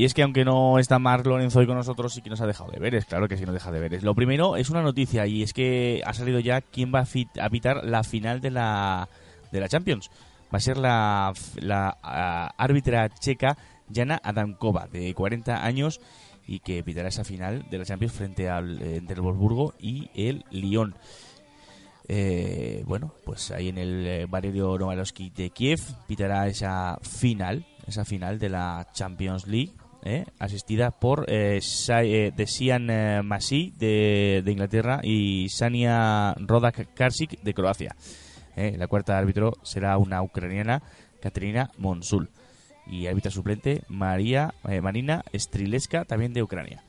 Y 0.00 0.06
es 0.06 0.14
que 0.14 0.22
aunque 0.22 0.46
no 0.46 0.78
está 0.78 0.98
Mark 0.98 1.26
Lorenzo 1.26 1.58
hoy 1.58 1.66
con 1.66 1.76
nosotros, 1.76 2.14
sí 2.14 2.22
que 2.22 2.30
nos 2.30 2.40
ha 2.40 2.46
dejado 2.46 2.70
deberes, 2.70 3.04
claro 3.04 3.28
que 3.28 3.36
sí 3.36 3.44
nos 3.44 3.52
deja 3.52 3.70
deberes. 3.70 4.02
Lo 4.02 4.14
primero 4.14 4.56
es 4.56 4.70
una 4.70 4.80
noticia 4.80 5.26
y 5.26 5.42
es 5.42 5.52
que 5.52 6.00
ha 6.06 6.14
salido 6.14 6.40
ya 6.40 6.62
quién 6.62 6.90
va 6.90 7.00
a, 7.00 7.50
pitar 7.50 7.84
la 7.84 8.02
final 8.02 8.40
de 8.40 8.50
la, 8.50 9.10
de 9.52 9.60
la 9.60 9.68
Champions. 9.68 10.08
Va 10.44 10.56
a 10.56 10.60
ser 10.60 10.78
la, 10.78 11.34
la 11.56 11.90
árbitra 12.56 13.10
checa 13.10 13.58
Jana 13.94 14.18
Adamkova, 14.24 14.88
de 14.90 15.12
40 15.12 15.66
años, 15.66 16.00
y 16.46 16.60
que 16.60 16.82
pitará 16.82 17.08
esa 17.08 17.24
final 17.24 17.66
de 17.68 17.76
la 17.76 17.84
Champions 17.84 18.14
frente 18.14 18.48
al 18.48 18.80
eh, 18.80 18.96
entre 18.96 19.16
el 19.16 19.20
Wolfsburgo 19.20 19.74
y 19.78 20.08
el 20.14 20.46
Lyon. 20.50 20.94
Eh, 22.08 22.84
bueno, 22.86 23.12
pues 23.26 23.50
ahí 23.50 23.68
en 23.68 23.76
el 23.76 24.06
eh, 24.06 24.26
Valerio 24.26 24.78
Novalowski 24.78 25.28
de 25.28 25.50
Kiev 25.50 25.80
pitará 26.06 26.48
esa 26.48 26.98
final, 27.02 27.66
esa 27.86 28.06
final 28.06 28.38
de 28.38 28.48
la 28.48 28.86
Champions 28.94 29.46
League, 29.46 29.74
eh, 30.04 30.24
asistida 30.38 30.90
por 30.90 31.26
eh, 31.28 31.60
eh, 31.60 32.32
de 32.34 32.46
Sian 32.46 32.90
eh, 32.90 33.22
Masi 33.22 33.72
de, 33.78 34.42
Inglaterra 34.46 35.00
y 35.02 35.48
Sania 35.48 36.34
Rodak 36.38 36.94
Karsik 36.94 37.40
de 37.42 37.54
Croacia. 37.54 37.94
Eh, 38.56 38.76
la 38.76 38.86
cuarta 38.88 39.18
árbitro 39.18 39.52
será 39.62 39.96
una 39.98 40.22
ucraniana, 40.22 40.82
Katerina 41.20 41.70
Monsul. 41.78 42.28
Y 42.86 43.06
árbitra 43.06 43.30
suplente, 43.30 43.82
María 43.88 44.52
Marina 44.82 45.22
Strileska, 45.32 46.04
también 46.04 46.32
de 46.32 46.42
Ucrania 46.42 46.82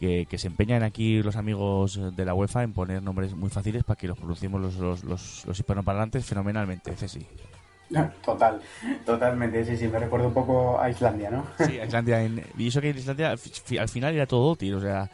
que, 0.00 0.38
se 0.38 0.48
empeñan 0.48 0.82
aquí 0.82 1.22
los 1.22 1.36
amigos 1.36 1.98
de 2.14 2.24
la 2.24 2.34
UEFA 2.34 2.62
en 2.62 2.72
poner 2.72 3.02
nombres 3.02 3.34
muy 3.34 3.50
fáciles 3.50 3.84
para 3.84 3.96
que 3.96 4.08
los 4.08 4.18
pronunciemos 4.18 4.60
los, 4.60 4.74
los, 4.76 5.04
los, 5.04 5.46
los 5.46 5.58
hispanoparlantes 5.58 6.24
fenomenalmente, 6.26 6.94
Ceci. 6.96 7.26
Total, 8.24 8.60
totalmente, 9.04 9.64
sí, 9.64 9.76
sí, 9.76 9.88
me 9.88 9.98
recuerda 9.98 10.26
un 10.28 10.34
poco 10.34 10.80
a 10.80 10.90
Islandia, 10.90 11.30
¿no? 11.30 11.46
Sí, 11.66 11.78
Islandia 11.84 12.22
en- 12.22 12.44
y 12.58 12.68
eso 12.68 12.80
que 12.80 12.90
en 12.90 12.98
Islandia 12.98 13.30
al 13.30 13.38
fi- 13.38 13.78
al 13.78 13.88
final 13.88 14.14
era 14.14 14.26
todo 14.26 14.56
tío, 14.56 14.78
o 14.78 14.80
sea, 14.80 15.10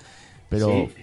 pero 0.49 0.69
Sí. 0.69 1.03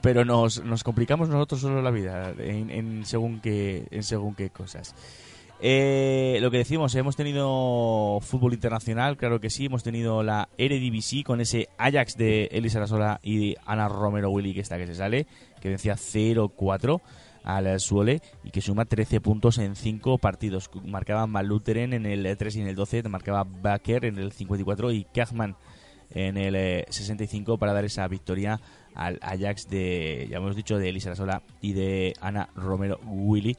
pero 0.00 0.24
nos, 0.24 0.62
nos 0.64 0.84
complicamos 0.84 1.28
nosotros 1.28 1.60
solo 1.60 1.82
la 1.82 1.90
vida 1.90 2.32
en, 2.38 2.70
en 2.70 3.04
según 3.04 3.40
qué 3.40 3.86
en 3.90 4.02
según 4.02 4.34
qué 4.34 4.50
cosas. 4.50 4.94
Eh, 5.60 6.38
lo 6.40 6.52
que 6.52 6.58
decimos, 6.58 6.94
hemos 6.94 7.16
tenido 7.16 8.20
fútbol 8.20 8.52
internacional, 8.54 9.16
claro 9.16 9.40
que 9.40 9.50
sí, 9.50 9.64
hemos 9.66 9.82
tenido 9.82 10.22
la 10.22 10.48
Eredivisie 10.56 11.24
con 11.24 11.40
ese 11.40 11.68
Ajax 11.78 12.16
de 12.16 12.44
Elisa 12.52 12.78
Arasola 12.78 13.18
y 13.24 13.56
Ana 13.66 13.88
Romero 13.88 14.30
Willy 14.30 14.54
que 14.54 14.60
está 14.60 14.78
que 14.78 14.86
se 14.86 14.94
sale, 14.94 15.26
que 15.60 15.68
vencía 15.68 15.96
0-4 15.96 17.00
al 17.48 17.80
Suole 17.80 18.20
y 18.44 18.50
que 18.50 18.60
suma 18.60 18.84
13 18.84 19.22
puntos 19.22 19.56
en 19.56 19.74
5 19.74 20.18
partidos. 20.18 20.70
Marcaba 20.84 21.26
Maluteren 21.26 21.94
en 21.94 22.04
el 22.04 22.36
3 22.36 22.56
y 22.56 22.60
en 22.60 22.68
el 22.68 22.76
12, 22.76 23.04
marcaba 23.04 23.44
Baker 23.44 24.04
en 24.04 24.18
el 24.18 24.32
54 24.32 24.92
y 24.92 25.04
Kachman 25.04 25.56
en 26.10 26.36
el 26.36 26.54
eh, 26.56 26.84
65 26.90 27.56
para 27.56 27.72
dar 27.72 27.86
esa 27.86 28.06
victoria 28.06 28.60
al 28.94 29.18
Ajax 29.22 29.68
de, 29.70 30.26
ya 30.30 30.36
hemos 30.36 30.56
dicho, 30.56 30.76
de 30.78 30.90
Elisa 30.90 31.08
Arasola 31.08 31.42
y 31.62 31.72
de 31.72 32.12
Ana 32.20 32.50
Romero 32.54 33.00
Willy 33.06 33.56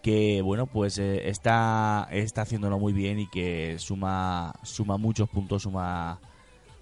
que 0.00 0.42
bueno 0.42 0.66
pues 0.66 0.98
eh, 0.98 1.28
está 1.28 2.06
está 2.10 2.42
haciéndolo 2.42 2.78
muy 2.78 2.92
bien 2.92 3.18
y 3.18 3.26
que 3.26 3.76
suma 3.78 4.52
suma 4.62 4.98
muchos 4.98 5.30
puntos 5.30 5.62
suma 5.62 6.20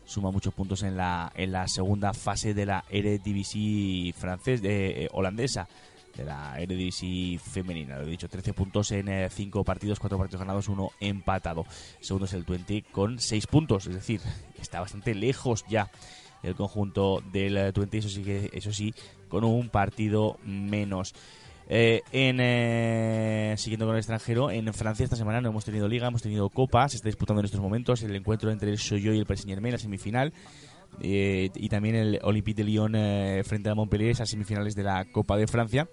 suma 0.04 0.32
muchos 0.32 0.52
puntos 0.52 0.82
en 0.82 0.96
la 0.96 1.30
en 1.36 1.52
la 1.52 1.68
segunda 1.68 2.14
fase 2.14 2.52
de 2.52 2.66
la 2.66 2.84
Eredivisie 2.90 4.12
francés 4.14 4.60
eh, 4.64 5.08
holandesa 5.12 5.68
de 6.16 6.24
la 6.24 6.58
Eredivisie 6.58 7.38
femenina. 7.38 7.98
Lo 7.98 8.06
he 8.06 8.10
dicho 8.10 8.28
13 8.28 8.52
puntos 8.52 8.92
en 8.92 9.30
5 9.30 9.64
partidos 9.64 9.98
4 9.98 10.18
partidos 10.18 10.40
ganados 10.40 10.68
uno 10.68 10.90
empatado. 11.00 11.64
Segundo 12.00 12.26
es 12.26 12.32
el 12.32 12.44
Twente 12.44 12.82
con 12.90 13.18
6 13.18 13.46
puntos 13.46 13.86
es 13.86 13.94
decir 13.94 14.20
está 14.60 14.80
bastante 14.80 15.14
lejos 15.14 15.64
ya 15.68 15.90
el 16.42 16.54
conjunto 16.54 17.22
del 17.32 17.56
eh, 17.56 17.72
Twente 17.72 17.98
eso 17.98 18.08
sí 18.08 18.22
que 18.22 18.50
eso 18.52 18.72
sí 18.72 18.94
con 19.28 19.44
un 19.44 19.68
partido 19.68 20.38
menos. 20.44 21.14
Eh, 21.68 22.02
en, 22.12 22.38
eh, 22.40 23.54
siguiendo 23.56 23.86
con 23.86 23.94
el 23.94 24.00
extranjero, 24.00 24.50
en 24.50 24.74
Francia 24.74 25.04
esta 25.04 25.16
semana 25.16 25.40
no 25.40 25.48
hemos 25.48 25.64
tenido 25.64 25.88
liga, 25.88 26.08
hemos 26.08 26.20
tenido 26.20 26.50
copa, 26.50 26.86
se 26.88 26.96
está 26.96 27.08
disputando 27.08 27.40
en 27.40 27.46
estos 27.46 27.60
momentos 27.60 28.02
el 28.02 28.14
encuentro 28.14 28.50
entre 28.50 28.70
el 28.70 28.78
Soyo 28.78 29.14
y 29.14 29.18
el 29.18 29.24
Paris 29.24 29.42
Saint-Germain, 29.42 29.72
la 29.72 29.78
semifinal, 29.78 30.32
eh, 31.00 31.50
y 31.54 31.68
también 31.68 31.94
el 31.94 32.20
Olympique 32.22 32.62
de 32.62 32.64
Lyon 32.64 32.94
eh, 32.94 33.42
frente 33.44 33.70
a 33.70 33.74
Montpellier, 33.74 34.10
esas 34.10 34.30
semifinales 34.30 34.74
de 34.74 34.82
la 34.82 35.04
Copa 35.06 35.36
de 35.36 35.46
Francia, 35.46 35.88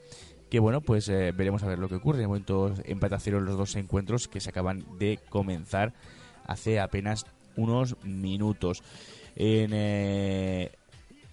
que 0.49 0.59
bueno, 0.59 0.81
pues 0.81 1.07
eh, 1.09 1.31
veremos 1.35 1.63
a 1.63 1.67
ver 1.67 1.79
lo 1.79 1.89
que 1.89 1.95
ocurre. 1.95 2.19
De 2.19 2.27
momento 2.27 2.73
empate 2.85 3.15
a 3.15 3.19
cero 3.19 3.39
los 3.39 3.57
dos 3.57 3.75
encuentros 3.75 4.27
que 4.27 4.39
se 4.39 4.49
acaban 4.49 4.85
de 4.97 5.19
comenzar 5.29 5.93
hace 6.45 6.79
apenas 6.79 7.25
unos 7.55 7.95
minutos. 8.03 8.83
En 9.35 10.69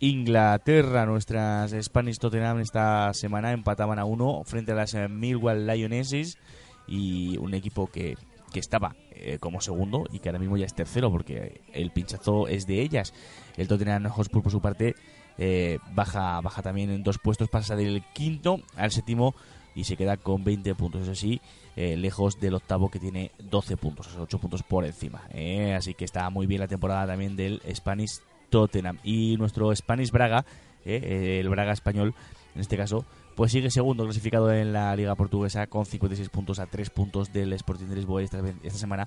Inglaterra, 0.00 1.06
nuestras 1.06 1.74
Spanish 1.82 2.18
Tottenham 2.18 2.60
esta 2.60 3.12
semana 3.14 3.52
empataban 3.52 3.98
a 3.98 4.04
uno 4.04 4.42
frente 4.44 4.72
a 4.72 4.74
las 4.74 4.94
Millwall 5.08 5.66
Lionesses 5.66 6.38
y 6.86 7.36
un 7.38 7.54
equipo 7.54 7.86
que, 7.88 8.16
que 8.52 8.60
estaba 8.60 8.96
eh, 9.10 9.38
como 9.38 9.60
segundo 9.60 10.04
y 10.12 10.18
que 10.18 10.28
ahora 10.28 10.38
mismo 10.38 10.56
ya 10.56 10.66
es 10.66 10.74
tercero 10.74 11.10
porque 11.10 11.62
el 11.72 11.90
pinchazo 11.90 12.48
es 12.48 12.66
de 12.66 12.80
ellas. 12.80 13.12
El 13.56 13.68
Tottenham 13.68 14.08
Hotspur 14.08 14.42
por 14.42 14.52
su 14.52 14.60
parte 14.60 14.94
eh, 15.38 15.78
baja 15.92 16.40
baja 16.40 16.62
también 16.62 16.90
en 16.90 17.02
dos 17.02 17.18
puestos, 17.18 17.48
pasa 17.48 17.76
del 17.76 18.02
quinto 18.12 18.60
al 18.76 18.90
séptimo 18.90 19.34
y 19.74 19.84
se 19.84 19.96
queda 19.96 20.16
con 20.16 20.42
20 20.42 20.74
puntos, 20.74 21.02
eso 21.02 21.14
sí, 21.14 21.40
eh, 21.76 21.96
lejos 21.96 22.40
del 22.40 22.54
octavo 22.54 22.90
que 22.90 22.98
tiene 22.98 23.32
12 23.38 23.76
puntos, 23.76 24.06
o 24.06 24.10
sea, 24.10 24.22
8 24.22 24.38
puntos 24.38 24.62
por 24.62 24.86
encima. 24.86 25.28
Así 25.76 25.92
que 25.92 26.06
está 26.06 26.30
muy 26.30 26.46
bien 26.46 26.60
la 26.60 26.68
temporada 26.68 27.06
también 27.06 27.36
del 27.36 27.60
Spanish 27.74 28.20
Tottenham. 28.48 28.98
Y 29.04 29.36
nuestro 29.36 29.74
Spanish 29.76 30.10
Braga, 30.10 30.46
el 30.86 31.46
Braga 31.50 31.72
español, 31.72 32.14
en 32.54 32.60
este 32.62 32.78
caso, 32.78 33.04
pues 33.36 33.52
sigue 33.52 33.70
segundo 33.70 34.04
clasificado 34.04 34.50
en 34.50 34.72
la 34.72 34.96
Liga 34.96 35.14
Portuguesa 35.14 35.66
con 35.66 35.84
56 35.84 36.30
puntos 36.30 36.58
a 36.58 36.66
3 36.66 36.88
puntos 36.88 37.32
del 37.32 37.52
Sporting 37.52 37.84
de 37.86 37.96
Lisboa. 37.96 38.22
Esta, 38.22 38.40
semana, 38.70 39.06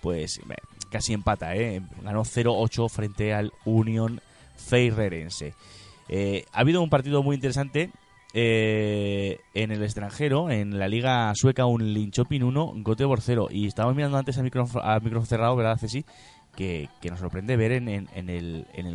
pues 0.00 0.40
casi 0.90 1.12
empata, 1.12 1.54
¿eh? 1.54 1.82
ganó 2.02 2.22
0-8 2.22 2.88
frente 2.88 3.34
al 3.34 3.52
Unión 3.66 4.20
Feirerense. 4.56 5.54
Eh, 6.08 6.46
ha 6.52 6.60
habido 6.60 6.82
un 6.82 6.88
partido 6.88 7.22
muy 7.22 7.34
interesante 7.34 7.90
eh, 8.32 9.40
en 9.52 9.70
el 9.70 9.82
extranjero, 9.82 10.50
en 10.50 10.78
la 10.78 10.88
liga 10.88 11.30
sueca, 11.34 11.66
un 11.66 11.92
Linköping 11.92 12.44
1, 12.44 12.76
Göteborg 12.82 13.20
0. 13.22 13.48
Y 13.50 13.66
estábamos 13.66 13.94
mirando 13.94 14.16
antes 14.16 14.38
a 14.38 14.42
micrófono, 14.42 14.84
micrófono 15.00 15.26
cerrado, 15.26 15.54
¿verdad, 15.54 15.76
Ceci? 15.76 16.06
Que, 16.56 16.88
que 17.02 17.10
nos 17.10 17.20
sorprende 17.20 17.58
ver 17.58 17.72
en, 17.72 17.88
el, 17.88 18.66
en 18.72 18.86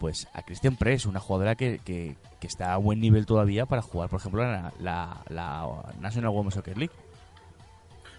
pues 0.00 0.26
a 0.32 0.42
Christian 0.42 0.76
Press, 0.76 1.04
una 1.04 1.20
jugadora 1.20 1.54
que, 1.54 1.78
que, 1.84 2.16
que 2.40 2.46
está 2.46 2.72
a 2.72 2.78
buen 2.78 3.00
nivel 3.00 3.26
todavía 3.26 3.66
para 3.66 3.82
jugar, 3.82 4.08
por 4.08 4.18
ejemplo, 4.18 4.42
la, 4.42 4.72
la, 5.28 5.66
National 6.00 6.30
Women's 6.30 6.54
Soccer 6.54 6.78
League. 6.78 6.94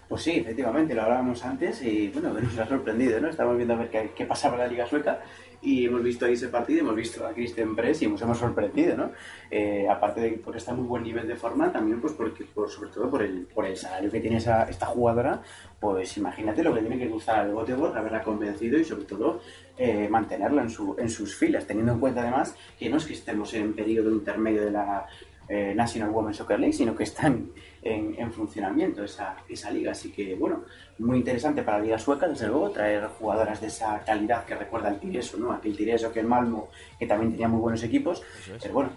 Pues 0.08 0.22
sí, 0.22 0.30
efectivamente, 0.30 0.94
lo 0.94 1.02
hablábamos 1.02 1.44
antes 1.44 1.82
y 1.82 2.08
bueno, 2.08 2.32
nos 2.32 2.56
ha 2.56 2.68
sorprendido, 2.68 3.20
¿no? 3.20 3.28
Estamos 3.28 3.56
viendo 3.56 3.74
a 3.74 3.78
ver 3.78 3.90
qué, 3.90 4.12
qué 4.14 4.24
pasaba 4.24 4.54
en 4.54 4.60
la 4.60 4.66
Liga 4.68 4.86
Sueca 4.86 5.22
y 5.62 5.86
hemos 5.86 6.02
visto 6.02 6.26
ahí 6.26 6.32
ese 6.32 6.48
partido, 6.48 6.80
hemos 6.80 6.96
visto 6.96 7.24
a 7.24 7.32
Christian 7.32 7.76
Press 7.76 8.02
y 8.02 8.08
nos 8.08 8.20
hemos 8.20 8.38
sorprendido, 8.38 8.96
¿no? 8.96 9.12
Eh, 9.50 9.86
aparte 9.88 10.20
de 10.20 10.30
porque 10.32 10.58
está 10.58 10.72
en 10.72 10.78
muy 10.78 10.86
buen 10.88 11.04
nivel 11.04 11.26
de 11.28 11.36
forma, 11.36 11.72
también 11.72 12.00
pues 12.00 12.12
porque, 12.14 12.44
por, 12.44 12.68
sobre 12.68 12.90
todo 12.90 13.08
por 13.08 13.22
el, 13.22 13.46
por 13.46 13.64
el 13.64 13.76
salario 13.76 14.10
que 14.10 14.20
tiene 14.20 14.38
esa, 14.38 14.64
esta 14.64 14.86
jugadora, 14.86 15.40
pues 15.78 16.16
imagínate 16.16 16.64
lo 16.64 16.74
que 16.74 16.80
tiene 16.80 16.98
que 16.98 17.08
gustar 17.08 17.40
al 17.40 17.54
Göteborg, 17.54 17.96
haberla 17.96 18.22
convencido 18.22 18.78
y 18.78 18.84
sobre 18.84 19.04
todo 19.04 19.40
eh, 19.78 20.08
mantenerla 20.08 20.62
en, 20.62 20.70
su, 20.70 20.96
en 20.98 21.08
sus 21.08 21.36
filas, 21.36 21.66
teniendo 21.66 21.92
en 21.92 22.00
cuenta 22.00 22.22
además 22.22 22.56
que 22.78 22.90
no 22.90 22.96
es 22.96 23.06
que 23.06 23.14
estemos 23.14 23.54
en 23.54 23.72
periodo 23.74 24.10
intermedio 24.10 24.64
de 24.64 24.70
la 24.72 25.06
eh, 25.48 25.74
National 25.76 26.10
Women's 26.10 26.38
Soccer 26.38 26.58
League, 26.58 26.72
sino 26.72 26.96
que 26.96 27.04
están 27.04 27.50
en, 27.82 28.14
en 28.18 28.32
funcionamiento 28.32 29.04
esa, 29.04 29.36
esa 29.48 29.70
liga. 29.70 29.92
Así 29.92 30.10
que, 30.10 30.34
bueno, 30.34 30.64
muy 30.98 31.18
interesante 31.18 31.62
para 31.62 31.78
la 31.78 31.84
liga 31.84 31.98
sueca, 31.98 32.28
desde 32.28 32.46
luego, 32.46 32.70
traer 32.70 33.06
jugadoras 33.18 33.60
de 33.60 33.66
esa 33.66 34.00
calidad 34.04 34.44
que 34.44 34.54
recuerda 34.54 34.88
al 34.88 35.00
Tireso, 35.00 35.36
¿no? 35.36 35.52
Aquel 35.52 35.76
Tireso 35.76 36.12
que 36.12 36.20
el 36.20 36.26
Malmo, 36.26 36.68
que 36.98 37.06
también 37.06 37.32
tenía 37.32 37.48
muy 37.48 37.60
buenos 37.60 37.82
equipos. 37.82 38.22
Es. 38.22 38.62
Pero 38.62 38.74
bueno, 38.74 38.90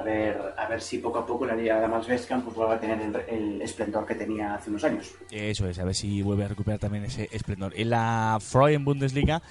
a 0.00 0.02
ver, 0.02 0.54
a 0.56 0.66
ver 0.66 0.80
si 0.80 0.96
poco 0.96 1.18
a 1.18 1.26
poco 1.26 1.44
la 1.44 1.54
liga 1.54 1.78
de 1.78 1.86
Malsveskan 1.86 2.42
pues 2.42 2.56
vuelve 2.56 2.74
a 2.74 2.80
tener 2.80 3.02
el, 3.02 3.14
el 3.28 3.62
esplendor 3.62 4.06
que 4.06 4.14
tenía 4.14 4.54
hace 4.54 4.70
unos 4.70 4.82
años. 4.82 5.14
Eso 5.30 5.68
es, 5.68 5.78
a 5.78 5.84
ver 5.84 5.94
si 5.94 6.22
vuelve 6.22 6.44
a 6.44 6.48
recuperar 6.48 6.78
también 6.78 7.04
ese 7.04 7.28
esplendor. 7.32 7.74
En 7.76 7.90
la 7.90 8.38
Freuen 8.40 8.82
Bundesliga, 8.82 9.42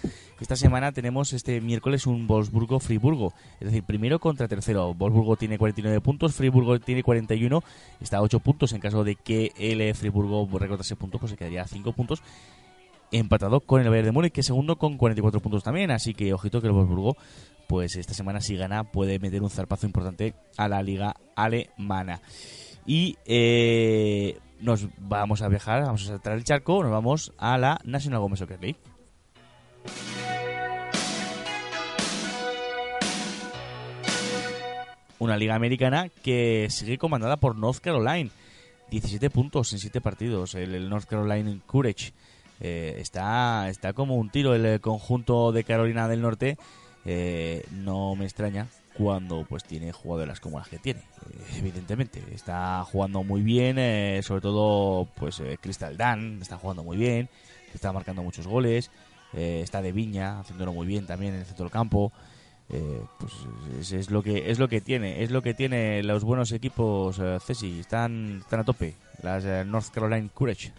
esta 0.41 0.55
semana 0.55 0.91
tenemos 0.91 1.33
este 1.33 1.61
miércoles 1.61 2.07
un 2.07 2.27
Wolfsburgo-Friburgo. 2.27 3.31
Es 3.59 3.67
decir, 3.67 3.83
primero 3.83 4.17
contra 4.17 4.47
tercero. 4.47 4.95
Wolfsburgo 4.95 5.35
tiene 5.35 5.59
49 5.59 6.01
puntos, 6.01 6.33
Friburgo 6.33 6.79
tiene 6.79 7.03
41, 7.03 7.61
está 8.01 8.17
a 8.17 8.21
8 8.23 8.39
puntos. 8.39 8.73
En 8.73 8.79
caso 8.79 9.03
de 9.03 9.15
que 9.15 9.51
el 9.55 9.81
eh, 9.81 9.93
Friburgo 9.93 10.49
recortase 10.57 10.95
puntos, 10.95 11.19
pues 11.19 11.31
se 11.31 11.37
quedaría 11.37 11.61
a 11.61 11.67
5 11.67 11.93
puntos. 11.93 12.23
Empatado 13.11 13.59
con 13.59 13.81
el 13.81 13.89
Bayern 13.89 14.05
de 14.05 14.11
Múnich, 14.13 14.31
que 14.31 14.41
es 14.41 14.47
segundo 14.47 14.77
con 14.77 14.97
44 14.97 15.41
puntos 15.41 15.63
también. 15.63 15.91
Así 15.91 16.15
que 16.15 16.33
ojito 16.33 16.59
que 16.59 16.67
el 16.67 16.73
Wolfsburgo, 16.73 17.17
pues 17.70 17.95
esta 17.97 18.15
semana 18.15 18.41
si 18.41 18.55
gana 18.55 18.84
puede 18.84 19.20
meter 19.20 19.43
un 19.43 19.51
zarpazo 19.51 19.86
importante 19.86 20.34
a 20.57 20.67
la 20.67 20.82
liga 20.82 21.15
alemana. 21.36 22.20
Y 22.88 23.15
eh, 23.26 24.39
nos 24.59 24.88
vamos 24.97 25.43
a 25.43 25.49
viajar, 25.49 25.84
vamos 25.84 26.01
a 26.05 26.07
saltar 26.07 26.34
el 26.34 26.43
charco, 26.43 26.82
nos 26.82 26.91
vamos 26.91 27.32
a 27.38 27.59
la 27.59 27.80
National 27.84 28.22
Women's 28.22 28.39
Soccer 28.39 28.59
League. 28.59 28.80
Una 35.20 35.38
liga 35.38 35.53
americana 35.53 36.09
que 36.24 36.70
sigue 36.72 36.97
comandada 36.97 37.38
por 37.38 37.55
North 37.55 37.82
Carolina. 37.82 38.32
17 38.89 39.30
puntos 39.30 39.72
en 39.74 39.80
7 39.80 40.01
partidos. 40.01 40.55
El, 40.55 40.89
North 40.89 41.05
Carolina 41.05 41.55
Courage 41.67 42.13
eh, 42.61 42.95
está, 42.97 43.70
está 43.70 43.93
como 43.93 44.15
un 44.15 44.32
tiro 44.32 44.55
el 44.55 44.65
eh, 44.65 44.80
conjunto 44.80 45.51
de 45.51 45.63
Carolina 45.63 46.07
del 46.07 46.24
Norte 46.24 46.57
eh, 47.05 47.65
no 47.71 48.15
me 48.15 48.25
extraña 48.25 48.67
cuando 48.97 49.45
pues 49.47 49.63
tiene 49.63 49.91
jugadoras 49.91 50.39
como 50.39 50.59
las 50.59 50.67
que 50.67 50.79
tiene. 50.79 50.99
Eh, 50.99 51.57
evidentemente 51.57 52.21
está 52.33 52.83
jugando 52.83 53.23
muy 53.23 53.41
bien 53.41 53.77
eh, 53.79 54.19
sobre 54.23 54.41
todo 54.41 55.07
pues 55.15 55.41
Crystal 55.61 55.95
Dan 55.95 56.39
está 56.41 56.57
jugando 56.57 56.83
muy 56.83 56.97
bien 56.97 57.29
está 57.73 57.93
marcando 57.93 58.23
muchos 58.23 58.47
goles 58.47 58.91
está 59.31 59.81
de 59.81 59.91
Viña 59.91 60.39
haciéndolo 60.39 60.73
muy 60.73 60.87
bien 60.87 61.05
también 61.05 61.35
en 61.35 61.41
el 61.41 61.45
centro 61.45 61.65
del 61.65 61.71
campo. 61.71 62.11
Pues 62.67 63.33
es, 63.79 63.91
es 63.93 64.11
lo 64.11 64.21
que 64.21 64.51
es 64.51 64.59
lo 64.59 64.67
que 64.67 64.81
tiene 64.81 65.23
es 65.23 65.31
lo 65.31 65.41
que 65.41 65.53
tiene 65.53 66.03
los 66.03 66.23
buenos 66.23 66.51
equipos 66.51 67.19
Cesi. 67.43 67.79
Están 67.79 68.39
están 68.41 68.59
a 68.59 68.63
tope 68.63 68.95
las 69.21 69.43
North 69.67 69.89
Carolina 69.89 70.29
Courage 70.33 70.71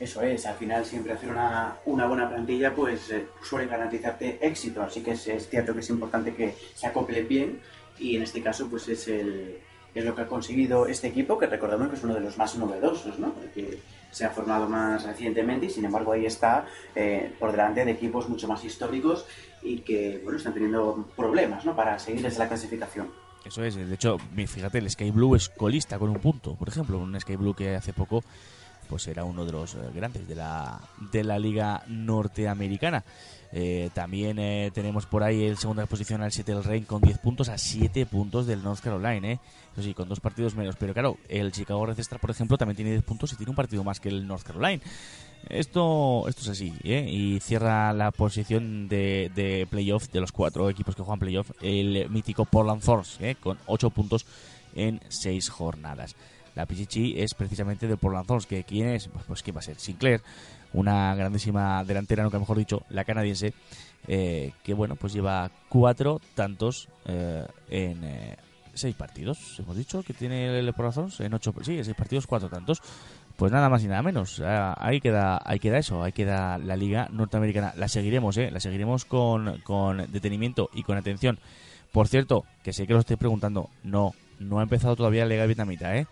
Eso 0.00 0.22
es, 0.22 0.46
al 0.46 0.54
final 0.54 0.82
siempre 0.86 1.12
hacer 1.12 1.28
una, 1.28 1.76
una 1.84 2.06
buena 2.06 2.26
plantilla 2.26 2.74
pues 2.74 3.10
eh, 3.10 3.26
suele 3.42 3.66
garantizarte 3.66 4.38
éxito, 4.40 4.80
así 4.80 5.02
que 5.02 5.10
es, 5.10 5.28
es 5.28 5.46
cierto 5.50 5.74
que 5.74 5.80
es 5.80 5.90
importante 5.90 6.34
que 6.34 6.56
se 6.74 6.86
acople 6.86 7.22
bien 7.22 7.60
y 7.98 8.16
en 8.16 8.22
este 8.22 8.40
caso 8.42 8.66
pues 8.70 8.88
es, 8.88 9.06
el, 9.08 9.58
es 9.94 10.02
lo 10.02 10.14
que 10.14 10.22
ha 10.22 10.26
conseguido 10.26 10.86
este 10.86 11.08
equipo, 11.08 11.36
que 11.36 11.46
recordemos 11.46 11.90
que 11.90 11.96
es 11.96 12.02
uno 12.02 12.14
de 12.14 12.20
los 12.20 12.38
más 12.38 12.56
novedosos, 12.56 13.18
¿no? 13.18 13.34
que 13.54 13.78
se 14.10 14.24
ha 14.24 14.30
formado 14.30 14.66
más 14.70 15.04
recientemente 15.04 15.66
y 15.66 15.70
sin 15.70 15.84
embargo 15.84 16.12
ahí 16.12 16.24
está 16.24 16.64
eh, 16.94 17.34
por 17.38 17.52
delante 17.52 17.84
de 17.84 17.90
equipos 17.90 18.26
mucho 18.26 18.48
más 18.48 18.64
históricos 18.64 19.26
y 19.62 19.80
que 19.80 20.22
bueno 20.24 20.38
están 20.38 20.54
teniendo 20.54 21.10
problemas 21.14 21.66
¿no? 21.66 21.76
para 21.76 21.98
seguir 21.98 22.22
desde 22.22 22.38
la 22.38 22.48
clasificación. 22.48 23.10
Eso 23.44 23.62
es, 23.64 23.74
de 23.74 23.94
hecho, 23.94 24.18
fíjate, 24.18 24.78
el 24.78 24.90
Sky 24.90 25.10
Blue 25.10 25.34
es 25.34 25.50
colista 25.50 25.98
con 25.98 26.10
un 26.10 26.20
punto, 26.20 26.56
por 26.56 26.68
ejemplo, 26.68 26.98
un 26.98 27.18
Sky 27.18 27.36
Blue 27.36 27.54
que 27.54 27.74
hace 27.74 27.92
poco 27.92 28.22
pues 28.90 29.06
era 29.06 29.24
uno 29.24 29.46
de 29.46 29.52
los 29.52 29.76
eh, 29.76 29.78
grandes 29.94 30.26
de 30.26 30.34
la, 30.34 30.80
de 31.12 31.22
la 31.22 31.38
liga 31.38 31.84
norteamericana. 31.86 33.04
Eh, 33.52 33.90
también 33.94 34.38
eh, 34.38 34.70
tenemos 34.74 35.06
por 35.06 35.22
ahí 35.22 35.44
en 35.44 35.56
segunda 35.56 35.86
posición 35.86 36.22
al 36.22 36.32
Seattle 36.32 36.62
Reign 36.62 36.84
con 36.84 37.00
10 37.00 37.18
puntos 37.18 37.48
a 37.48 37.56
7 37.56 38.04
puntos 38.06 38.46
del 38.46 38.62
North 38.62 38.80
Carolina, 38.80 39.28
¿eh? 39.28 39.40
Eso 39.72 39.82
sí, 39.82 39.94
con 39.94 40.08
dos 40.08 40.18
partidos 40.18 40.56
menos. 40.56 40.74
Pero 40.76 40.92
claro, 40.92 41.18
el 41.28 41.52
Chicago 41.52 41.86
Red 41.86 42.00
Star, 42.00 42.18
por 42.18 42.30
ejemplo, 42.30 42.58
también 42.58 42.76
tiene 42.76 42.90
10 42.90 43.04
puntos 43.04 43.32
y 43.32 43.36
tiene 43.36 43.50
un 43.50 43.56
partido 43.56 43.84
más 43.84 44.00
que 44.00 44.08
el 44.08 44.26
North 44.26 44.42
Carolina. 44.42 44.82
Esto, 45.48 46.28
esto 46.28 46.42
es 46.42 46.48
así, 46.48 46.74
¿eh? 46.82 47.06
Y 47.08 47.40
cierra 47.40 47.92
la 47.92 48.10
posición 48.10 48.88
de, 48.88 49.30
de 49.34 49.66
playoff 49.70 50.10
de 50.10 50.20
los 50.20 50.32
cuatro 50.32 50.68
equipos 50.68 50.94
que 50.94 51.02
juegan 51.02 51.18
playoff 51.18 51.50
el 51.62 52.10
mítico 52.10 52.44
Portland 52.44 52.82
Thorns, 52.82 53.18
¿eh? 53.20 53.36
Con 53.40 53.56
8 53.66 53.90
puntos 53.90 54.26
en 54.74 55.00
6 55.08 55.48
jornadas. 55.48 56.16
La 56.60 56.66
Pichichi 56.66 57.18
es 57.18 57.32
precisamente 57.32 57.88
del 57.88 57.96
Portland 57.96 58.26
Thorns, 58.26 58.44
que 58.44 58.64
quién 58.64 58.88
es, 58.88 59.08
pues, 59.08 59.24
pues 59.26 59.42
quién 59.42 59.56
va 59.56 59.60
a 59.60 59.62
ser, 59.62 59.80
Sinclair, 59.80 60.20
una 60.74 61.14
grandísima 61.14 61.82
delantera, 61.84 62.22
nunca 62.22 62.38
mejor 62.38 62.58
dicho, 62.58 62.82
la 62.90 63.04
canadiense, 63.04 63.54
eh, 64.06 64.52
que 64.62 64.74
bueno, 64.74 64.94
pues 64.94 65.14
lleva 65.14 65.50
cuatro 65.70 66.20
tantos 66.34 66.88
eh, 67.06 67.46
en 67.70 68.04
eh, 68.04 68.36
seis 68.74 68.94
partidos, 68.94 69.58
hemos 69.58 69.74
dicho 69.74 70.02
que 70.02 70.12
tiene 70.12 70.58
el 70.58 70.66
Portland 70.74 70.94
Thorns, 70.94 71.20
en 71.20 71.32
ocho, 71.32 71.54
sí, 71.62 71.78
en 71.78 71.84
seis 71.86 71.96
partidos, 71.96 72.26
cuatro 72.26 72.50
tantos. 72.50 72.82
Pues 73.38 73.50
nada 73.52 73.70
más 73.70 73.82
y 73.82 73.88
nada 73.88 74.02
menos. 74.02 74.38
Ah, 74.44 74.76
Ahí 74.78 75.00
queda, 75.00 75.40
ahí 75.42 75.58
queda 75.58 75.78
eso, 75.78 76.02
ahí 76.02 76.12
queda 76.12 76.58
la 76.58 76.76
liga 76.76 77.08
norteamericana. 77.10 77.72
La 77.74 77.88
seguiremos, 77.88 78.36
¿eh? 78.36 78.50
La 78.50 78.60
seguiremos 78.60 79.06
con, 79.06 79.62
con 79.62 80.12
detenimiento 80.12 80.68
y 80.74 80.82
con 80.82 80.98
atención. 80.98 81.38
Por 81.90 82.06
cierto, 82.06 82.44
que 82.62 82.74
sé 82.74 82.86
que 82.86 82.92
lo 82.92 82.98
estoy 82.98 83.16
preguntando, 83.16 83.70
no, 83.82 84.12
no 84.40 84.60
ha 84.60 84.62
empezado 84.62 84.94
todavía 84.94 85.22
la 85.22 85.30
liga 85.30 85.46
vietnamita, 85.46 85.96
¿eh? 85.96 86.06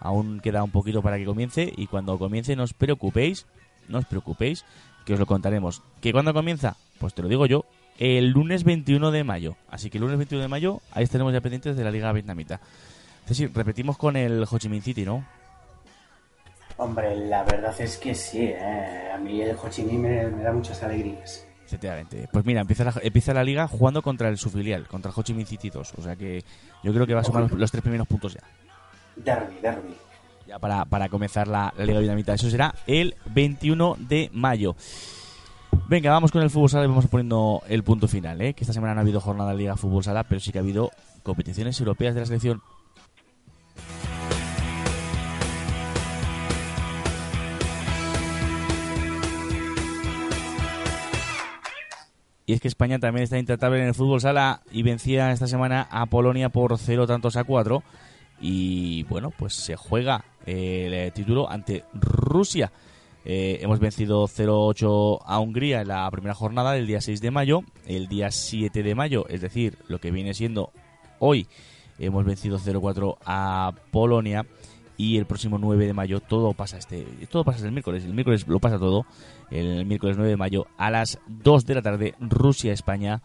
Aún 0.00 0.40
queda 0.40 0.62
un 0.62 0.70
poquito 0.70 1.02
para 1.02 1.18
que 1.18 1.24
comience 1.24 1.72
y 1.76 1.86
cuando 1.86 2.18
comience 2.18 2.54
no 2.56 2.64
os 2.64 2.74
preocupéis, 2.74 3.46
no 3.88 3.98
os 3.98 4.06
preocupéis, 4.06 4.64
que 5.04 5.14
os 5.14 5.18
lo 5.18 5.26
contaremos. 5.26 5.82
¿Que 6.00 6.12
cuando 6.12 6.34
comienza? 6.34 6.76
Pues 6.98 7.14
te 7.14 7.22
lo 7.22 7.28
digo 7.28 7.46
yo, 7.46 7.64
el 7.98 8.30
lunes 8.30 8.64
21 8.64 9.10
de 9.10 9.24
mayo. 9.24 9.56
Así 9.70 9.90
que 9.90 9.98
el 9.98 10.02
lunes 10.02 10.18
21 10.18 10.42
de 10.42 10.48
mayo, 10.48 10.80
ahí 10.92 11.04
estaremos 11.04 11.32
ya 11.32 11.40
pendientes 11.40 11.76
de 11.76 11.84
la 11.84 11.90
liga 11.90 12.12
vietnamita. 12.12 12.60
Decir, 13.26 13.50
repetimos 13.54 13.96
con 13.96 14.16
el 14.16 14.44
Ho 14.50 14.58
Chi 14.58 14.68
Minh 14.68 14.82
City, 14.82 15.04
¿no? 15.04 15.24
Hombre, 16.76 17.16
la 17.16 17.42
verdad 17.42 17.74
es 17.80 17.96
que 17.96 18.14
sí, 18.14 18.42
¿eh? 18.42 19.10
a 19.12 19.16
mí 19.16 19.40
el 19.40 19.56
Ho 19.56 19.68
Chi 19.68 19.82
Minh 19.82 20.00
me, 20.00 20.28
me 20.28 20.42
da 20.42 20.52
muchas 20.52 20.82
alegrías. 20.82 21.46
Efectivamente. 21.64 22.28
Pues 22.30 22.44
mira, 22.44 22.60
empieza 22.60 22.84
la, 22.84 22.94
empieza 23.02 23.34
la 23.34 23.42
liga 23.42 23.66
jugando 23.66 24.02
contra 24.02 24.28
el 24.28 24.38
su 24.38 24.50
filial, 24.50 24.86
contra 24.86 25.10
el 25.10 25.14
Ho 25.16 25.22
Chi 25.22 25.34
Minh 25.34 25.46
City 25.46 25.70
2. 25.70 25.94
O 25.96 26.02
sea 26.02 26.14
que 26.14 26.44
yo 26.84 26.92
creo 26.92 27.06
que 27.06 27.14
va 27.14 27.22
a 27.22 27.24
sumar 27.24 27.42
los, 27.42 27.52
los 27.52 27.70
tres 27.70 27.82
primeros 27.82 28.06
puntos 28.06 28.34
ya. 28.34 28.42
Derby, 29.16 29.56
derby. 29.60 29.96
Ya 30.46 30.58
para, 30.58 30.84
para 30.84 31.08
comenzar 31.08 31.48
la, 31.48 31.72
Liga 31.78 31.98
Vietnamita. 31.98 32.34
Eso 32.34 32.50
será 32.50 32.74
el 32.86 33.16
21 33.26 33.96
de 33.98 34.30
mayo. 34.32 34.76
Venga, 35.88 36.10
vamos 36.10 36.30
con 36.30 36.42
el 36.42 36.50
fútbol 36.50 36.70
sala 36.70 36.84
y 36.84 36.88
vamos 36.88 37.06
poniendo 37.06 37.62
el 37.68 37.82
punto 37.82 38.08
final, 38.08 38.40
¿eh? 38.40 38.54
Que 38.54 38.64
esta 38.64 38.72
semana 38.72 38.94
no 38.94 39.00
ha 39.00 39.02
habido 39.02 39.20
jornada 39.20 39.50
de 39.52 39.58
Liga 39.58 39.76
Fútbol 39.76 40.02
Sala, 40.02 40.24
pero 40.24 40.40
sí 40.40 40.50
que 40.50 40.58
ha 40.58 40.62
habido 40.62 40.90
competiciones 41.22 41.78
europeas 41.80 42.14
de 42.14 42.20
la 42.20 42.26
selección. 42.26 42.62
Y 52.46 52.52
es 52.52 52.60
que 52.60 52.68
España 52.68 53.00
también 53.00 53.24
está 53.24 53.38
intratable 53.38 53.80
en 53.80 53.88
el 53.88 53.94
fútbol 53.94 54.20
sala 54.20 54.62
y 54.70 54.84
vencía 54.84 55.32
esta 55.32 55.48
semana 55.48 55.88
a 55.90 56.06
Polonia 56.06 56.48
por 56.48 56.78
0 56.78 57.06
tantos 57.08 57.36
a 57.36 57.42
4. 57.42 57.82
Y 58.40 59.04
bueno, 59.04 59.30
pues 59.30 59.54
se 59.54 59.76
juega 59.76 60.24
el 60.44 60.94
eh, 60.94 61.10
título 61.14 61.50
ante 61.50 61.84
Rusia. 61.94 62.72
Eh, 63.24 63.58
hemos 63.60 63.80
vencido 63.80 64.28
0-8 64.28 65.20
a 65.24 65.40
Hungría 65.40 65.80
en 65.80 65.88
la 65.88 66.08
primera 66.10 66.34
jornada 66.34 66.72
del 66.72 66.86
día 66.86 67.00
6 67.00 67.20
de 67.20 67.30
mayo. 67.30 67.62
El 67.86 68.08
día 68.08 68.30
7 68.30 68.82
de 68.82 68.94
mayo, 68.94 69.26
es 69.28 69.40
decir, 69.40 69.78
lo 69.88 69.98
que 69.98 70.12
viene 70.12 70.32
siendo 70.34 70.70
hoy, 71.18 71.48
hemos 71.98 72.24
vencido 72.24 72.58
0-4 72.58 73.16
a 73.24 73.72
Polonia. 73.90 74.46
Y 74.98 75.18
el 75.18 75.26
próximo 75.26 75.58
9 75.58 75.86
de 75.86 75.92
mayo 75.92 76.20
todo 76.20 76.54
pasa 76.54 76.78
este 76.78 77.04
todo 77.30 77.44
pasa 77.44 77.66
el 77.66 77.72
miércoles. 77.72 78.04
El 78.04 78.14
miércoles 78.14 78.46
lo 78.48 78.60
pasa 78.60 78.78
todo. 78.78 79.04
El 79.50 79.84
miércoles 79.84 80.16
9 80.16 80.30
de 80.30 80.36
mayo 80.36 80.66
a 80.78 80.90
las 80.90 81.18
2 81.26 81.66
de 81.66 81.74
la 81.74 81.82
tarde, 81.82 82.14
Rusia-España 82.20 83.22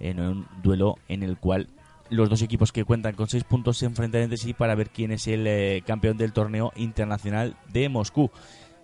en 0.00 0.20
un 0.20 0.46
duelo 0.62 0.96
en 1.08 1.22
el 1.22 1.38
cual 1.38 1.68
los 2.10 2.28
dos 2.28 2.42
equipos 2.42 2.72
que 2.72 2.84
cuentan 2.84 3.14
con 3.14 3.28
6 3.28 3.44
puntos 3.44 3.78
se 3.78 3.86
enfrentan 3.86 4.22
entre 4.22 4.36
sí 4.36 4.52
para 4.52 4.74
ver 4.74 4.90
quién 4.90 5.12
es 5.12 5.26
el 5.26 5.46
eh, 5.46 5.82
campeón 5.86 6.16
del 6.16 6.32
torneo 6.32 6.72
internacional 6.76 7.56
de 7.72 7.88
Moscú. 7.88 8.30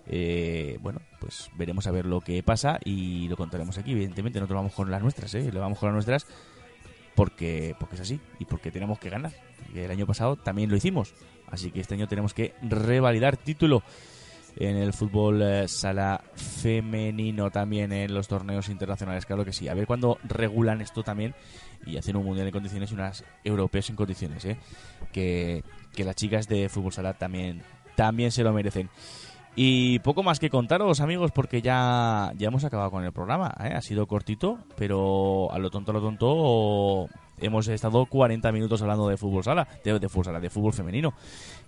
Eh, 0.07 0.79
bueno, 0.81 0.99
pues 1.19 1.49
veremos 1.55 1.87
a 1.87 1.91
ver 1.91 2.05
lo 2.05 2.21
que 2.21 2.41
pasa 2.43 2.79
y 2.83 3.27
lo 3.27 3.37
contaremos 3.37 3.77
aquí. 3.77 3.91
Evidentemente, 3.91 4.39
nosotros 4.39 4.57
vamos 4.57 4.73
con 4.73 4.89
las 4.89 5.01
nuestras, 5.01 5.33
¿eh? 5.35 5.51
Le 5.51 5.59
vamos 5.59 5.77
con 5.77 5.87
las 5.87 5.93
nuestras 5.93 6.25
porque, 7.15 7.75
porque 7.79 7.95
es 7.95 8.01
así 8.01 8.19
y 8.39 8.45
porque 8.45 8.71
tenemos 8.71 8.99
que 8.99 9.09
ganar. 9.09 9.31
El 9.75 9.91
año 9.91 10.07
pasado 10.07 10.35
también 10.35 10.69
lo 10.69 10.75
hicimos. 10.75 11.13
Así 11.47 11.71
que 11.71 11.81
este 11.81 11.93
año 11.95 12.07
tenemos 12.07 12.33
que 12.33 12.53
revalidar 12.61 13.37
título 13.37 13.83
en 14.55 14.77
el 14.77 14.93
fútbol 14.93 15.41
eh, 15.41 15.67
sala 15.67 16.21
femenino 16.35 17.49
también 17.49 17.91
en 17.91 18.13
los 18.13 18.27
torneos 18.27 18.69
internacionales, 18.69 19.25
claro 19.25 19.45
que 19.45 19.53
sí. 19.53 19.67
A 19.67 19.73
ver 19.73 19.87
cuándo 19.87 20.17
regulan 20.23 20.81
esto 20.81 21.03
también 21.03 21.33
y 21.85 21.97
hacen 21.97 22.15
un 22.15 22.25
mundial 22.25 22.47
en 22.47 22.53
condiciones 22.53 22.91
y 22.91 22.93
unas 22.93 23.23
europeas 23.43 23.89
en 23.89 23.95
condiciones, 23.95 24.45
¿eh? 24.45 24.57
que, 25.11 25.63
que 25.93 26.03
las 26.03 26.15
chicas 26.15 26.47
de 26.47 26.69
fútbol 26.69 26.93
sala 26.93 27.13
también, 27.13 27.61
también 27.95 28.31
se 28.31 28.43
lo 28.43 28.53
merecen. 28.53 28.89
Y 29.55 29.99
poco 29.99 30.23
más 30.23 30.39
que 30.39 30.49
contaros, 30.49 31.01
amigos, 31.01 31.31
porque 31.31 31.61
ya, 31.61 32.31
ya 32.37 32.47
hemos 32.47 32.63
acabado 32.63 32.89
con 32.89 33.03
el 33.03 33.11
programa. 33.11 33.53
¿eh? 33.59 33.73
Ha 33.75 33.81
sido 33.81 34.07
cortito, 34.07 34.59
pero 34.77 35.51
a 35.51 35.59
lo 35.59 35.69
tonto, 35.69 35.91
a 35.91 35.95
lo 35.95 36.01
tonto, 36.01 37.09
hemos 37.37 37.67
estado 37.67 38.05
40 38.05 38.49
minutos 38.53 38.81
hablando 38.81 39.09
de 39.09 39.17
fútbol 39.17 39.43
sala, 39.43 39.67
de, 39.83 39.99
de 39.99 40.07
fútbol 40.07 40.25
sala, 40.25 40.39
de 40.39 40.49
fútbol 40.49 40.71
femenino. 40.71 41.13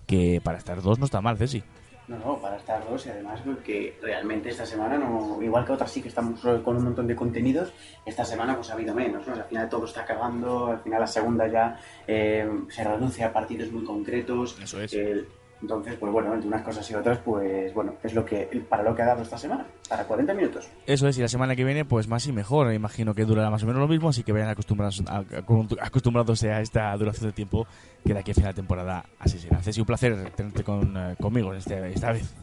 Que 0.06 0.40
para 0.42 0.58
estar 0.58 0.80
dos 0.80 0.98
no 0.98 1.04
está 1.04 1.20
mal, 1.20 1.36
Ceci. 1.36 1.62
No, 2.06 2.18
no, 2.18 2.38
para 2.38 2.56
estar 2.56 2.86
dos 2.88 3.06
y 3.06 3.10
además 3.10 3.40
porque 3.44 3.96
realmente 4.02 4.50
esta 4.50 4.66
semana, 4.66 4.98
no, 4.98 5.40
igual 5.40 5.64
que 5.64 5.72
otras 5.72 5.90
sí 5.90 6.02
que 6.02 6.08
estamos 6.08 6.38
con 6.40 6.76
un 6.76 6.84
montón 6.84 7.06
de 7.06 7.16
contenidos, 7.16 7.72
esta 8.04 8.24
semana 8.24 8.54
pues 8.54 8.68
ha 8.70 8.74
habido 8.74 8.94
menos, 8.94 9.26
¿no? 9.26 9.32
Al 9.34 9.44
final 9.44 9.68
todo 9.70 9.86
está 9.86 10.02
acabando, 10.02 10.66
al 10.66 10.80
final 10.80 11.00
la 11.00 11.06
segunda 11.06 11.46
ya 11.48 11.80
eh, 12.06 12.46
se 12.68 12.84
reduce 12.84 13.24
a 13.24 13.32
partidos 13.32 13.72
muy 13.72 13.84
concretos. 13.84 14.58
Eso 14.62 14.80
es. 14.82 14.92
eh, 14.92 15.24
entonces, 15.64 15.96
pues 15.98 16.12
bueno, 16.12 16.34
entre 16.34 16.46
unas 16.48 16.60
cosas 16.62 16.88
y 16.90 16.94
otras, 16.94 17.18
pues 17.24 17.72
bueno, 17.72 17.94
es 18.02 18.12
lo 18.12 18.24
que 18.24 18.64
para 18.68 18.82
lo 18.82 18.94
que 18.94 19.00
ha 19.00 19.06
dado 19.06 19.22
esta 19.22 19.38
semana, 19.38 19.66
para 19.88 20.04
40 20.04 20.34
minutos. 20.34 20.68
Eso 20.86 21.08
es, 21.08 21.16
y 21.16 21.22
la 21.22 21.28
semana 21.28 21.56
que 21.56 21.64
viene, 21.64 21.86
pues 21.86 22.06
más 22.06 22.26
y 22.26 22.32
mejor. 22.32 22.66
Me 22.66 22.74
imagino 22.74 23.14
que 23.14 23.24
durará 23.24 23.48
más 23.50 23.62
o 23.62 23.66
menos 23.66 23.80
lo 23.80 23.88
mismo, 23.88 24.10
así 24.10 24.22
que 24.22 24.32
vayan 24.32 24.50
acostumbrados, 24.50 25.02
a- 25.08 25.16
a- 25.20 25.24
acostumbrándose 25.86 26.52
a 26.52 26.60
esta 26.60 26.94
duración 26.98 27.28
de 27.28 27.32
tiempo 27.32 27.66
que 28.04 28.12
de 28.12 28.20
aquí 28.20 28.32
a 28.32 28.34
final 28.34 28.52
de 28.52 28.56
temporada 28.56 29.06
así 29.18 29.38
será. 29.38 29.62
Ceci, 29.62 29.80
un 29.80 29.86
placer 29.86 30.30
tenerte 30.36 30.62
con, 30.62 30.94
eh, 30.96 31.16
conmigo 31.20 31.54
este- 31.54 31.92
esta 31.92 32.12
vez. 32.12 32.34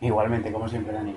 Igualmente, 0.00 0.52
como 0.52 0.68
siempre, 0.68 0.92
Dani. 0.92 1.16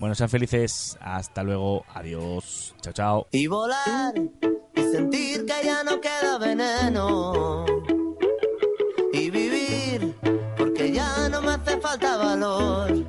Bueno, 0.00 0.16
sean 0.16 0.28
felices. 0.28 0.98
Hasta 1.00 1.44
luego. 1.44 1.84
Adiós. 1.94 2.74
Chao, 2.80 2.92
chao. 2.92 3.26
Y 3.30 3.46
volar 3.46 4.12
y 4.74 4.80
sentir 4.90 5.46
que 5.46 5.64
ya 5.64 5.84
no 5.84 6.00
queda 6.00 6.38
veneno. 6.38 7.64
Valor. 12.36 13.01